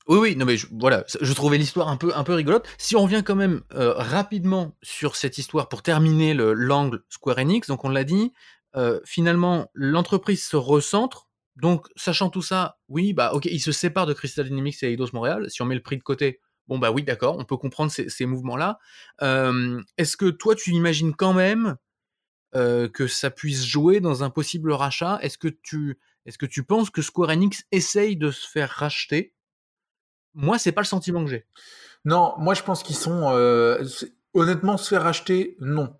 Oui, 0.08 0.18
oui, 0.18 0.36
non 0.36 0.46
mais 0.46 0.54
voilà, 0.70 1.04
je 1.20 1.32
trouvais 1.32 1.58
l'histoire 1.58 1.88
un 1.88 1.96
peu, 1.96 2.12
un 2.14 2.22
peu 2.22 2.34
rigolote. 2.34 2.64
Si 2.78 2.94
on 2.94 3.02
revient 3.02 3.22
quand 3.26 3.34
même 3.34 3.62
euh, 3.74 3.92
rapidement 3.94 4.76
sur 4.80 5.16
cette 5.16 5.36
histoire 5.36 5.68
pour 5.68 5.82
terminer 5.82 6.32
l'angle 6.32 7.02
Square 7.08 7.38
Enix, 7.38 7.66
donc 7.66 7.84
on 7.84 7.88
l'a 7.88 8.04
dit, 8.04 8.32
finalement 9.04 9.70
l'entreprise 9.74 10.44
se 10.44 10.56
recentre. 10.56 11.28
Donc 11.56 11.88
sachant 11.96 12.28
tout 12.28 12.42
ça, 12.42 12.78
oui, 12.88 13.14
bah 13.14 13.32
ok, 13.32 13.46
il 13.46 13.60
se 13.60 13.72
sépare 13.72 14.06
de 14.06 14.12
Crystal 14.12 14.44
Dynamics 14.44 14.82
et 14.82 14.92
Eidos 14.92 15.08
Montréal. 15.12 15.50
Si 15.50 15.62
on 15.62 15.64
met 15.64 15.74
le 15.74 15.82
prix 15.82 15.96
de 15.96 16.02
côté, 16.02 16.40
Bon, 16.68 16.78
bah 16.78 16.90
oui, 16.90 17.02
d'accord, 17.04 17.36
on 17.38 17.44
peut 17.44 17.56
comprendre 17.56 17.92
ces, 17.92 18.26
mouvements-là. 18.26 18.78
Est-ce 19.20 20.16
que 20.16 20.30
toi, 20.30 20.54
tu 20.54 20.72
imagines 20.72 21.14
quand 21.14 21.32
même 21.32 21.76
que 22.52 23.06
ça 23.06 23.30
puisse 23.30 23.64
jouer 23.64 24.00
dans 24.00 24.24
un 24.24 24.30
possible 24.30 24.72
rachat? 24.72 25.18
Est-ce 25.22 25.38
que, 25.38 25.48
tu, 25.48 25.98
est 26.24 26.36
que 26.36 26.46
tu 26.46 26.64
penses 26.64 26.90
que 26.90 27.02
Square 27.02 27.30
Enix 27.30 27.64
essaye 27.70 28.16
de 28.16 28.30
se 28.30 28.48
faire 28.48 28.70
racheter? 28.70 29.34
Moi, 30.34 30.58
c'est 30.58 30.72
pas 30.72 30.82
le 30.82 30.86
sentiment 30.86 31.24
que 31.24 31.30
j'ai. 31.30 31.46
Non, 32.04 32.34
moi, 32.38 32.54
je 32.54 32.62
pense 32.62 32.82
qu'ils 32.82 32.96
sont. 32.96 33.30
honnêtement, 34.34 34.76
se 34.76 34.88
faire 34.88 35.02
racheter, 35.02 35.56
non. 35.60 35.96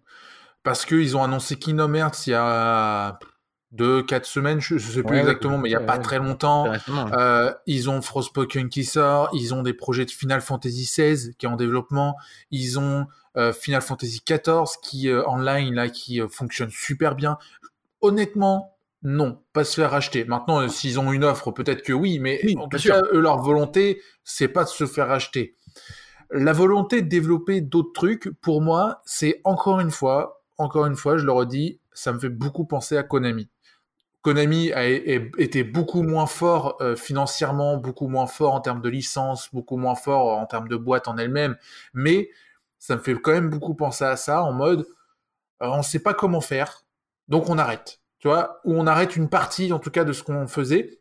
Parce 0.66 0.84
qu'ils 0.84 1.16
ont 1.16 1.22
annoncé 1.22 1.54
Kingdom 1.54 1.94
Hearts 1.94 2.26
il 2.26 2.30
y 2.30 2.34
a 2.34 3.20
deux, 3.70 4.02
quatre 4.02 4.26
semaines, 4.26 4.60
je, 4.60 4.74
ne 4.74 4.78
sais 4.80 5.04
plus 5.04 5.18
exactement, 5.18 5.58
mais 5.58 5.68
il 5.68 5.72
y 5.72 5.76
a 5.76 5.80
pas 5.80 5.98
très 5.98 6.18
longtemps. 6.18 6.66
Euh, 7.12 7.52
ils 7.66 7.88
ont 7.88 8.02
Frostpoken 8.02 8.68
qui 8.68 8.84
sort, 8.84 9.30
ils 9.32 9.54
ont 9.54 9.62
des 9.62 9.74
projets 9.74 10.04
de 10.04 10.10
Final 10.10 10.40
Fantasy 10.40 10.82
XVI 10.82 11.36
qui 11.36 11.46
est 11.46 11.48
en 11.48 11.54
développement, 11.54 12.16
ils 12.50 12.80
ont 12.80 13.06
euh, 13.36 13.52
Final 13.52 13.80
Fantasy 13.80 14.24
XIV 14.28 14.80
qui 14.82 15.08
euh, 15.08 15.22
online 15.28 15.72
là 15.72 15.88
qui 15.88 16.20
fonctionne 16.28 16.70
super 16.70 17.14
bien. 17.14 17.38
Honnêtement, 18.00 18.76
non, 19.04 19.40
pas 19.52 19.62
se 19.62 19.80
faire 19.80 19.92
racheter. 19.92 20.24
Maintenant, 20.24 20.68
s'ils 20.68 20.98
ont 20.98 21.12
une 21.12 21.22
offre, 21.22 21.52
peut-être 21.52 21.82
que 21.82 21.92
oui, 21.92 22.18
mais 22.18 22.40
en 22.58 22.66
tout 22.66 22.78
cas, 22.78 23.02
eux, 23.12 23.20
leur 23.20 23.40
volonté, 23.40 24.02
c'est 24.24 24.48
pas 24.48 24.64
de 24.64 24.68
se 24.68 24.84
faire 24.86 25.06
racheter. 25.06 25.54
La 26.32 26.52
volonté 26.52 27.02
de 27.02 27.08
développer 27.08 27.60
d'autres 27.60 27.92
trucs, 27.92 28.30
pour 28.40 28.60
moi, 28.62 29.00
c'est 29.04 29.40
encore 29.44 29.78
une 29.78 29.92
fois, 29.92 30.35
encore 30.58 30.86
une 30.86 30.96
fois, 30.96 31.16
je 31.16 31.24
le 31.24 31.32
redis, 31.32 31.80
ça 31.92 32.12
me 32.12 32.18
fait 32.18 32.28
beaucoup 32.28 32.64
penser 32.64 32.96
à 32.96 33.02
Konami. 33.02 33.48
Konami 34.22 34.72
a, 34.72 34.86
été 34.88 35.62
beaucoup 35.62 36.02
moins 36.02 36.26
fort 36.26 36.78
euh, 36.80 36.96
financièrement, 36.96 37.76
beaucoup 37.76 38.08
moins 38.08 38.26
fort 38.26 38.54
en 38.54 38.60
termes 38.60 38.82
de 38.82 38.88
licence, 38.88 39.50
beaucoup 39.52 39.76
moins 39.76 39.94
fort 39.94 40.38
en 40.38 40.46
termes 40.46 40.68
de 40.68 40.76
boîte 40.76 41.06
en 41.06 41.16
elle-même, 41.16 41.56
mais 41.94 42.30
ça 42.78 42.96
me 42.96 43.00
fait 43.00 43.14
quand 43.14 43.32
même 43.32 43.50
beaucoup 43.50 43.74
penser 43.74 44.04
à 44.04 44.16
ça 44.16 44.42
en 44.42 44.52
mode 44.52 44.86
euh, 45.62 45.68
on 45.68 45.78
ne 45.78 45.82
sait 45.82 46.00
pas 46.00 46.14
comment 46.14 46.40
faire, 46.40 46.84
donc 47.28 47.48
on 47.48 47.58
arrête. 47.58 48.00
Tu 48.18 48.28
vois, 48.28 48.60
ou 48.64 48.74
on 48.74 48.86
arrête 48.86 49.16
une 49.16 49.28
partie 49.28 49.72
en 49.72 49.78
tout 49.78 49.90
cas 49.90 50.04
de 50.04 50.12
ce 50.12 50.22
qu'on 50.22 50.48
faisait. 50.48 50.98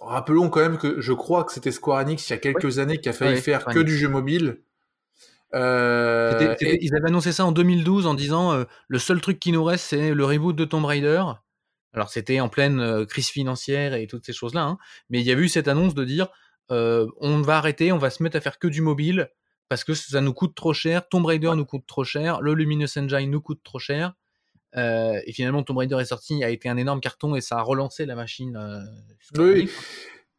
Rappelons 0.00 0.50
quand 0.50 0.60
même 0.60 0.78
que 0.78 1.00
je 1.00 1.12
crois 1.12 1.44
que 1.44 1.52
c'était 1.52 1.70
Square 1.70 2.00
Enix 2.00 2.28
il 2.28 2.32
y 2.32 2.36
a 2.36 2.38
quelques 2.38 2.78
années 2.78 2.98
qui 2.98 3.08
a 3.08 3.12
failli 3.12 3.40
faire 3.40 3.64
que 3.64 3.78
du 3.78 3.96
jeu 3.96 4.08
mobile. 4.08 4.62
Euh, 5.54 6.56
ils 6.60 6.94
avaient 6.94 7.08
annoncé 7.08 7.32
ça 7.32 7.44
en 7.46 7.52
2012 7.52 8.06
en 8.06 8.14
disant 8.14 8.64
le 8.88 8.98
seul 8.98 9.20
truc 9.20 9.38
qui 9.38 9.52
nous 9.52 9.62
reste 9.62 9.86
c'est 9.86 10.12
le 10.12 10.24
reboot 10.24 10.56
de 10.56 10.64
Tomb 10.64 10.84
Raider 10.84 11.22
alors 11.92 12.10
c'était 12.10 12.40
en 12.40 12.48
pleine 12.48 13.06
crise 13.06 13.28
financière 13.28 13.94
et 13.94 14.06
toutes 14.06 14.26
ces 14.26 14.32
choses-là, 14.32 14.62
hein, 14.62 14.78
mais 15.08 15.20
il 15.20 15.26
y 15.26 15.30
a 15.30 15.34
eu 15.34 15.48
cette 15.48 15.68
annonce 15.68 15.94
de 15.94 16.04
dire 16.04 16.28
on 16.68 17.40
va 17.42 17.58
arrêter, 17.58 17.92
on 17.92 17.98
va 17.98 18.10
se 18.10 18.22
mettre 18.22 18.36
à 18.36 18.40
faire 18.40 18.58
que 18.58 18.66
du 18.66 18.82
mobile 18.82 19.30
parce 19.68 19.84
que 19.84 19.94
ça 19.94 20.20
nous 20.20 20.32
coûte 20.32 20.54
trop 20.54 20.72
cher, 20.72 21.08
Tomb 21.08 21.24
Raider 21.24 21.52
nous 21.56 21.64
coûte 21.64 21.86
trop 21.86 22.04
cher, 22.04 22.40
le 22.40 22.54
Luminous 22.54 22.98
Engine 22.98 23.30
nous 23.30 23.40
coûte 23.40 23.60
trop 23.62 23.78
cher. 23.78 24.14
et 24.74 25.32
finalement, 25.32 25.62
Tomb 25.62 25.78
Raider 25.78 25.96
est 26.00 26.06
sorti, 26.06 26.42
a 26.42 26.50
été 26.50 26.68
un 26.68 26.76
énorme 26.76 27.00
carton 27.00 27.36
et 27.36 27.40
ça 27.40 27.58
a 27.58 27.62
relancé 27.62 28.04
la 28.04 28.16
machine. 28.16 28.58
oui. 29.36 29.70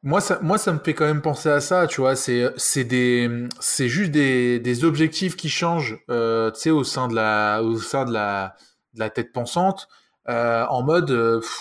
Moi 0.08 0.22
ça, 0.22 0.39
moi, 0.41 0.58
ça 0.58 0.72
me 0.72 0.80
fait 0.80 0.93
quand 0.93 1.04
même 1.06 1.22
penser 1.22 1.50
à 1.50 1.60
ça, 1.60 1.86
tu 1.86 2.00
vois. 2.00 2.15
C'est, 2.15 2.46
c'est 2.56 2.86
des, 2.86 3.30
c'est 3.60 3.89
juste 3.89 4.12
des, 4.12 4.58
des 4.60 4.86
objectifs 4.86 5.36
qui 5.36 5.50
changent, 5.50 5.98
tu 6.08 6.60
sais, 6.60 6.70
au 6.72 6.84
sein 6.86 7.10
de 7.10 7.15
la, 7.15 7.62
au 7.62 7.78
sein 7.78 8.06
de 8.06 8.13
la, 8.13 8.56
de 8.93 9.00
la 9.00 9.10
tête 9.10 9.34
pensante. 9.34 9.89
en 10.26 10.82
mode 10.84 11.12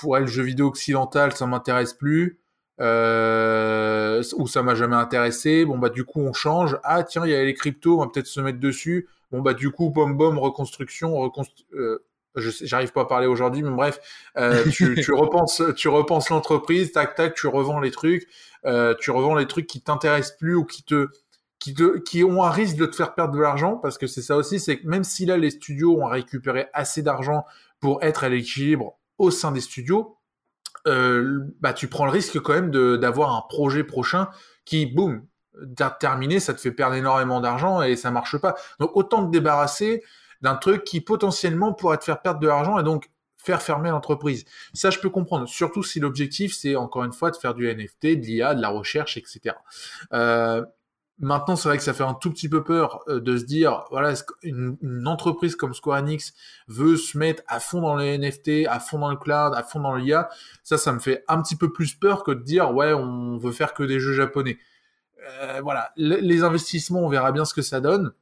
ouais, 0.05 0.21
le 0.21 0.27
jeu 0.27 0.45
vidéo 0.45 0.67
occidental, 0.69 1.33
ça 1.35 1.47
m'intéresse 1.47 1.95
plus. 1.95 2.39
ou 2.79 4.47
ça 4.47 4.63
m'a 4.63 4.75
jamais 4.77 4.97
intéressé. 4.97 5.65
Bon 5.65 5.79
bah 5.79 5.89
du 5.89 6.05
coup 6.05 6.21
on 6.21 6.33
change. 6.33 6.79
Ah 6.85 7.03
tiens 7.03 7.25
il 7.27 7.33
y 7.33 7.35
a 7.35 7.45
les 7.45 7.55
cryptos, 7.55 7.97
on 7.99 8.05
va 8.05 8.09
peut-être 8.13 8.27
se 8.27 8.41
mettre 8.41 8.61
dessus. 8.61 9.09
Bon 9.33 9.41
bah 9.41 9.55
du 9.55 9.71
coup 9.71 9.91
bom 9.91 10.11
bom 10.11 10.39
reconstruction, 10.39 11.17
reconstru 11.17 11.65
j'arrive 12.37 12.93
pas 12.93 13.03
à 13.03 13.05
parler 13.05 13.27
aujourd'hui, 13.27 13.63
mais 13.63 13.71
bref, 13.71 14.01
euh, 14.37 14.65
tu, 14.71 14.95
tu, 15.03 15.13
repenses, 15.13 15.63
tu 15.77 15.89
repenses 15.89 16.31
l'entreprise, 16.31 16.93
tac 16.93 17.15
tac, 17.15 17.35
tu 17.35 17.47
revends 17.47 17.81
les 17.81 17.91
trucs, 17.91 18.27
euh, 18.65 18.95
tu 18.99 19.11
revends 19.11 19.35
les 19.35 19.47
trucs 19.47 19.67
qui 19.67 19.81
t'intéressent 19.81 20.37
plus 20.37 20.55
ou 20.55 20.65
qui 20.65 20.83
te, 20.83 21.09
qui 21.59 21.75
te, 21.75 21.99
qui 21.99 22.25
ont 22.25 22.43
un 22.43 22.51
risque 22.51 22.77
de 22.77 22.87
te 22.87 22.97
faire 22.97 23.15
perdre 23.15 23.35
de 23.35 23.41
l'argent, 23.41 23.77
parce 23.77 23.99
que 23.99 24.07
c'est 24.07 24.23
ça 24.23 24.37
aussi, 24.37 24.61
c'est 24.61 24.79
que 24.79 24.87
même 24.87 25.05
si 25.05 25.27
là 25.27 25.37
les 25.37 25.51
studios 25.51 26.01
ont 26.01 26.07
récupéré 26.07 26.67
assez 26.73 27.03
d'argent 27.03 27.45
pour 27.81 28.03
être 28.03 28.25
à 28.25 28.29
l'équilibre 28.29 28.99
au 29.19 29.31
sein 29.31 29.53
des 29.53 29.61
studios, 29.61 30.17
euh, 30.87 31.41
bah 31.61 31.73
tu 31.73 31.89
prends 31.89 32.05
le 32.05 32.13
risque 32.13 32.39
quand 32.41 32.53
même 32.53 32.71
d'avoir 32.71 33.35
un 33.35 33.43
projet 33.49 33.83
prochain 33.83 34.29
qui, 34.65 34.87
boum, 34.87 35.27
terminé, 35.99 36.41
ça 36.41 36.55
te 36.55 36.61
fait 36.61 36.71
perdre 36.71 36.95
énormément 36.95 37.41
d'argent 37.41 37.83
et 37.83 37.97
ça 37.97 38.11
marche 38.11 38.37
pas. 38.39 38.57
Donc 38.79 38.91
autant 38.95 39.25
te 39.27 39.31
débarrasser 39.31 40.03
d'un 40.43 40.57
truc 40.57 40.85
qui 40.85 41.01
potentiellement 41.01 41.73
pourrait 41.73 41.99
te 41.99 42.05
faire 42.05 42.23
perdre 42.23 42.41
de 42.41 42.47
l'argent 42.47 42.79
et 42.79 42.83
donc 42.83 43.11
faire 43.47 43.63
fermer 43.63 43.91
l'entreprise. 43.91 44.45
Ça, 44.75 44.91
je 44.91 44.99
peux 44.99 45.09
comprendre, 45.09 45.49
surtout 45.49 45.83
si 45.83 46.01
l'objectif, 46.01 46.55
c'est 46.55 46.77
encore 46.77 47.05
une 47.05 47.13
fois 47.13 47.31
de 47.31 47.37
faire 47.37 47.55
du 47.55 47.73
NFT, 47.73 48.07
de 48.07 48.27
l'IA, 48.27 48.55
de 48.55 48.61
la 48.61 48.69
recherche, 48.69 49.17
etc. 49.17 49.55
Euh, 50.13 50.65
maintenant, 51.21 51.55
c'est 51.55 51.69
vrai 51.69 51.79
que 51.79 51.85
ça 51.85 51.95
fait 51.95 52.03
un 52.03 52.15
tout 52.15 52.31
petit 52.31 52.49
peu 52.49 52.65
peur 52.65 53.05
euh, 53.09 53.21
de 53.21 53.39
se 53.39 53.45
dire, 53.45 53.85
voilà, 53.91 54.15
une, 54.43 54.77
une, 54.83 55.07
entreprise 55.07 55.55
comme 55.55 55.75
Square 55.75 56.03
Enix 56.03 56.35
veut 56.67 56.97
se 56.97 57.17
mettre 57.17 57.45
à 57.47 57.61
fond 57.61 57.81
dans 57.81 57.97
les 57.97 58.19
NFT, 58.19 58.67
à 58.69 58.81
fond 58.81 58.99
dans 58.99 59.11
le 59.11 59.17
cloud, 59.17 59.55
à 59.55 59.63
fond 59.63 59.81
dans 59.81 59.95
l'IA. 59.95 60.29
Ça, 60.65 60.77
ça 60.77 60.93
me 60.93 60.99
fait 60.99 61.25
un 61.29 61.41
petit 61.41 61.57
peu 61.57 61.73
plus 61.73 61.95
peur 61.95 62.25
que 62.25 62.33
de 62.33 62.43
dire, 62.43 62.75
ouais, 62.75 62.93
on 62.93 63.39
veut 63.39 63.53
faire 63.53 63.75
que 63.75 63.85
des 63.85 64.01
jeux 64.01 64.15
japonais. 64.15 64.59
Euh, 65.41 65.61
voilà, 65.63 65.93
les 65.97 66.43
investissements, 66.43 67.01
on 67.01 67.09
verra 67.09 67.33
bien 67.33 67.45
ce 67.45 67.55
que 67.55 67.63
ça 67.63 67.81
donne 67.81 68.13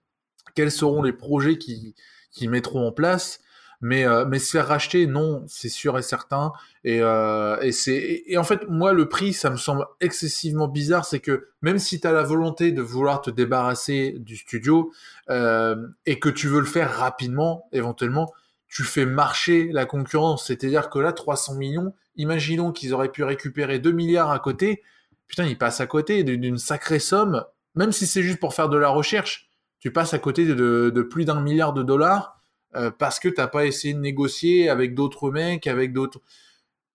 quels 0.54 0.70
seront 0.70 1.02
les 1.02 1.12
projets 1.12 1.59
qui, 1.59 1.94
qui 2.33 2.48
mettront 2.48 2.87
en 2.87 2.92
place. 2.92 3.40
Mais, 3.80 4.07
euh, 4.07 4.24
mais 4.24 4.38
se 4.38 4.50
faire 4.50 4.66
racheter, 4.66 5.07
non, 5.07 5.44
c'est 5.46 5.68
sûr 5.68 5.98
et 5.98 6.02
certain. 6.02 6.52
Et, 6.85 7.00
euh, 7.02 7.61
et, 7.61 7.70
c'est, 7.70 8.22
et 8.26 8.38
en 8.38 8.44
fait, 8.44 8.66
moi, 8.68 8.94
le 8.94 9.11
prix, 9.11 9.35
ça 9.35 9.50
me 9.50 9.57
semble 9.57 9.85
excessivement 10.00 10.68
bizarre. 10.68 11.04
C'est 11.04 11.20
que 11.20 11.48
même 11.61 11.78
si 11.78 12.00
tu 12.00 12.07
as 12.07 12.12
la 12.12 12.22
volonté 12.22 12.72
de 12.72 12.80
vouloir 12.80 13.20
te 13.20 13.30
débarrasser 13.30 14.14
du 14.18 14.37
studio 14.37 14.90
euh, 15.28 15.76
et 16.07 16.18
que 16.18 16.30
tu 16.30 16.48
veux 16.48 16.61
le 16.61 16.66
faire 16.66 16.90
rapidement, 16.96 17.68
éventuellement, 17.72 18.33
tu 18.68 18.85
fais 18.85 19.04
marcher 19.04 19.68
la 19.70 19.85
concurrence. 19.85 20.46
C'est-à-dire 20.46 20.88
que 20.88 20.98
là, 20.98 21.12
300 21.12 21.57
millions, 21.57 21.92
imaginons 22.16 22.72
qu'ils 22.72 22.94
auraient 22.94 23.12
pu 23.12 23.22
récupérer 23.22 23.80
2 23.80 23.92
milliards 23.92 24.30
à 24.30 24.38
côté. 24.38 24.83
Putain, 25.26 25.44
ils 25.44 25.59
passent 25.59 25.80
à 25.80 25.87
côté 25.87 26.24
d'une 26.24 26.59
sacrée 26.59 26.98
somme, 26.98 27.44
même 27.74 27.92
si 27.92 28.07
c'est 28.07 28.22
juste 28.22 28.40
pour 28.40 28.54
faire 28.54 28.68
de 28.70 28.78
la 28.78 28.88
recherche 28.88 29.50
tu 29.85 29.92
passes 29.92 30.14
à 30.14 30.18
côté 30.18 30.47
de, 30.47 31.07
plus 31.11 31.27
d'un 31.27 31.42
milliard 31.42 31.75
de 31.75 31.83
dollars 31.83 32.40
euh, 32.75 32.90
parce 32.90 33.20
que 33.20 33.29
tu 33.29 33.35
n'as 33.37 33.49
pas 33.49 33.66
essayé 33.66 33.92
de 33.92 33.99
négocier 33.99 34.70
avec 34.70 34.94
d'autres 34.94 35.31
mecs, 35.31 35.66
avec 35.66 35.92
d'autres. 35.92 36.23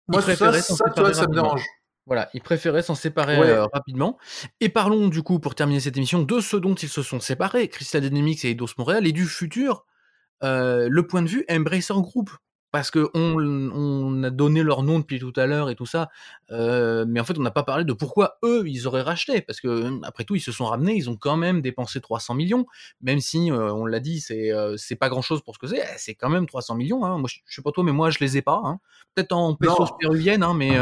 Moi, 0.06 0.22
ça, 0.22 0.36
ça, 0.36 0.62
ça 0.62 1.26
me 1.26 1.34
dérange. 1.34 1.64
Voilà, 2.06 2.30
ils 2.32 2.40
préféraient 2.40 2.82
s'en 2.82 2.94
séparer 2.94 3.38
euh, 3.38 3.66
rapidement. 3.72 4.18
Et 4.60 4.68
parlons 4.68 5.08
du 5.08 5.24
coup, 5.24 5.40
pour 5.40 5.56
terminer 5.56 5.80
cette 5.80 5.96
émission, 5.96 6.22
de 6.22 6.38
ce 6.38 6.56
dont 6.56 6.76
ils 6.76 6.88
se 6.88 7.02
sont 7.02 7.18
séparés, 7.18 7.66
Crystal 7.66 8.00
Dynamics 8.00 8.44
et 8.44 8.50
Eidos 8.50 8.68
Montréal, 8.78 9.04
et 9.04 9.10
du 9.10 9.26
futur, 9.26 9.84
euh, 10.44 10.86
le 10.88 11.06
point 11.08 11.22
de 11.22 11.28
vue 11.28 11.44
Embracer 11.50 11.94
Group 11.94 12.30
parce 12.76 12.90
qu'on 12.90 13.08
on 13.14 14.22
a 14.22 14.28
donné 14.28 14.62
leur 14.62 14.82
nom 14.82 14.98
depuis 14.98 15.18
tout 15.18 15.32
à 15.36 15.46
l'heure 15.46 15.70
et 15.70 15.74
tout 15.74 15.86
ça, 15.86 16.10
euh, 16.50 17.06
mais 17.08 17.20
en 17.20 17.24
fait 17.24 17.38
on 17.38 17.42
n'a 17.42 17.50
pas 17.50 17.62
parlé 17.62 17.84
de 17.84 17.92
pourquoi 17.94 18.36
eux 18.44 18.64
ils 18.66 18.86
auraient 18.86 19.00
racheté, 19.00 19.40
parce 19.40 19.62
que 19.62 19.98
après 20.04 20.24
tout 20.24 20.36
ils 20.36 20.42
se 20.42 20.52
sont 20.52 20.66
ramenés, 20.66 20.94
ils 20.94 21.08
ont 21.08 21.16
quand 21.16 21.38
même 21.38 21.62
dépensé 21.62 22.02
300 22.02 22.34
millions, 22.34 22.66
même 23.00 23.18
si 23.18 23.50
euh, 23.50 23.72
on 23.72 23.86
l'a 23.86 23.98
dit 23.98 24.20
c'est 24.20 24.52
euh, 24.52 24.76
c'est 24.76 24.94
pas 24.94 25.08
grand 25.08 25.22
chose 25.22 25.40
pour 25.40 25.54
ce 25.54 25.58
que 25.58 25.66
c'est, 25.68 25.78
eh, 25.78 25.96
c'est 25.96 26.14
quand 26.14 26.28
même 26.28 26.46
300 26.46 26.74
millions. 26.74 27.02
Hein. 27.06 27.16
Moi 27.16 27.30
je, 27.32 27.38
sais 27.46 27.62
pas 27.62 27.72
toi, 27.72 27.82
mais 27.82 27.92
moi 27.92 28.10
je 28.10 28.18
les 28.20 28.36
ai 28.36 28.42
pas. 28.42 28.60
Hein. 28.62 28.78
Peut-être 29.14 29.32
en 29.32 29.54
pesos 29.54 29.96
péruviennes, 29.98 30.42
hein, 30.42 30.52
mais 30.52 30.74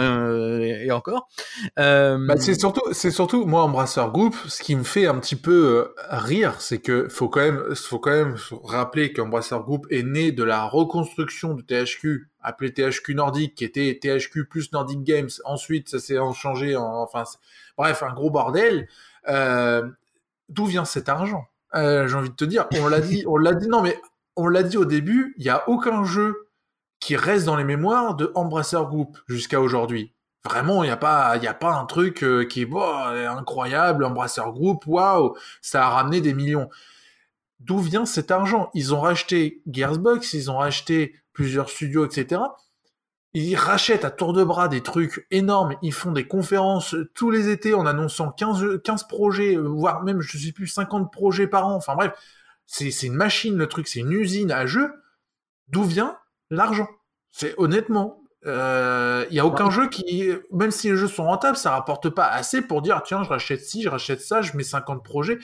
et, 0.85 0.91
encore. 0.91 1.29
Bah, 1.77 2.37
c'est 2.39 2.59
surtout 2.59 2.83
c'est 2.91 3.13
surtout 3.13 3.47
moi 3.47 3.63
Embrasseur 3.63 4.11
Group, 4.11 4.35
ce 4.49 4.65
qui 4.65 4.75
me 4.75 4.83
fait 4.83 5.07
un 5.07 5.21
petit 5.21 5.37
peu 5.37 5.95
rire, 6.11 6.61
c'est 6.61 6.79
que 6.79 7.09
faut 7.09 7.29
quand 7.29 7.43
même 7.43 7.77
faut 7.77 8.01
quand 8.01 8.11
même 8.11 8.35
rappeler 8.65 9.13
qu'Embrasseur 9.13 9.63
Group 9.63 9.87
est 9.91 10.03
né 10.03 10.33
de 10.33 10.43
la 10.43 10.65
reconstruction 10.65 11.55
de 11.55 11.63
TH 11.63 11.84
THQ, 11.85 12.31
appelé 12.41 12.73
THQ 12.73 13.15
Nordic, 13.15 13.55
qui 13.55 13.65
était 13.65 13.99
THQ 14.01 14.47
plus 14.47 14.73
Nordic 14.73 15.03
Games. 15.03 15.31
Ensuite, 15.45 15.89
ça 15.89 15.99
s'est 15.99 16.17
changé 16.35 16.77
en, 16.77 17.03
enfin, 17.03 17.25
bref, 17.77 18.03
un 18.03 18.13
gros 18.13 18.31
bordel. 18.31 18.89
Euh, 19.29 19.89
d'où 20.49 20.67
vient 20.67 20.85
cet 20.85 21.09
argent? 21.09 21.47
Euh, 21.75 22.07
J'ai 22.07 22.15
envie 22.15 22.31
de 22.31 22.35
te 22.35 22.45
dire, 22.45 22.67
on 22.81 22.89
l'a 22.89 23.01
dit, 23.01 23.25
on 23.27 23.37
l'a 23.37 23.55
dit, 23.55 23.69
non 23.69 23.83
mais 23.83 23.99
on 24.37 24.49
l'a 24.49 24.63
dit 24.63 24.77
au 24.77 24.85
début, 24.85 25.35
il 25.39 25.45
n'y 25.45 25.51
a 25.51 25.69
aucun 25.69 26.05
jeu 26.05 26.49
qui 27.01 27.17
reste 27.17 27.47
dans 27.47 27.57
les 27.57 27.65
mémoires 27.65 28.15
de 28.15 28.33
Embracer 28.35 28.83
Group 28.87 29.19
jusqu'à 29.27 29.61
aujourd'hui. 29.61 30.13
Vraiment, 30.45 30.85
il 30.85 30.89
n'y 30.89 30.93
a 30.93 30.97
pas, 30.97 31.37
il 31.37 31.47
a 31.47 31.55
pas 31.55 31.75
un 31.75 31.87
truc 31.87 32.23
euh, 32.23 32.45
qui 32.45 32.63
est 32.63 32.69
incroyable, 33.27 34.05
Embracer 34.05 34.43
Group, 34.53 34.87
waouh, 34.87 35.37
ça 35.63 35.87
a 35.87 35.89
ramené 35.89 36.21
des 36.21 36.35
millions. 36.35 36.69
D'où 37.61 37.79
vient 37.79 38.05
cet 38.05 38.31
argent? 38.31 38.71
Ils 38.75 38.95
ont 38.95 39.01
racheté 39.01 39.63
Gearsbox, 39.67 40.35
ils 40.35 40.51
ont 40.51 40.59
racheté 40.59 41.15
plusieurs 41.35 41.69
studios, 41.69 42.07
etc. 42.07 42.41
Ils 43.35 43.57
rachètent 43.57 44.05
à 44.05 44.11
tour 44.11 44.33
de 44.33 44.45
bras 44.45 44.69
des 44.69 44.81
trucs 44.81 45.27
énormes, 45.31 45.77
ils 45.83 45.93
font 45.93 46.13
des 46.13 46.27
conférences 46.27 46.95
tous 47.15 47.31
les 47.31 47.51
étés 47.51 47.75
en 47.75 47.85
annonçant 47.85 48.31
15, 48.31 48.81
15 48.83 49.09
projets, 49.09 49.57
voire 49.57 50.05
même, 50.05 50.21
je 50.21 50.39
sais 50.39 50.53
plus, 50.53 50.69
50 50.69 51.13
projets 51.13 51.49
par 51.49 51.67
an. 51.67 51.75
Enfin 51.75 51.97
bref, 51.97 52.13
c'est 52.65 52.89
une 53.03 53.15
machine 53.15 53.57
le 53.57 53.67
truc, 53.67 53.89
c'est 53.89 54.01
une 54.01 54.13
usine 54.13 54.53
à 54.53 54.67
jeux. 54.67 54.91
D'où 55.69 55.83
vient 55.83 56.17
l'argent? 56.51 56.89
C'est 57.33 57.55
honnêtement, 57.59 58.23
il 58.45 58.51
euh, 58.51 59.25
y 59.31 59.41
a 59.41 59.47
aucun 59.47 59.71
jeu 59.71 59.89
qui, 59.89 60.29
même 60.53 60.71
si 60.71 60.91
les 60.91 60.97
jeux 60.97 61.09
sont 61.09 61.25
rentables, 61.25 61.57
ça 61.57 61.71
rapporte 61.71 62.11
pas 62.11 62.27
assez 62.27 62.63
pour 62.63 62.83
dire 62.83 63.03
tiens, 63.03 63.25
je 63.25 63.31
rachète 63.31 63.65
ci, 63.65 63.83
je 63.83 63.89
rachète 63.89 64.21
ça, 64.21 64.43
je 64.43 64.57
mets 64.57 64.63
50 64.63 65.03
projets. 65.03 65.39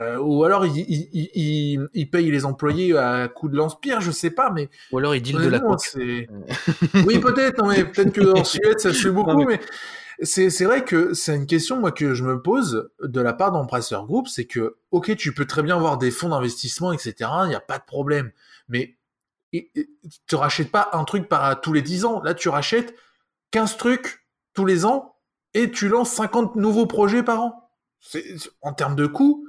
Euh, 0.00 0.18
ou 0.18 0.44
alors 0.44 0.64
il, 0.64 0.76
il, 0.78 1.88
il, 1.92 2.10
paye 2.10 2.30
les 2.30 2.44
employés 2.44 2.96
à 2.96 3.26
coup 3.26 3.48
de 3.48 3.56
lance-pierre, 3.56 4.00
je 4.00 4.12
sais 4.12 4.30
pas, 4.30 4.50
mais. 4.50 4.68
Ou 4.92 4.98
alors 4.98 5.16
il 5.16 5.22
dit 5.22 5.32
de 5.32 5.48
la 5.48 5.58
coke. 5.58 5.80
oui, 7.04 7.18
peut-être, 7.18 7.66
mais 7.66 7.84
peut-être 7.84 8.14
qu'en 8.14 8.44
Suède 8.44 8.78
ça 8.78 8.92
se 8.92 9.02
fait 9.02 9.10
beaucoup, 9.10 9.44
mais, 9.44 9.60
c'est 10.22 10.64
vrai 10.64 10.84
que 10.84 11.14
c'est 11.14 11.34
une 11.34 11.46
question 11.46 11.80
moi 11.80 11.90
que 11.90 12.14
je 12.14 12.22
me 12.24 12.40
pose 12.40 12.90
de 13.02 13.20
la 13.20 13.32
part 13.32 13.50
d'Empresseur 13.50 14.06
Group, 14.06 14.28
c'est 14.28 14.44
que 14.46 14.76
ok, 14.92 15.16
tu 15.16 15.34
peux 15.34 15.46
très 15.46 15.62
bien 15.62 15.76
avoir 15.76 15.98
des 15.98 16.12
fonds 16.12 16.28
d'investissement, 16.28 16.92
etc. 16.92 17.30
Il 17.44 17.48
n'y 17.48 17.54
a 17.56 17.60
pas 17.60 17.78
de 17.78 17.84
problème, 17.84 18.30
mais 18.68 18.96
tu 19.52 20.34
rachètes 20.34 20.70
pas 20.70 20.90
un 20.92 21.04
truc 21.04 21.28
par 21.28 21.60
tous 21.60 21.72
les 21.72 21.82
10 21.82 22.04
ans. 22.04 22.22
Là, 22.22 22.34
tu 22.34 22.48
rachètes 22.48 22.94
15 23.50 23.76
trucs 23.76 24.26
tous 24.54 24.66
les 24.66 24.84
ans 24.84 25.16
et 25.54 25.70
tu 25.70 25.88
lances 25.88 26.10
50 26.10 26.56
nouveaux 26.56 26.86
projets 26.86 27.22
par 27.22 27.40
an. 27.40 27.70
En 28.62 28.72
termes 28.72 28.94
de 28.94 29.06
coûts, 29.06 29.44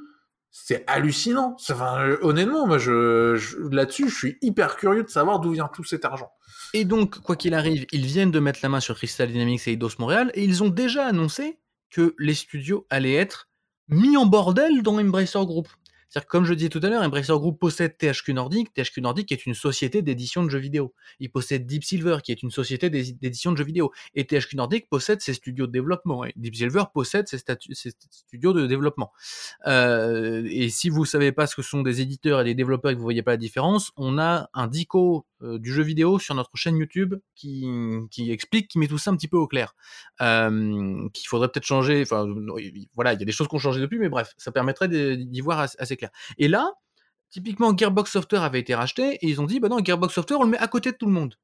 c'est 0.52 0.84
hallucinant. 0.88 1.56
Euh, 1.70 2.18
honnêtement, 2.22 2.68
moi, 2.68 2.78
je, 2.78 3.70
là-dessus, 3.74 4.10
je 4.10 4.16
suis 4.16 4.38
hyper 4.42 4.78
curieux 4.78 5.04
de 5.04 5.10
savoir 5.10 5.40
d'où 5.40 5.52
vient 5.52 5.70
tout 5.74 5.84
cet 5.84 6.06
argent. 6.06 6.32
Et 6.74 6.86
donc, 6.86 7.20
quoi 7.20 7.36
qu'il 7.36 7.54
arrive, 7.54 7.86
ils 7.92 8.06
viennent 8.06 8.32
de 8.32 8.40
mettre 8.40 8.60
la 8.64 8.70
main 8.70 8.80
sur 8.80 8.96
Crystal 8.96 9.32
Dynamics 9.32 9.68
et 9.68 9.72
Eidos 9.74 9.90
Montréal, 10.00 10.32
et 10.34 10.44
ils 10.44 10.64
ont 10.64 10.70
déjà 10.70 11.06
annoncé 11.06 11.60
que 11.90 12.16
les 12.20 12.34
studios 12.36 12.86
allaient 12.90 13.16
être 13.16 13.50
mis 13.88 14.18
en 14.18 14.26
bordel 14.26 14.84
dans 14.84 15.00
Embracer 15.00 15.40
Group. 15.46 15.68
C'est-à-dire 16.10 16.28
comme 16.28 16.44
je 16.44 16.54
disais 16.56 16.70
tout 16.70 16.80
à 16.82 16.90
l'heure, 16.90 17.04
Embracer 17.04 17.34
Group 17.34 17.60
possède 17.60 17.96
THQ 17.98 18.34
Nordic. 18.34 18.74
THQ 18.74 19.02
Nordic 19.02 19.32
est 19.32 19.46
une 19.46 19.54
société 19.54 20.02
d'édition 20.02 20.44
de 20.44 20.50
jeux 20.50 20.60
vidéo. 20.60 20.94
Il 21.20 21.32
possède 21.32 21.68
Deep 21.68 21.84
Silver, 21.84 22.18
qui 22.24 22.32
est 22.32 22.42
une 22.42 22.50
société 22.50 22.90
d'édition 22.90 23.52
de 23.52 23.58
jeux 23.58 23.64
vidéo. 23.64 23.92
Et 24.16 24.26
THQ 24.26 24.56
Nordic 24.56 24.90
possède 24.90 25.22
ses 25.22 25.36
studios 25.36 25.68
de 25.68 25.72
développement. 25.72 26.26
Et 26.26 26.34
Deep 26.36 26.56
Silver 26.56 26.86
possède 26.94 27.28
ses, 27.28 27.38
studios 28.10 28.54
de 28.54 28.66
développement. 28.66 29.12
Euh, 29.68 30.48
et 30.50 30.70
si 30.70 30.90
vous 30.90 31.06
savez 31.06 31.32
pas 31.32 31.46
ce 31.46 31.56
que 31.56 31.62
sont 31.62 31.84
des 31.84 32.02
éditeurs 32.02 32.42
et 32.42 32.44
des 32.44 32.56
développeurs 32.56 32.92
et 32.92 32.96
que 32.96 33.00
vous 33.00 33.04
voyez 33.04 33.24
pas 33.24 33.32
la 33.32 33.38
différence, 33.38 33.92
on 33.96 34.18
a 34.18 34.50
un 34.56 34.68
dico 34.68 35.26
du 35.42 35.72
jeu 35.72 35.84
vidéo 35.84 36.20
sur 36.20 36.36
notre 36.36 36.56
chaîne 36.56 36.78
YouTube 36.78 37.16
qui, 37.36 37.68
qui, 38.12 38.32
explique, 38.32 38.68
qui 38.68 38.80
met 38.80 38.88
tout 38.88 38.98
ça 38.98 39.12
un 39.12 39.16
petit 39.16 39.28
peu 39.28 39.38
au 39.38 39.48
clair. 39.48 39.76
Euh, 40.22 41.08
qu'il 41.14 41.28
faudrait 41.28 41.50
peut-être 41.50 41.66
changer. 41.66 42.02
Enfin, 42.02 42.28
voilà, 42.96 43.14
il 43.14 43.20
y 43.20 43.24
a 43.24 43.26
des 43.26 43.32
choses 43.32 43.48
qui 43.48 43.56
ont 43.56 43.60
changé 43.60 43.80
depuis, 43.80 44.00
mais 44.00 44.10
bref, 44.10 44.34
ça 44.38 44.52
permettrait 44.52 44.88
d'y 44.88 45.42
voir 45.42 45.60
assez 45.60 45.98
et 46.38 46.48
là, 46.48 46.74
typiquement, 47.30 47.76
Gearbox 47.76 48.12
Software 48.12 48.44
avait 48.44 48.60
été 48.60 48.76
racheté 48.76 49.16
et 49.16 49.28
ils 49.28 49.42
ont 49.42 49.46
dit, 49.46 49.60
bah 49.60 49.70
non, 49.70 49.84
Gearbox 49.84 50.14
Software, 50.14 50.40
on 50.40 50.44
le 50.44 50.52
met 50.52 50.58
à 50.58 50.68
côté 50.68 50.92
de 50.92 50.98
tout 50.98 51.06
le 51.06 51.12
monde. 51.12 51.36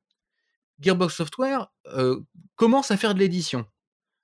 Gearbox 0.79 1.15
Software 1.15 1.71
euh, 1.87 2.19
commence 2.55 2.91
à 2.91 2.97
faire 2.97 3.13
de 3.13 3.19
l'édition. 3.19 3.65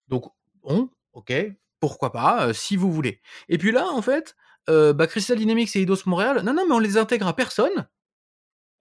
Donc, 0.08 0.26
bon, 0.64 0.90
ok, 1.14 1.34
pourquoi 1.80 2.12
pas, 2.12 2.48
euh, 2.48 2.54
si 2.54 2.76
vous 2.76 2.92
voulez. 2.92 3.22
Et 3.48 3.58
puis 3.58 3.72
là, 3.72 3.88
en 3.88 4.02
fait, 4.02 4.36
euh, 4.70 4.94
bah, 4.94 5.08
Crystal 5.08 5.38
Dynamics 5.38 5.76
et 5.76 5.82
Eidos 5.82 6.06
Montréal, 6.06 6.42
non, 6.44 6.54
non, 6.54 6.66
mais 6.68 6.74
on 6.74 6.80
les 6.80 6.98
intègre 6.98 7.28
à 7.28 7.36
personne. 7.36 7.88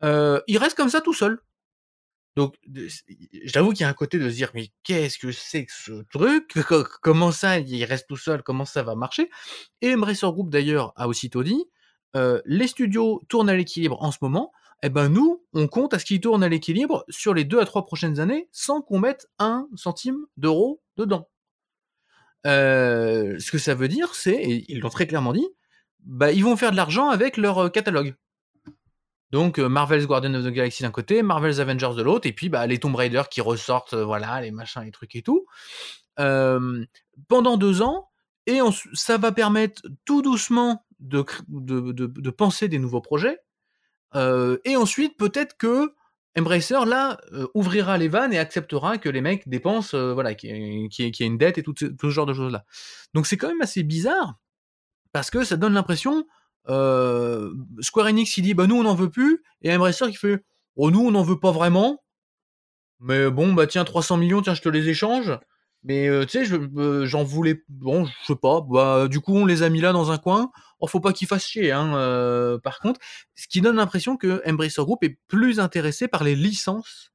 Ils 0.02 0.58
restent 0.58 0.76
comme 0.76 0.88
ça 0.88 1.00
tout 1.00 1.14
seuls. 1.14 1.40
Donc, 2.36 2.54
j'avoue 3.44 3.70
qu'il 3.72 3.80
y 3.80 3.84
a 3.84 3.88
un 3.88 3.94
côté 3.94 4.18
de 4.18 4.30
se 4.30 4.34
dire, 4.34 4.50
mais 4.54 4.68
qu'est-ce 4.84 5.18
que 5.18 5.32
c'est 5.32 5.66
que 5.66 5.72
ce 5.72 6.02
truc? 6.10 6.54
Comment 7.02 7.32
ça, 7.32 7.58
il 7.58 7.84
reste 7.84 8.06
tout 8.08 8.16
seul? 8.16 8.42
Comment 8.42 8.64
ça 8.64 8.82
va 8.82 8.94
marcher? 8.94 9.30
Et 9.82 9.92
Embracer 9.94 10.26
Group, 10.30 10.48
d'ailleurs, 10.50 10.92
a 10.96 11.08
aussitôt 11.08 11.42
dit, 11.42 11.64
les 12.14 12.66
studios 12.68 13.22
tournent 13.28 13.50
à 13.50 13.56
l'équilibre 13.56 14.00
en 14.02 14.12
ce 14.12 14.18
moment, 14.22 14.52
eh 14.82 14.88
ben 14.88 15.08
nous, 15.08 15.44
on 15.52 15.68
compte 15.68 15.92
à 15.92 15.98
ce 15.98 16.04
qu'ils 16.04 16.20
tournent 16.20 16.42
à 16.42 16.48
l'équilibre 16.48 17.04
sur 17.08 17.34
les 17.34 17.44
deux 17.44 17.60
à 17.60 17.66
trois 17.66 17.84
prochaines 17.84 18.18
années 18.18 18.48
sans 18.52 18.80
qu'on 18.80 18.98
mette 18.98 19.28
un 19.38 19.68
centime 19.76 20.24
d'euro 20.36 20.82
dedans. 20.96 21.28
ce 22.44 23.50
que 23.50 23.58
ça 23.58 23.74
veut 23.74 23.88
dire, 23.88 24.14
c'est, 24.14 24.34
et 24.34 24.64
ils 24.72 24.80
l'ont 24.80 24.88
très 24.88 25.06
clairement 25.06 25.32
dit, 25.32 25.46
bah, 26.00 26.32
ils 26.32 26.44
vont 26.44 26.56
faire 26.56 26.70
de 26.70 26.76
l'argent 26.76 27.10
avec 27.10 27.36
leur 27.36 27.70
catalogue. 27.72 28.14
Donc 29.30 29.58
Marvel's 29.58 30.06
Guardian 30.06 30.34
of 30.34 30.44
the 30.44 30.48
Galaxy 30.48 30.82
d'un 30.82 30.90
côté, 30.90 31.22
Marvel's 31.22 31.60
Avengers 31.60 31.94
de 31.96 32.02
l'autre, 32.02 32.26
et 32.26 32.32
puis 32.32 32.48
bah, 32.48 32.66
les 32.66 32.78
Tomb 32.78 32.94
Raider 32.94 33.22
qui 33.30 33.40
ressortent, 33.40 33.94
voilà, 33.94 34.40
les 34.40 34.50
machins, 34.50 34.82
les 34.82 34.90
trucs 34.90 35.14
et 35.14 35.22
tout. 35.22 35.46
pendant 36.16 37.56
deux 37.56 37.82
ans, 37.82 38.08
et 38.46 38.58
ça 38.94 39.18
va 39.18 39.32
permettre 39.32 39.82
tout 40.04 40.22
doucement 40.22 40.84
de, 40.98 42.30
penser 42.30 42.68
des 42.68 42.78
nouveaux 42.78 43.00
projets. 43.00 43.38
et 44.14 44.76
ensuite, 44.76 45.16
peut-être 45.16 45.56
que 45.56 45.94
Embracer, 46.38 46.84
là, 46.86 47.20
ouvrira 47.54 47.98
les 47.98 48.06
vannes 48.06 48.32
et 48.32 48.38
acceptera 48.38 48.98
que 48.98 49.08
les 49.08 49.20
mecs 49.20 49.48
dépensent, 49.48 50.14
voilà, 50.14 50.34
qu'il 50.34 50.50
y, 50.50 51.02
ait 51.02 51.26
une 51.26 51.38
dette 51.38 51.58
et 51.58 51.62
tout 51.62 51.74
ce 51.76 52.10
genre 52.10 52.26
de 52.26 52.34
choses-là. 52.34 52.64
Donc 53.14 53.26
c'est 53.26 53.36
quand 53.36 53.48
même 53.48 53.60
assez 53.60 53.82
bizarre, 53.82 54.38
parce 55.12 55.30
que 55.30 55.42
ça 55.42 55.56
donne 55.56 55.74
l'impression 55.74 56.26
euh, 56.68 57.52
Square 57.80 58.06
Enix 58.06 58.36
il 58.36 58.42
dit 58.42 58.54
bah 58.54 58.66
nous 58.66 58.76
on 58.76 58.82
n'en 58.82 58.94
veut 58.94 59.10
plus. 59.10 59.42
Et 59.62 59.72
Embracer 59.72 60.10
qui 60.10 60.16
fait 60.16 60.44
oh 60.76 60.90
nous 60.90 61.00
on 61.00 61.10
n'en 61.10 61.22
veut 61.22 61.40
pas 61.40 61.52
vraiment. 61.52 62.02
Mais 63.00 63.30
bon 63.30 63.52
bah 63.52 63.66
tiens 63.66 63.84
300 63.84 64.18
millions 64.18 64.42
tiens 64.42 64.54
je 64.54 64.62
te 64.62 64.68
les 64.68 64.88
échange. 64.88 65.32
Mais 65.82 66.08
euh, 66.08 66.26
tu 66.26 66.44
sais 66.44 66.52
euh, 66.52 67.06
j'en 67.06 67.24
voulais 67.24 67.62
bon 67.68 68.04
je 68.04 68.26
sais 68.26 68.36
pas. 68.36 68.60
Bah 68.60 69.08
du 69.08 69.20
coup 69.20 69.36
on 69.36 69.46
les 69.46 69.62
a 69.62 69.70
mis 69.70 69.80
là 69.80 69.92
dans 69.92 70.10
un 70.10 70.18
coin. 70.18 70.50
Oh 70.80 70.86
faut 70.86 71.00
pas 71.00 71.12
qu'ils 71.12 71.28
fassent 71.28 71.46
chier 71.46 71.72
hein 71.72 72.58
par 72.62 72.80
contre. 72.80 73.00
Ce 73.34 73.48
qui 73.48 73.60
donne 73.60 73.76
l'impression 73.76 74.16
que 74.16 74.42
Embracer 74.46 74.82
Group 74.82 75.02
est 75.04 75.18
plus 75.28 75.60
intéressé 75.60 76.08
par 76.08 76.24
les 76.24 76.34
licences. 76.34 77.12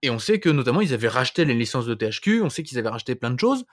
Et 0.00 0.10
on 0.10 0.20
sait 0.20 0.38
que 0.38 0.48
notamment 0.48 0.80
ils 0.80 0.94
avaient 0.94 1.08
racheté 1.08 1.44
les 1.44 1.54
licences 1.54 1.86
de 1.86 1.92
THQ 1.92 2.42
on 2.42 2.50
sait 2.50 2.62
qu'ils 2.62 2.78
avaient 2.78 2.88
racheté 2.88 3.16
plein 3.16 3.32
de 3.32 3.40
choses. 3.40 3.64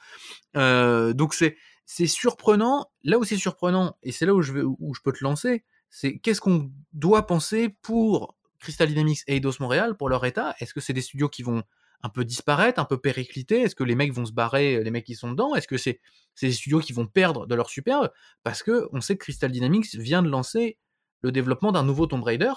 Donc 0.56 1.34
c'est 1.34 1.56
c'est 1.86 2.08
surprenant. 2.08 2.92
Là 3.04 3.18
où 3.18 3.24
c'est 3.24 3.38
surprenant, 3.38 3.98
et 4.04 4.12
c'est 4.12 4.26
là 4.26 4.34
où 4.34 4.42
je, 4.42 4.54
où 4.54 4.94
je 4.94 5.02
peux 5.02 5.12
te 5.12 5.24
lancer, 5.24 5.64
c'est 5.90 6.18
qu'est-ce 6.20 6.42
qu'on 6.42 6.72
doit 6.94 7.26
penser 7.28 7.70
pour 7.82 8.36
Crystal 8.60 8.88
Dynamics 8.88 9.20
et 9.28 9.38
Eidos 9.38 9.54
Montréal, 9.60 9.96
pour 9.96 10.10
leur 10.10 10.26
état? 10.26 10.56
Est-ce 10.60 10.74
que 10.74 10.82
c'est 10.82 10.94
des 10.94 11.02
studios 11.02 11.30
qui 11.30 11.44
vont 11.44 11.64
un 12.04 12.10
peu 12.10 12.26
disparaître, 12.26 12.80
un 12.80 12.86
peu 12.86 12.98
péricliter? 12.98 13.62
Est-ce 13.62 13.76
que 13.76 13.84
les 13.84 13.96
mecs 13.96 14.12
vont 14.12 14.26
se 14.26 14.34
barrer, 14.34 14.84
les 14.84 14.92
mecs 14.92 15.06
qui 15.06 15.16
sont 15.16 15.32
dedans? 15.32 15.56
Est-ce 15.56 15.68
que 15.68 15.78
c'est 15.78 16.02
des 16.42 16.52
studios 16.52 16.80
qui 16.80 16.94
vont 16.94 17.08
perdre 17.08 17.46
de 17.46 17.56
leur 17.56 17.70
superbe 17.70 18.12
Parce 18.44 18.64
que 18.64 18.90
on 18.92 19.02
sait 19.02 19.16
que 19.16 19.24
Crystal 19.24 19.52
Dynamics 19.52 19.96
vient 19.96 20.22
de 20.22 20.30
lancer 20.30 20.78
le 21.22 21.32
développement 21.32 21.72
d'un 21.72 21.84
nouveau 21.84 22.08
Tomb 22.08 22.24
Raider 22.24 22.54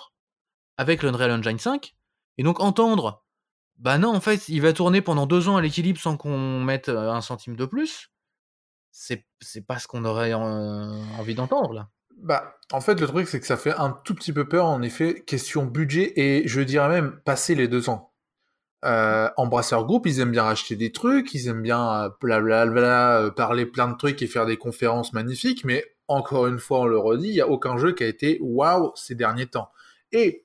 avec 0.77 1.03
l'Unreal 1.03 1.31
Engine 1.31 1.59
5. 1.59 1.95
Et 2.39 2.43
donc 2.43 2.61
entendre, 2.61 3.25
bah 3.77 3.99
non, 3.99 4.15
en 4.15 4.21
fait, 4.21 4.49
il 4.49 4.61
va 4.63 4.73
tourner 4.73 5.01
pendant 5.01 5.27
deux 5.27 5.49
ans 5.49 5.57
à 5.57 5.63
l'équilibre 5.63 6.01
sans 6.01 6.17
qu'on 6.17 6.61
mette 6.61 6.89
euh, 6.89 7.13
un 7.13 7.21
centime 7.21 7.57
de 7.57 7.65
plus 7.65 8.11
c'est 8.91 9.25
pas 9.67 9.79
ce 9.79 9.87
qu'on 9.87 10.05
aurait 10.05 10.35
envie 10.35 11.35
d'entendre 11.35 11.73
là. 11.73 11.89
Bah, 12.21 12.57
en 12.73 12.81
fait, 12.81 13.01
le 13.01 13.07
truc, 13.07 13.29
c'est 13.29 13.39
que 13.39 13.47
ça 13.47 13.57
fait 13.57 13.75
un 13.75 13.91
tout 13.91 14.15
petit 14.15 14.33
peu 14.33 14.49
peur, 14.49 14.67
en 14.67 14.83
effet, 14.83 15.23
question 15.25 15.65
budget, 15.65 16.13
et 16.17 16.49
je 16.49 16.61
dirais 16.61 16.89
même 16.89 17.21
passer 17.25 17.55
les 17.55 17.69
deux 17.69 17.89
ans. 17.91 18.13
Euh, 18.85 19.29
Embrasseur 19.37 19.85
Group, 19.87 20.07
ils 20.07 20.21
aiment 20.21 20.33
bien 20.33 20.43
racheter 20.43 20.77
des 20.77 20.93
trucs, 20.93 21.35
ils 21.35 21.49
aiment 21.49 21.63
bien 21.63 22.13
blablabla, 22.21 23.21
euh, 23.21 23.31
parler 23.31 23.67
plein 23.67 23.89
de 23.89 23.97
trucs 23.97 24.21
et 24.23 24.27
faire 24.27 24.47
des 24.47 24.57
conférences 24.57 25.13
magnifiques, 25.13 25.65
mais 25.65 25.85
encore 26.09 26.47
une 26.47 26.59
fois, 26.59 26.81
on 26.81 26.87
le 26.87 26.99
redit, 26.99 27.29
il 27.29 27.35
n'y 27.35 27.41
a 27.41 27.49
aucun 27.49 27.77
jeu 27.77 27.93
qui 27.93 28.05
a 28.05 28.09
été 28.09 28.39
waouh 28.41 28.93
ces 28.95 29.15
derniers 29.15 29.47
temps. 29.47 29.71
Et 30.13 30.45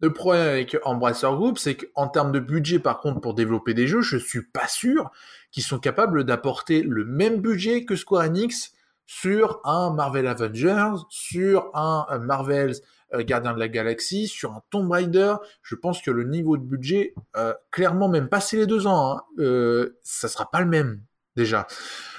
le 0.00 0.12
problème 0.12 0.48
avec 0.48 0.76
Embracer 0.84 1.28
Group, 1.28 1.58
c'est 1.58 1.76
qu'en 1.76 2.08
termes 2.08 2.32
de 2.32 2.40
budget, 2.40 2.78
par 2.78 3.00
contre, 3.00 3.20
pour 3.20 3.34
développer 3.34 3.74
des 3.74 3.86
jeux, 3.86 4.00
je 4.00 4.16
suis 4.16 4.42
pas 4.42 4.66
sûr 4.66 5.10
qu'ils 5.50 5.62
sont 5.62 5.78
capables 5.78 6.24
d'apporter 6.24 6.82
le 6.82 7.04
même 7.04 7.40
budget 7.40 7.84
que 7.84 7.96
Square 7.96 8.24
Enix 8.24 8.72
sur 9.06 9.60
un 9.64 9.90
Marvel 9.90 10.26
Avengers, 10.26 11.02
sur 11.08 11.70
un 11.74 12.06
euh, 12.10 12.18
Marvel's 12.18 12.80
euh, 13.12 13.24
Gardien 13.24 13.52
de 13.52 13.58
la 13.58 13.68
Galaxie, 13.68 14.28
sur 14.28 14.52
un 14.52 14.62
Tomb 14.70 14.90
Raider. 14.90 15.34
Je 15.62 15.74
pense 15.74 16.00
que 16.00 16.10
le 16.10 16.24
niveau 16.24 16.56
de 16.56 16.62
budget, 16.62 17.14
euh, 17.36 17.52
clairement, 17.70 18.08
même 18.08 18.28
passé 18.28 18.56
les 18.56 18.66
deux 18.66 18.86
ans, 18.86 19.16
hein, 19.16 19.22
euh, 19.38 19.98
ça 20.02 20.28
sera 20.28 20.50
pas 20.50 20.60
le 20.60 20.66
même 20.66 21.02
déjà. 21.36 21.66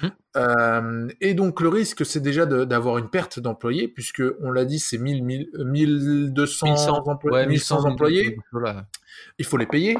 Mmh. 0.00 0.06
Euh, 0.36 1.08
et 1.20 1.34
donc 1.34 1.60
le 1.60 1.68
risque, 1.68 2.04
c'est 2.06 2.20
déjà 2.20 2.46
d'avoir 2.46 2.98
une 2.98 3.10
perte 3.10 3.38
d'employés, 3.38 3.88
puisque 3.88 4.22
on 4.40 4.50
l'a 4.50 4.64
dit, 4.64 4.78
c'est 4.78 4.98
1000, 4.98 5.50
1200 5.64 7.06
employés, 7.06 7.46
1100 7.46 7.84
employés. 7.84 8.36
Il 9.38 9.44
faut 9.44 9.56
les 9.56 9.66
payer. 9.66 9.96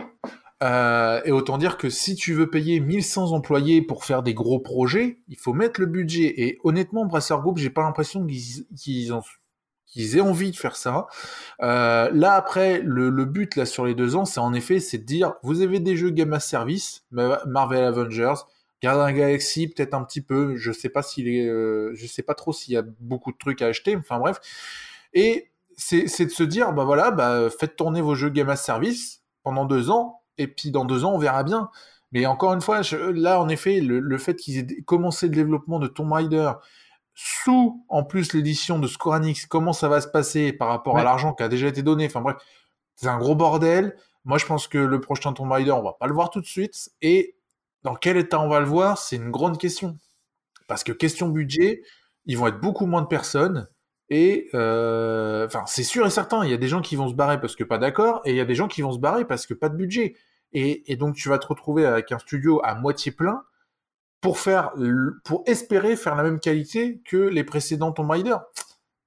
Euh, 0.63 1.21
et 1.25 1.33
autant 1.33 1.59
dire 1.59 1.77
que 1.77 1.91
si 1.91 2.15
tu 2.15 2.35
veux 2.35 2.49
payer 2.49 2.79
1100 2.79 3.33
employés 3.33 3.83
pour 3.83 4.05
faire 4.05 4.23
des 4.23 4.33
gros 4.33 4.61
projets, 4.61 5.19
il 5.29 5.37
faut 5.37 5.53
mettre 5.53 5.81
le 5.81 5.87
budget. 5.87 6.41
Et 6.41 6.59
honnêtement, 6.63 7.05
Brasser 7.05 7.35
Group, 7.41 7.59
j'ai 7.59 7.71
pas 7.71 7.83
l'impression 7.83 8.25
qu'ils 8.77 9.17
aient 10.17 10.21
envie 10.21 10.51
de 10.53 10.57
faire 10.57 10.77
ça. 10.77 11.09
Euh, 11.63 12.11
là 12.13 12.35
après, 12.35 12.81
le, 12.81 13.11
le, 13.11 13.25
but 13.25 13.57
là 13.57 13.67
sur 13.67 13.85
les 13.85 13.95
deux 13.97 14.15
ans, 14.15 14.25
c'est 14.25 14.39
en 14.39 14.55
effet, 14.55 14.79
c'est 14.79 14.99
de 14.99 15.05
dire, 15.05 15.35
vous 15.43 15.63
avez 15.63 15.81
des 15.81 15.97
jeux 15.97 16.11
Game 16.11 16.33
as 16.33 16.41
Service, 16.41 17.05
Marvel 17.11 17.83
Avengers, 17.83 18.35
Gardien 18.83 19.13
Galaxy, 19.13 19.69
peut-être 19.69 19.95
un 19.95 20.03
petit 20.05 20.21
peu. 20.21 20.57
Je 20.57 20.73
sais 20.73 20.89
pas 20.89 21.03
s'il 21.03 21.29
est, 21.29 21.47
euh, 21.47 21.93
je 21.95 22.07
sais 22.07 22.23
pas 22.23 22.35
trop 22.35 22.53
s'il 22.53 22.75
y 22.75 22.77
a 22.77 22.83
beaucoup 23.01 23.33
de 23.33 23.39
trucs 23.39 23.63
à 23.63 23.67
acheter. 23.67 23.97
Enfin 23.97 24.19
bref. 24.19 24.41
Et 25.15 25.51
c'est 25.77 26.25
de 26.25 26.31
se 26.31 26.43
dire, 26.43 26.73
bah 26.73 26.85
voilà, 26.85 27.11
bah 27.11 27.49
faites 27.51 27.77
tourner 27.77 28.01
vos 28.01 28.15
jeux 28.15 28.29
Game 28.31 28.49
as 28.49 28.57
Service 28.57 29.23
pendant 29.43 29.65
deux 29.65 29.91
ans, 29.91 30.23
et 30.39 30.47
puis 30.47 30.71
dans 30.71 30.85
deux 30.85 31.05
ans 31.05 31.13
on 31.13 31.19
verra 31.19 31.43
bien. 31.45 31.71
Mais 32.13 32.27
encore 32.27 32.53
une 32.53 32.61
fois, 32.61 32.83
là 33.15 33.41
en 33.41 33.49
effet, 33.49 33.81
le, 33.81 34.19
fait 34.19 34.37
qu'ils 34.37 34.59
aient 34.59 34.83
commencé 34.83 35.29
le 35.29 35.35
développement 35.35 35.79
de 35.79 35.89
Tomb 35.89 36.13
Raider 36.13 36.53
sous 37.15 37.85
en 37.89 38.05
plus 38.05 38.33
l'édition 38.33 38.79
de 38.79 38.87
Square 38.87 39.17
Enix, 39.17 39.47
comment 39.47 39.73
ça 39.73 39.89
va 39.89 40.01
se 40.01 40.09
passer 40.09 40.53
par 40.53 40.69
rapport 40.69 40.99
à 40.99 41.05
l'argent 41.05 41.35
qui 41.35 41.43
a 41.43 41.49
déjà 41.49 41.69
été 41.69 41.83
donné. 41.83 42.07
Enfin 42.07 42.21
bref, 42.21 42.37
c'est 42.97 43.09
un 43.09 43.19
gros 43.19 43.35
bordel. 43.35 43.97
Moi, 44.25 44.39
je 44.39 44.47
pense 44.47 44.69
que 44.69 44.79
le 44.79 45.01
prochain 45.01 45.33
Tomb 45.33 45.51
Raider, 45.51 45.73
on 45.73 45.83
va 45.83 45.95
pas 45.99 46.07
le 46.07 46.15
voir 46.15 46.31
tout 46.31 46.41
de 46.41 46.47
suite. 46.47 46.91
Et 47.01 47.35
dans 47.83 47.95
quel 47.95 48.17
état 48.17 48.41
on 48.41 48.49
va 48.49 48.61
le 48.61 48.67
voir, 48.67 48.99
c'est 48.99 49.17
une 49.17 49.31
grande 49.31 49.59
question. 49.59 49.99
Parce 50.69 50.85
que 50.85 50.93
question 50.93 51.29
budget, 51.29 51.83
ils 52.27 52.39
vont 52.39 52.47
être 52.47 52.61
beaucoup 52.61 52.87
moins 52.87 53.03
de 53.03 53.07
personnes. 53.07 53.69
Et 54.09 54.49
euh, 54.55 55.47
enfin, 55.47 55.65
c'est 55.67 55.83
sûr 55.83 56.07
et 56.07 56.11
certain, 56.11 56.45
il 56.45 56.51
y 56.51 56.55
a 56.55 56.59
des 56.59 56.69
gens 56.69 56.83
qui 56.83 56.97
vont 56.97 57.09
se 57.09 57.15
barrer 57.15 57.41
parce 57.41 57.57
que 57.57 57.65
pas 57.65 57.79
d'accord, 57.79 58.21
et 58.25 58.31
il 58.31 58.37
y 58.37 58.41
a 58.41 58.45
des 58.45 58.55
gens 58.55 58.69
qui 58.69 58.83
vont 58.83 58.93
se 58.93 58.99
barrer 58.99 59.25
parce 59.25 59.47
que 59.47 59.55
pas 59.55 59.69
de 59.69 59.77
budget. 59.77 60.15
Et, 60.53 60.97
donc 60.97 61.15
tu 61.15 61.31
vas 61.31 61.39
te 61.39 61.47
retrouver 61.47 61.87
avec 61.87 62.13
un 62.13 62.19
studio 62.19 62.61
à 62.63 62.75
moitié 62.75 63.11
plein 63.11 63.43
pour 64.21 64.39
faire, 64.39 64.73
pour 65.25 65.43
espérer 65.47 65.97
faire 65.97 66.15
la 66.15 66.23
même 66.23 66.41
qualité 66.41 67.01
que 67.07 67.17
les 67.17 67.43
précédents 67.43 67.93
Tomb 67.93 68.11
Raider. 68.11 68.37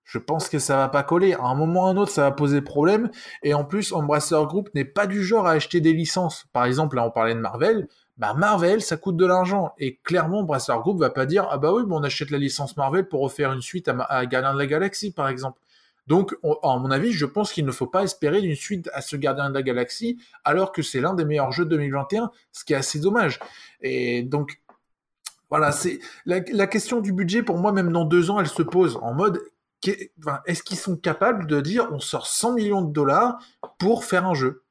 Je 0.04 0.18
pense 0.18 0.50
que 0.50 0.60
ça 0.60 0.78
va 0.78 0.90
pas 0.90 1.04
coller. 1.04 1.34
À 1.34 1.44
un 1.44 1.56
moment 1.56 1.84
ou 1.84 1.88
à 1.88 1.90
un 1.90 1.98
autre, 1.98 2.12
ça 2.12 2.24
va 2.24 2.32
poser 2.32 2.62
problème. 2.62 3.10
Et 3.44 3.54
en 3.54 3.64
plus, 3.64 3.92
Embracer 3.92 4.44
Group 4.46 4.70
n'est 4.74 4.86
pas 4.86 5.08
du 5.08 5.24
genre 5.24 5.48
à 5.48 5.52
acheter 5.52 5.82
des 5.82 5.94
licences. 5.94 6.46
Par 6.54 6.66
exemple, 6.66 6.96
là, 6.96 7.06
on 7.06 7.12
parlait 7.12 7.36
de 7.36 7.40
Marvel 7.40 7.88
bah 8.18 8.34
Marvel, 8.34 8.82
ça 8.82 8.98
coûte 8.98 9.18
de 9.18 9.26
l'argent. 9.26 9.74
Et 9.78 9.98
clairement, 9.98 10.44
Brassard 10.44 10.82
Group 10.82 11.00
va 11.00 11.10
pas 11.10 11.26
dire, 11.26 11.48
ah 11.52 11.58
bah 11.58 11.74
oui, 11.74 11.84
on 11.90 12.04
achète 12.04 12.32
la 12.32 12.38
licence 12.38 12.78
Marvel 12.78 13.08
pour 13.08 13.22
refaire 13.22 13.52
une 13.52 13.62
suite 13.62 13.88
à, 13.88 14.02
à 14.04 14.26
Gardien 14.26 14.54
de 14.54 14.60
la 14.60 14.68
Galaxie, 14.68 15.12
par 15.12 15.28
exemple. 15.28 15.60
Donc, 16.08 16.36
à 16.44 16.78
mon 16.78 16.92
avis, 16.92 17.12
je 17.12 17.26
pense 17.26 17.52
qu'il 17.52 17.66
ne 17.66 17.72
faut 17.72 17.88
pas 17.88 18.04
espérer 18.04 18.40
une 18.40 18.56
suite 18.56 18.90
à 18.94 19.02
ce 19.02 19.16
Gardien 19.16 19.50
de 19.50 19.56
la 19.56 19.64
Galaxie, 19.64 20.20
alors 20.44 20.72
que 20.72 20.84
c'est 20.84 21.02
l'un 21.02 21.16
des 21.16 21.26
meilleurs 21.26 21.52
jeux 21.52 21.66
de 21.66 21.72
2021, 21.72 22.32
ce 22.52 22.64
qui 22.64 22.74
est 22.74 22.76
assez 22.76 23.00
dommage. 23.00 23.40
Et 23.82 24.22
donc, 24.22 24.62
voilà, 25.50 25.72
c'est 25.72 26.00
la, 26.26 26.42
question 26.42 27.02
du 27.02 27.12
budget, 27.12 27.42
pour 27.42 27.58
moi, 27.58 27.72
même 27.72 27.92
dans 27.92 28.06
deux 28.06 28.30
ans, 28.30 28.40
elle 28.40 28.48
se 28.48 28.62
pose 28.62 29.00
en 29.02 29.14
mode, 29.14 29.42
est-ce 30.46 30.64
qu'ils 30.64 30.78
sont 30.78 30.96
capables 30.96 31.48
de 31.48 31.60
dire, 31.60 31.90
on 31.92 32.00
sort 32.00 32.28
100 32.28 32.54
millions 32.54 32.82
de 32.82 32.92
dollars 32.92 33.40
pour 33.80 34.04
faire 34.04 34.28
un 34.28 34.34
jeu, 34.36 34.64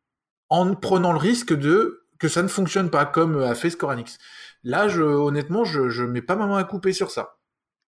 en 0.50 0.74
prenant 0.74 1.12
le 1.12 1.18
risque 1.18 1.52
de 1.52 2.03
que 2.18 2.28
ça 2.28 2.42
ne 2.42 2.48
fonctionne 2.48 2.90
pas 2.90 3.06
comme 3.06 3.42
a 3.42 3.54
fait 3.54 3.70
Score 3.70 3.90
Enix. 3.90 4.18
Là, 4.62 4.86
honnêtement, 4.96 5.64
je, 5.64 5.88
je 5.88 6.04
mets 6.04 6.22
pas 6.22 6.36
ma 6.36 6.46
main 6.46 6.58
à 6.58 6.64
couper 6.64 6.92
sur 6.92 7.10
ça. 7.10 7.36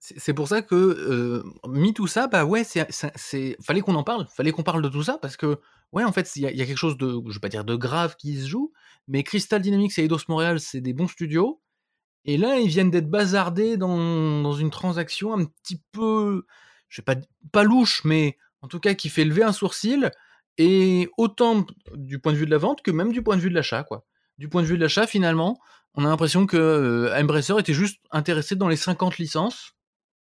C'est 0.03 0.34
pour 0.34 0.47
ça 0.47 0.63
que, 0.63 0.76
euh, 0.76 1.43
mis 1.67 1.93
tout 1.93 2.07
ça, 2.07 2.26
bah 2.26 2.43
ouais, 2.43 2.63
c'est, 2.63 3.55
fallait 3.61 3.82
qu'on 3.82 3.93
en 3.93 4.03
parle, 4.03 4.26
fallait 4.36 4.51
qu'on 4.51 4.63
parle 4.63 4.82
de 4.82 4.89
tout 4.89 5.03
ça, 5.03 5.19
parce 5.22 5.38
que, 5.38 5.59
ouais, 5.91 6.03
en 6.03 6.11
fait, 6.11 6.28
il 6.36 6.41
y, 6.41 6.47
a 6.47 6.65
quelque 6.65 6.76
chose 6.76 6.97
de, 6.97 7.22
je 7.28 7.34
vais 7.36 7.39
pas 7.39 7.49
dire 7.49 7.63
de 7.63 7.76
grave 7.76 8.15
qui 8.17 8.41
se 8.41 8.47
joue, 8.47 8.74
mais 9.07 9.22
Crystal 9.22 9.61
Dynamics 9.61 9.99
et 9.99 10.05
Eidos 10.05 10.17
Montréal, 10.28 10.59
c'est 10.59 10.82
des 10.82 10.93
bons 10.93 11.07
studios, 11.07 11.61
et 12.26 12.38
là, 12.38 12.57
ils 12.57 12.67
viennent 12.67 12.89
d'être 12.89 13.11
bazardés 13.11 13.78
dans, 13.78 14.41
dans, 14.41 14.53
une 14.53 14.72
transaction 14.72 15.34
un 15.36 15.45
petit 15.45 15.84
peu, 15.91 16.45
je 16.89 16.95
sais 16.95 17.01
pas, 17.03 17.15
pas 17.51 17.63
louche, 17.63 18.03
mais 18.03 18.39
en 18.61 18.67
tout 18.67 18.80
cas 18.80 18.95
qui 18.95 19.09
fait 19.09 19.26
lever 19.26 19.43
un 19.43 19.53
sourcil, 19.53 20.09
Et 20.57 21.09
autant 21.17 21.65
du 21.93 22.19
point 22.19 22.34
de 22.34 22.38
vue 22.38 22.45
de 22.45 22.51
la 22.51 22.57
vente 22.57 22.82
que 22.82 22.91
même 22.91 23.11
du 23.11 23.22
point 23.24 23.38
de 23.38 23.41
vue 23.41 23.49
de 23.49 23.55
l'achat, 23.55 23.84
quoi. 23.84 24.05
Du 24.41 24.49
point 24.49 24.63
de 24.63 24.67
vue 24.67 24.75
de 24.75 24.81
l'achat, 24.81 25.05
finalement, 25.05 25.59
on 25.93 26.03
a 26.03 26.07
l'impression 26.07 26.47
que 26.47 26.57
euh, 26.57 27.15
Embracer 27.15 27.53
était 27.59 27.75
juste 27.75 27.99
intéressé 28.09 28.55
dans 28.55 28.67
les 28.67 28.75
50 28.75 29.19
licences, 29.19 29.75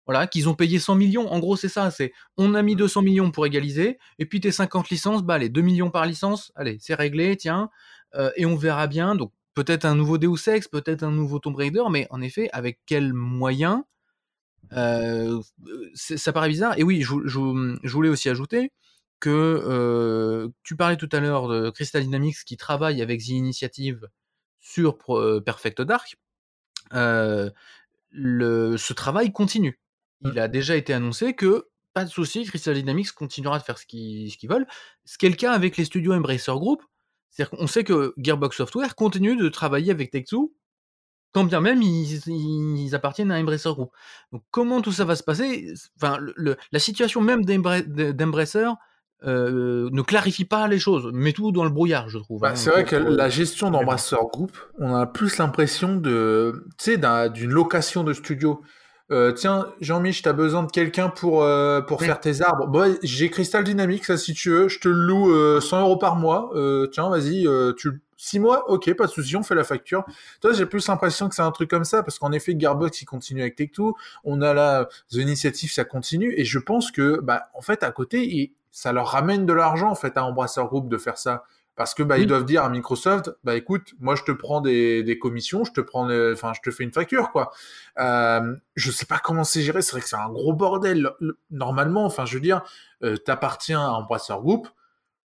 voilà, 0.04 0.26
qu'ils 0.26 0.50
ont 0.50 0.54
payé 0.54 0.78
100 0.78 0.96
millions. 0.96 1.32
En 1.32 1.38
gros, 1.38 1.56
c'est 1.56 1.70
ça, 1.70 1.90
c'est 1.90 2.12
on 2.36 2.52
a 2.52 2.60
mis 2.60 2.76
200 2.76 3.00
millions 3.00 3.30
pour 3.30 3.46
égaliser, 3.46 3.98
et 4.18 4.26
puis 4.26 4.38
tes 4.38 4.52
50 4.52 4.90
licences, 4.90 5.22
bah 5.22 5.36
allez, 5.36 5.48
2 5.48 5.62
millions 5.62 5.90
par 5.90 6.04
licence, 6.04 6.52
allez, 6.56 6.76
c'est 6.78 6.92
réglé, 6.92 7.38
tiens, 7.38 7.70
euh, 8.14 8.30
et 8.36 8.44
on 8.44 8.54
verra 8.54 8.86
bien. 8.86 9.14
Donc 9.14 9.32
peut-être 9.54 9.86
un 9.86 9.94
nouveau 9.94 10.18
Deus 10.18 10.46
Ex, 10.46 10.68
peut-être 10.68 11.04
un 11.04 11.10
nouveau 11.10 11.38
Tomb 11.38 11.56
Raider, 11.56 11.84
mais 11.90 12.06
en 12.10 12.20
effet, 12.20 12.50
avec 12.52 12.80
quels 12.84 13.14
moyens 13.14 13.80
euh, 14.74 15.40
Ça 15.94 16.34
paraît 16.34 16.50
bizarre. 16.50 16.78
Et 16.78 16.82
oui, 16.82 17.00
je, 17.00 17.14
je 17.24 17.92
voulais 17.92 18.10
aussi 18.10 18.28
ajouter 18.28 18.72
que 19.22 19.30
euh, 19.30 20.48
tu 20.64 20.74
parlais 20.74 20.96
tout 20.96 21.08
à 21.12 21.20
l'heure 21.20 21.46
de 21.46 21.70
Crystal 21.70 22.02
Dynamics 22.02 22.38
qui 22.44 22.56
travaille 22.56 23.00
avec 23.00 23.20
The 23.20 23.28
Initiative 23.28 24.08
sur 24.58 24.98
Perfect 25.44 25.80
Dark. 25.80 26.16
Euh, 26.92 27.48
le, 28.10 28.76
ce 28.76 28.92
travail 28.92 29.32
continue. 29.32 29.78
Mmh. 30.22 30.30
Il 30.32 30.38
a 30.40 30.48
déjà 30.48 30.74
été 30.74 30.92
annoncé 30.92 31.34
que 31.34 31.68
pas 31.94 32.04
de 32.04 32.10
souci, 32.10 32.44
Crystal 32.44 32.74
Dynamics 32.74 33.12
continuera 33.12 33.60
de 33.60 33.62
faire 33.62 33.78
ce 33.78 33.86
qu'ils 33.86 34.48
veulent. 34.48 34.66
Ce 35.04 35.16
qui 35.18 35.26
est 35.26 35.30
le 35.30 35.36
cas 35.36 35.52
avec 35.52 35.76
les 35.76 35.84
studios 35.84 36.14
Embracer 36.14 36.52
Group. 36.52 36.82
C'est-à-dire 37.30 37.56
qu'on 37.56 37.68
sait 37.68 37.84
que 37.84 38.14
Gearbox 38.18 38.56
Software 38.56 38.96
continue 38.96 39.36
de 39.36 39.48
travailler 39.48 39.92
avec 39.92 40.10
Take-Two, 40.10 40.52
quand 41.30 41.44
bien 41.44 41.60
même 41.60 41.80
ils, 41.80 42.94
appartiennent 42.96 43.30
à 43.30 43.38
Embracer 43.38 43.70
Group. 43.70 43.92
Donc 44.32 44.42
comment 44.50 44.82
tout 44.82 44.92
ça 44.92 45.04
va 45.04 45.14
se 45.14 45.22
passer? 45.22 45.72
Enfin, 45.96 46.18
la 46.36 46.78
situation 46.80 47.20
même 47.20 47.44
d'Embracer 47.44 48.66
euh, 49.26 49.88
ne 49.92 50.02
clarifie 50.02 50.44
pas 50.44 50.68
les 50.68 50.78
choses, 50.78 51.10
met 51.12 51.32
tout 51.32 51.52
dans 51.52 51.64
le 51.64 51.70
brouillard, 51.70 52.08
je 52.08 52.18
trouve. 52.18 52.40
Bah, 52.40 52.50
hein. 52.50 52.56
c'est 52.56 52.70
vrai 52.70 52.84
que 52.84 52.96
la 52.96 53.28
gestion 53.28 53.70
d'Embrasseur 53.70 54.26
Group, 54.28 54.56
on 54.78 54.94
a 54.94 55.06
plus 55.06 55.38
l'impression 55.38 55.96
de, 55.96 56.64
d'une 57.34 57.50
location 57.50 58.04
de 58.04 58.12
studio. 58.12 58.62
Euh, 59.10 59.32
tiens, 59.32 59.66
Jean-Mich, 59.80 60.22
t'as 60.22 60.32
besoin 60.32 60.62
de 60.62 60.70
quelqu'un 60.70 61.08
pour, 61.08 61.42
euh, 61.42 61.82
pour 61.82 62.02
faire 62.02 62.18
tes 62.18 62.40
arbres. 62.40 62.70
J'ai 63.02 63.28
Crystal 63.28 63.62
Dynamics, 63.62 64.06
ça, 64.06 64.16
si 64.16 64.32
tu 64.32 64.50
veux, 64.50 64.68
je 64.68 64.78
te 64.78 64.88
le 64.88 64.94
loue 64.94 65.60
100 65.60 65.80
euros 65.80 65.96
par 65.96 66.16
mois. 66.16 66.50
tiens, 66.92 67.10
vas-y, 67.10 67.46
tu 67.76 68.00
6 68.22 68.38
mois, 68.38 68.70
ok, 68.70 68.94
pas 68.94 69.06
de 69.06 69.10
souci, 69.10 69.34
on 69.34 69.42
fait 69.42 69.56
la 69.56 69.64
facture. 69.64 70.04
Toi, 70.40 70.52
j'ai 70.52 70.64
plus 70.64 70.86
l'impression 70.86 71.28
que 71.28 71.34
c'est 71.34 71.42
un 71.42 71.50
truc 71.50 71.68
comme 71.68 71.84
ça, 71.84 72.04
parce 72.04 72.20
qu'en 72.20 72.30
effet, 72.30 72.54
Garbox, 72.54 73.02
il 73.02 73.04
continue 73.04 73.40
avec 73.40 73.58
Tech2. 73.58 73.94
On 74.22 74.42
a 74.42 74.54
là, 74.54 74.88
The 75.10 75.16
Initiative, 75.16 75.72
ça 75.72 75.84
continue. 75.84 76.32
Et 76.36 76.44
je 76.44 76.60
pense 76.60 76.92
que, 76.92 77.18
bah, 77.20 77.48
en 77.54 77.62
fait, 77.62 77.82
à 77.82 77.90
côté, 77.90 78.24
il, 78.24 78.52
ça 78.72 78.92
leur 78.92 79.08
ramène 79.08 79.46
de 79.46 79.52
l'argent 79.52 79.90
en 79.90 79.94
fait 79.94 80.16
à 80.16 80.24
Embracer 80.24 80.62
Group 80.64 80.88
de 80.88 80.98
faire 80.98 81.18
ça. 81.18 81.44
Parce 81.74 81.94
que 81.94 82.02
bah 82.02 82.18
ils 82.18 82.26
doivent 82.26 82.44
dire 82.44 82.64
à 82.64 82.68
Microsoft 82.68 83.30
bah 83.44 83.54
écoute 83.54 83.94
moi 83.98 84.14
je 84.14 84.24
te 84.24 84.32
prends 84.32 84.60
des, 84.60 85.02
des 85.02 85.18
commissions 85.18 85.64
je 85.64 85.72
te 85.72 85.80
prends 85.80 86.04
enfin 86.32 86.52
je 86.52 86.60
te 86.60 86.70
fais 86.70 86.84
une 86.84 86.92
facture 86.92 87.30
quoi. 87.30 87.50
Euh, 87.98 88.54
je 88.74 88.90
sais 88.90 89.06
pas 89.06 89.18
comment 89.18 89.42
c'est 89.42 89.62
géré 89.62 89.80
c'est 89.80 89.92
vrai 89.92 90.02
que 90.02 90.08
c'est 90.08 90.16
un 90.16 90.28
gros 90.28 90.52
bordel. 90.52 91.10
Normalement 91.50 92.04
enfin 92.04 92.26
je 92.26 92.34
veux 92.34 92.40
dire 92.40 92.62
euh, 93.04 93.16
t'appartiens 93.16 93.80
à 93.80 93.90
Embracer 93.90 94.34
Group 94.34 94.68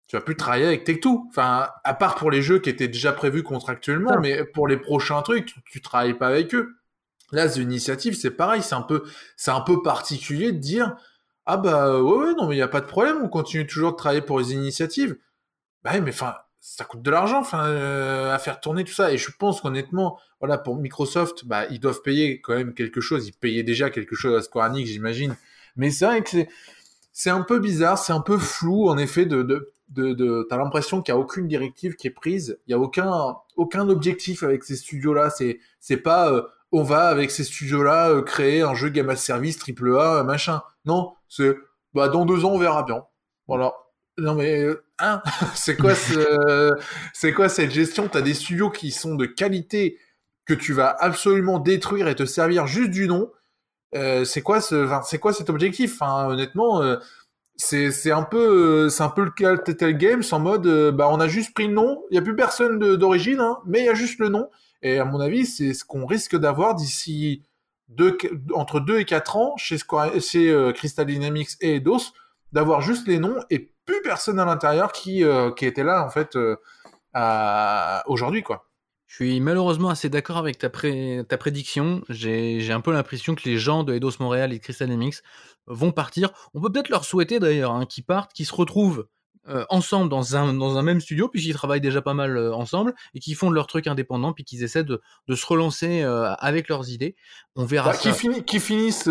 tu 0.06 0.16
vas 0.16 0.22
plus 0.22 0.36
travailler 0.36 0.66
avec 0.66 0.86
Tech2 0.86 1.28
enfin 1.28 1.70
à 1.82 1.94
part 1.94 2.16
pour 2.16 2.30
les 2.30 2.42
jeux 2.42 2.58
qui 2.58 2.68
étaient 2.68 2.88
déjà 2.88 3.12
prévus 3.12 3.42
contractuellement 3.42 4.18
mais 4.20 4.44
pour 4.44 4.68
les 4.68 4.76
prochains 4.76 5.22
trucs 5.22 5.46
tu, 5.46 5.62
tu 5.64 5.80
travailles 5.80 6.14
pas 6.14 6.28
avec 6.28 6.54
eux. 6.54 6.76
Là 7.32 7.48
c'est 7.48 7.60
initiative 7.60 8.14
c'est 8.14 8.30
pareil 8.30 8.62
c'est 8.62 8.74
un 8.74 8.82
peu 8.82 9.04
c'est 9.36 9.50
un 9.50 9.62
peu 9.62 9.80
particulier 9.80 10.52
de 10.52 10.58
dire 10.58 10.94
ah 11.46 11.56
bah 11.56 12.00
ouais, 12.00 12.16
ouais 12.26 12.34
non 12.34 12.48
mais 12.48 12.56
il 12.56 12.58
y 12.58 12.62
a 12.62 12.68
pas 12.68 12.80
de 12.80 12.86
problème, 12.86 13.18
on 13.22 13.28
continue 13.28 13.66
toujours 13.66 13.92
de 13.92 13.96
travailler 13.96 14.22
pour 14.22 14.38
les 14.38 14.52
initiatives. 14.52 15.16
Bah 15.82 16.00
mais 16.00 16.10
enfin 16.10 16.34
ça 16.60 16.84
coûte 16.84 17.02
de 17.02 17.10
l'argent 17.10 17.40
enfin 17.40 17.66
euh, 17.66 18.34
à 18.34 18.38
faire 18.38 18.58
tourner 18.60 18.84
tout 18.84 18.92
ça 18.94 19.12
et 19.12 19.18
je 19.18 19.30
pense 19.38 19.60
qu'honnêtement 19.60 20.18
voilà 20.40 20.56
pour 20.56 20.76
Microsoft 20.76 21.44
bah 21.44 21.66
ils 21.70 21.78
doivent 21.80 22.00
payer 22.02 22.40
quand 22.40 22.54
même 22.54 22.72
quelque 22.74 23.00
chose, 23.02 23.28
ils 23.28 23.32
payaient 23.32 23.62
déjà 23.62 23.90
quelque 23.90 24.16
chose 24.16 24.34
à 24.36 24.42
Square 24.42 24.70
Enix 24.70 24.90
j'imagine. 24.90 25.36
Mais 25.76 25.90
c'est 25.90 26.06
vrai 26.06 26.22
que 26.22 26.30
c'est 26.30 26.48
c'est 27.12 27.30
un 27.30 27.42
peu 27.42 27.58
bizarre, 27.60 27.98
c'est 27.98 28.12
un 28.12 28.20
peu 28.20 28.38
flou 28.38 28.88
en 28.88 28.98
effet 28.98 29.26
de 29.26 29.42
de 29.42 29.72
de, 29.90 30.14
de 30.14 30.46
t'as 30.48 30.56
l'impression 30.56 31.02
qu'il 31.02 31.12
y 31.14 31.16
a 31.16 31.20
aucune 31.20 31.46
directive 31.46 31.94
qui 31.94 32.06
est 32.08 32.10
prise, 32.10 32.58
il 32.66 32.70
y 32.72 32.74
a 32.74 32.78
aucun 32.78 33.36
aucun 33.56 33.88
objectif 33.88 34.42
avec 34.42 34.64
ces 34.64 34.76
studios 34.76 35.14
là, 35.14 35.30
c'est 35.30 35.60
c'est 35.80 35.98
pas 35.98 36.32
euh, 36.32 36.42
on 36.72 36.82
va 36.82 37.06
avec 37.06 37.30
ces 37.30 37.44
studios-là 37.44 38.10
euh, 38.10 38.22
créer 38.22 38.62
un 38.62 38.74
jeu 38.74 38.88
Game 38.88 39.08
as 39.08 39.16
Service 39.16 39.58
triple 39.58 39.96
A, 39.96 40.24
machin. 40.24 40.60
Non, 40.84 41.14
c'est 41.28 41.56
bah 41.94 42.08
dans 42.08 42.24
deux 42.24 42.44
ans 42.44 42.52
on 42.52 42.58
verra 42.58 42.82
bien. 42.82 43.04
Voilà. 43.46 43.74
Non 44.18 44.34
mais 44.34 44.62
euh, 44.62 44.84
hein, 44.98 45.22
c'est 45.54 45.76
quoi 45.76 45.94
ce, 45.94 46.72
c'est 47.12 47.32
quoi 47.32 47.48
cette 47.48 47.70
gestion? 47.70 48.08
T'as 48.08 48.22
des 48.22 48.34
studios 48.34 48.70
qui 48.70 48.90
sont 48.90 49.14
de 49.14 49.26
qualité 49.26 49.98
que 50.46 50.54
tu 50.54 50.72
vas 50.72 50.90
absolument 50.98 51.58
détruire 51.58 52.08
et 52.08 52.14
te 52.14 52.24
servir 52.24 52.66
juste 52.66 52.90
du 52.90 53.08
nom. 53.08 53.30
Euh, 53.94 54.24
c'est 54.24 54.42
quoi 54.42 54.60
ce, 54.60 55.16
quoi 55.16 55.32
cet 55.32 55.50
objectif? 55.50 55.98
Honnêtement, 56.02 56.82
c'est 57.56 58.10
un 58.10 58.22
peu 58.22 58.88
c'est 58.88 59.02
un 59.02 59.08
peu 59.08 59.24
le 59.24 59.58
Telltale 59.58 59.96
Games 59.96 60.24
en 60.32 60.40
mode 60.40 60.90
bah 60.94 61.08
on 61.10 61.20
a 61.20 61.28
juste 61.28 61.54
pris 61.54 61.68
le 61.68 61.74
nom, 61.74 62.02
il 62.10 62.16
y 62.16 62.18
a 62.18 62.22
plus 62.22 62.36
personne 62.36 62.78
d'origine, 62.96 63.40
hein, 63.40 63.58
mais 63.66 63.80
il 63.80 63.86
y 63.86 63.88
a 63.88 63.94
juste 63.94 64.18
le 64.18 64.28
nom 64.28 64.48
et 64.84 64.98
à 64.98 65.06
mon 65.06 65.18
avis, 65.18 65.46
c'est 65.46 65.72
ce 65.72 65.84
qu'on 65.84 66.04
risque 66.04 66.36
d'avoir 66.36 66.74
d'ici 66.74 67.42
entre 68.54 68.80
2 68.80 69.00
et 69.00 69.04
4 69.04 69.36
ans 69.36 69.56
chez, 69.56 69.78
euh, 70.36 70.72
Crystal 70.72 71.06
Dynamics 71.06 71.50
et 71.60 71.76
Eidos, 71.76 72.12
d'avoir 72.52 72.80
juste 72.80 73.06
les 73.06 73.18
noms 73.18 73.36
et 73.50 73.72
plus 73.84 74.00
personne 74.02 74.38
à 74.38 74.44
l'intérieur 74.44 74.92
qui, 74.92 75.24
euh, 75.24 75.50
qui 75.50 75.66
était 75.66 75.84
là, 75.84 76.04
en 76.04 76.10
fait, 76.10 76.36
euh, 76.36 76.56
aujourd'hui, 78.06 78.42
quoi. 78.42 78.68
Je 79.06 79.16
suis 79.16 79.40
malheureusement 79.40 79.90
assez 79.90 80.08
d'accord 80.08 80.38
avec 80.38 80.58
ta, 80.58 80.70
ta 80.70 81.38
prédiction. 81.38 82.02
J'ai 82.08 82.72
un 82.72 82.80
peu 82.80 82.92
l'impression 82.92 83.36
que 83.36 83.48
les 83.48 83.58
gens 83.58 83.84
de 83.84 83.94
Eidos 83.94 84.18
Montréal 84.18 84.52
et 84.52 84.58
de 84.58 84.62
Crystal 84.62 84.88
Dynamics 84.88 85.22
vont 85.66 85.92
partir. 85.92 86.30
On 86.52 86.60
peut 86.60 86.72
peut-être 86.72 86.88
leur 86.88 87.04
souhaiter 87.04 87.38
d'ailleurs 87.38 87.70
hein, 87.72 87.86
qu'ils 87.86 88.04
partent, 88.04 88.32
qu'ils 88.32 88.46
se 88.46 88.54
retrouvent 88.54 89.06
euh, 89.48 89.66
ensemble 89.68 90.08
dans 90.08 90.36
un, 90.36 90.54
dans 90.54 90.78
un 90.78 90.82
même 90.82 91.00
studio, 91.00 91.28
puisqu'ils 91.28 91.52
travaillent 91.52 91.82
déjà 91.82 92.00
pas 92.00 92.14
mal 92.14 92.36
euh, 92.38 92.54
ensemble, 92.54 92.94
et 93.14 93.20
qui 93.20 93.34
font 93.34 93.50
leur 93.50 93.66
truc 93.66 93.86
indépendant, 93.86 94.32
puis 94.32 94.42
qu'ils 94.42 94.62
essaient 94.62 94.84
de, 94.84 95.02
de, 95.28 95.34
se 95.34 95.44
relancer 95.44 96.02
euh, 96.02 96.32
avec 96.38 96.68
leurs 96.68 96.88
idées. 96.88 97.14
On 97.54 97.66
verra 97.66 97.90
bah, 97.90 97.96
ça. 97.96 98.10
Qui, 98.10 98.16
finit, 98.16 98.42
qui 98.42 98.58
finissent 98.58 99.08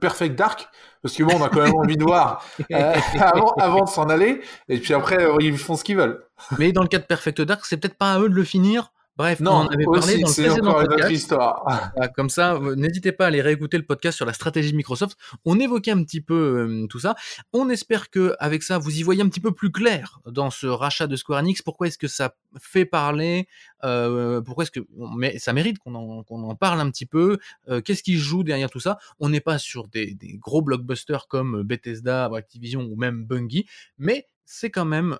Perfect 0.00 0.36
Dark, 0.36 0.68
parce 1.02 1.16
que 1.16 1.24
bon, 1.24 1.32
on 1.40 1.42
a 1.42 1.48
quand 1.48 1.62
même 1.62 1.74
envie 1.74 1.96
de 1.96 2.04
voir 2.04 2.44
avant, 3.18 3.52
avant 3.58 3.84
de 3.84 3.88
s'en 3.88 4.04
aller, 4.04 4.42
et 4.68 4.78
puis 4.78 4.94
après, 4.94 5.18
ils 5.40 5.58
font 5.58 5.74
ce 5.74 5.82
qu'ils 5.82 5.96
veulent. 5.96 6.24
Mais 6.58 6.70
dans 6.70 6.82
le 6.82 6.88
cas 6.88 6.98
de 6.98 7.04
Perfect 7.04 7.40
Dark, 7.40 7.64
c'est 7.64 7.76
peut-être 7.76 7.98
pas 7.98 8.12
à 8.12 8.20
eux 8.20 8.28
de 8.28 8.34
le 8.34 8.44
finir, 8.44 8.92
Bref, 9.16 9.38
non, 9.38 9.52
on 9.52 9.54
en 9.54 9.66
avait 9.68 9.84
parlé 9.84 10.20
dans 10.20 10.28
le 10.28 10.34
précédent 10.34 10.72
podcast. 10.72 11.10
histoire. 11.12 11.92
comme 12.16 12.28
ça, 12.28 12.58
n'hésitez 12.76 13.12
pas 13.12 13.24
à 13.24 13.28
aller 13.28 13.40
réécouter 13.42 13.76
le 13.76 13.84
podcast 13.84 14.16
sur 14.16 14.26
la 14.26 14.32
stratégie 14.32 14.74
Microsoft. 14.74 15.16
On 15.44 15.60
évoquait 15.60 15.92
un 15.92 16.02
petit 16.02 16.20
peu 16.20 16.34
euh, 16.34 16.86
tout 16.88 16.98
ça. 16.98 17.14
On 17.52 17.68
espère 17.68 18.10
que 18.10 18.34
avec 18.40 18.64
ça, 18.64 18.78
vous 18.78 18.98
y 18.98 19.04
voyez 19.04 19.22
un 19.22 19.28
petit 19.28 19.40
peu 19.40 19.52
plus 19.52 19.70
clair 19.70 20.20
dans 20.26 20.50
ce 20.50 20.66
rachat 20.66 21.06
de 21.06 21.14
Square 21.14 21.38
Enix. 21.40 21.62
Pourquoi 21.62 21.86
est-ce 21.86 21.98
que 21.98 22.08
ça 22.08 22.34
fait 22.58 22.86
parler 22.86 23.46
euh, 23.84 24.40
Pourquoi 24.40 24.64
est-ce 24.64 24.72
que 24.72 24.80
mais 25.16 25.38
ça 25.38 25.52
mérite 25.52 25.78
qu'on 25.78 25.94
en, 25.94 26.24
en, 26.28 26.54
parle 26.56 26.80
un 26.80 26.90
petit 26.90 27.06
peu 27.06 27.38
euh, 27.68 27.80
Qu'est-ce 27.80 28.02
qui 28.02 28.16
joue 28.16 28.42
derrière 28.42 28.70
tout 28.70 28.80
ça? 28.80 28.98
On 29.20 29.28
n'est 29.28 29.40
pas 29.40 29.58
sur 29.58 29.86
des, 29.86 30.14
des, 30.14 30.36
gros 30.38 30.60
blockbusters 30.60 31.28
comme 31.28 31.62
Bethesda, 31.62 32.28
Activision 32.34 32.82
ou 32.82 32.96
même 32.96 33.24
Bungie, 33.24 33.66
mais 33.96 34.26
c'est 34.44 34.70
quand 34.70 34.84
même 34.84 35.18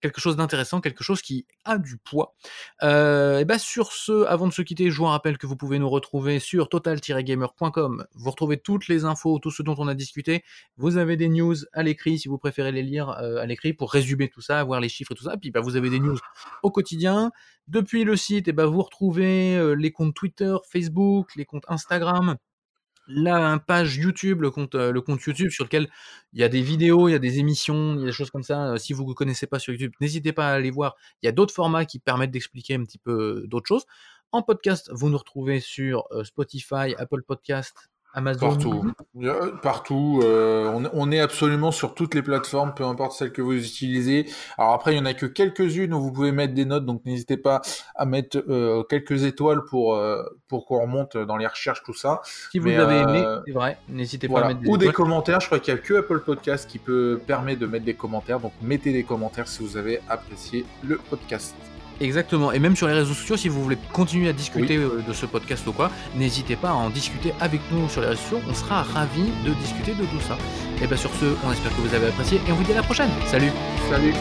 quelque 0.00 0.20
chose 0.20 0.36
d'intéressant, 0.36 0.80
quelque 0.80 1.04
chose 1.04 1.22
qui 1.22 1.46
a 1.64 1.78
du 1.78 1.96
poids. 1.96 2.34
et 2.82 3.44
ben 3.44 3.58
sur 3.58 3.92
ce, 3.92 4.24
avant 4.26 4.46
de 4.46 4.52
se 4.52 4.62
quitter, 4.62 4.90
je 4.90 4.96
vous 4.98 5.04
rappelle 5.04 5.38
que 5.38 5.46
vous 5.46 5.56
pouvez 5.56 5.78
nous 5.78 5.88
retrouver 5.88 6.38
sur 6.38 6.68
total-gamer.com. 6.68 8.06
Vous 8.14 8.30
retrouvez 8.30 8.58
toutes 8.58 8.88
les 8.88 9.04
infos, 9.04 9.38
tout 9.38 9.50
ce 9.50 9.62
dont 9.62 9.74
on 9.78 9.88
a 9.88 9.94
discuté. 9.94 10.44
Vous 10.76 10.96
avez 10.96 11.16
des 11.16 11.28
news 11.28 11.56
à 11.72 11.82
l'écrit 11.82 12.18
si 12.18 12.28
vous 12.28 12.38
préférez 12.38 12.72
les 12.72 12.82
lire 12.82 13.10
à 13.10 13.46
l'écrit 13.46 13.72
pour 13.72 13.92
résumer 13.92 14.28
tout 14.28 14.40
ça, 14.40 14.62
voir 14.64 14.80
les 14.80 14.88
chiffres 14.88 15.12
et 15.12 15.14
tout 15.14 15.24
ça. 15.24 15.36
Puis 15.36 15.50
bah, 15.50 15.60
vous 15.60 15.76
avez 15.76 15.90
des 15.90 16.00
news 16.00 16.18
au 16.62 16.70
quotidien. 16.70 17.30
Depuis 17.68 18.04
le 18.04 18.16
site, 18.16 18.48
et 18.48 18.52
ben 18.52 18.66
vous 18.66 18.82
retrouvez 18.82 19.74
les 19.76 19.92
comptes 19.92 20.14
Twitter, 20.14 20.54
Facebook, 20.70 21.34
les 21.36 21.44
comptes 21.44 21.64
Instagram 21.68 22.36
la 23.06 23.58
page 23.58 23.96
YouTube, 23.96 24.42
le 24.42 24.50
compte, 24.50 24.74
euh, 24.74 24.92
le 24.92 25.00
compte 25.00 25.22
YouTube 25.22 25.50
sur 25.50 25.64
lequel 25.64 25.88
il 26.32 26.40
y 26.40 26.44
a 26.44 26.48
des 26.48 26.62
vidéos, 26.62 27.08
il 27.08 27.12
y 27.12 27.14
a 27.14 27.18
des 27.18 27.38
émissions, 27.38 27.94
il 27.94 28.00
y 28.00 28.02
a 28.04 28.06
des 28.06 28.12
choses 28.12 28.30
comme 28.30 28.42
ça. 28.42 28.72
Euh, 28.72 28.76
si 28.78 28.92
vous 28.92 29.06
ne 29.06 29.14
connaissez 29.14 29.46
pas 29.46 29.58
sur 29.58 29.72
YouTube, 29.72 29.92
n'hésitez 30.00 30.32
pas 30.32 30.48
à 30.50 30.52
aller 30.54 30.70
voir. 30.70 30.96
Il 31.22 31.26
y 31.26 31.28
a 31.28 31.32
d'autres 31.32 31.54
formats 31.54 31.84
qui 31.84 31.98
permettent 31.98 32.30
d'expliquer 32.30 32.74
un 32.74 32.84
petit 32.84 32.98
peu 32.98 33.44
d'autres 33.46 33.66
choses. 33.66 33.86
En 34.32 34.42
podcast, 34.42 34.90
vous 34.92 35.10
nous 35.10 35.18
retrouvez 35.18 35.60
sur 35.60 36.06
euh, 36.12 36.24
Spotify, 36.24 36.94
Apple 36.96 37.22
Podcast 37.22 37.91
Amazon. 38.14 38.48
Partout. 38.48 38.92
Partout. 39.62 40.20
Euh, 40.22 40.88
on, 40.92 41.10
est 41.10 41.20
absolument 41.20 41.70
sur 41.70 41.94
toutes 41.94 42.14
les 42.14 42.22
plateformes, 42.22 42.74
peu 42.74 42.84
importe 42.84 43.12
celle 43.12 43.32
que 43.32 43.40
vous 43.40 43.54
utilisez. 43.54 44.26
Alors 44.58 44.74
après, 44.74 44.94
il 44.94 44.98
y 44.98 45.00
en 45.00 45.06
a 45.06 45.14
que 45.14 45.26
quelques-unes 45.26 45.94
où 45.94 46.00
vous 46.00 46.12
pouvez 46.12 46.32
mettre 46.32 46.52
des 46.52 46.66
notes, 46.66 46.84
donc 46.84 47.04
n'hésitez 47.06 47.36
pas 47.38 47.62
à 47.94 48.04
mettre 48.04 48.42
euh, 48.48 48.82
quelques 48.84 49.24
étoiles 49.24 49.64
pour 49.64 49.94
euh, 49.94 50.22
pour 50.48 50.66
qu'on 50.66 50.82
remonte 50.82 51.16
dans 51.16 51.36
les 51.36 51.46
recherches, 51.46 51.82
tout 51.82 51.94
ça. 51.94 52.20
Si 52.50 52.58
vous 52.58 52.68
avez 52.68 52.98
aimé, 52.98 53.24
c'est 53.46 53.52
vrai, 53.52 53.78
n'hésitez 53.88 54.28
pas 54.28 54.42
à 54.42 54.48
mettre 54.48 54.60
des 54.60 54.68
ou 54.68 54.76
des 54.76 54.92
commentaires. 54.92 55.40
Je 55.40 55.46
crois 55.46 55.58
qu'il 55.58 55.72
y 55.72 55.76
a 55.76 55.80
que 55.80 55.94
Apple 55.94 56.20
Podcast 56.20 56.68
qui 56.68 56.78
peut 56.78 57.20
permettre 57.26 57.60
de 57.60 57.66
mettre 57.66 57.84
des 57.84 57.94
commentaires, 57.94 58.40
donc 58.40 58.52
mettez 58.60 58.92
des 58.92 59.04
commentaires 59.04 59.48
si 59.48 59.62
vous 59.62 59.76
avez 59.76 60.00
apprécié 60.08 60.66
le 60.84 60.98
podcast. 60.98 61.54
Exactement. 62.02 62.50
Et 62.52 62.58
même 62.58 62.74
sur 62.74 62.88
les 62.88 62.94
réseaux 62.94 63.14
sociaux, 63.14 63.36
si 63.36 63.48
vous 63.48 63.62
voulez 63.62 63.78
continuer 63.92 64.28
à 64.28 64.32
discuter 64.32 64.76
euh, 64.76 65.02
de 65.06 65.12
ce 65.12 65.24
podcast 65.24 65.64
ou 65.68 65.72
quoi, 65.72 65.90
n'hésitez 66.16 66.56
pas 66.56 66.70
à 66.70 66.74
en 66.74 66.90
discuter 66.90 67.32
avec 67.40 67.60
nous 67.70 67.88
sur 67.88 68.00
les 68.00 68.08
réseaux 68.08 68.20
sociaux. 68.22 68.40
On 68.50 68.54
sera 68.54 68.82
ravis 68.82 69.30
de 69.46 69.54
discuter 69.54 69.92
de 69.92 70.04
tout 70.04 70.20
ça. 70.20 70.36
Et 70.82 70.86
bien 70.86 70.96
sur 70.96 71.10
ce, 71.14 71.26
on 71.46 71.52
espère 71.52 71.74
que 71.76 71.80
vous 71.80 71.94
avez 71.94 72.08
apprécié 72.08 72.40
et 72.46 72.52
on 72.52 72.56
vous 72.56 72.64
dit 72.64 72.72
à 72.72 72.76
la 72.76 72.82
prochaine. 72.82 73.10
Salut 73.26 73.52
Salut 73.88 74.14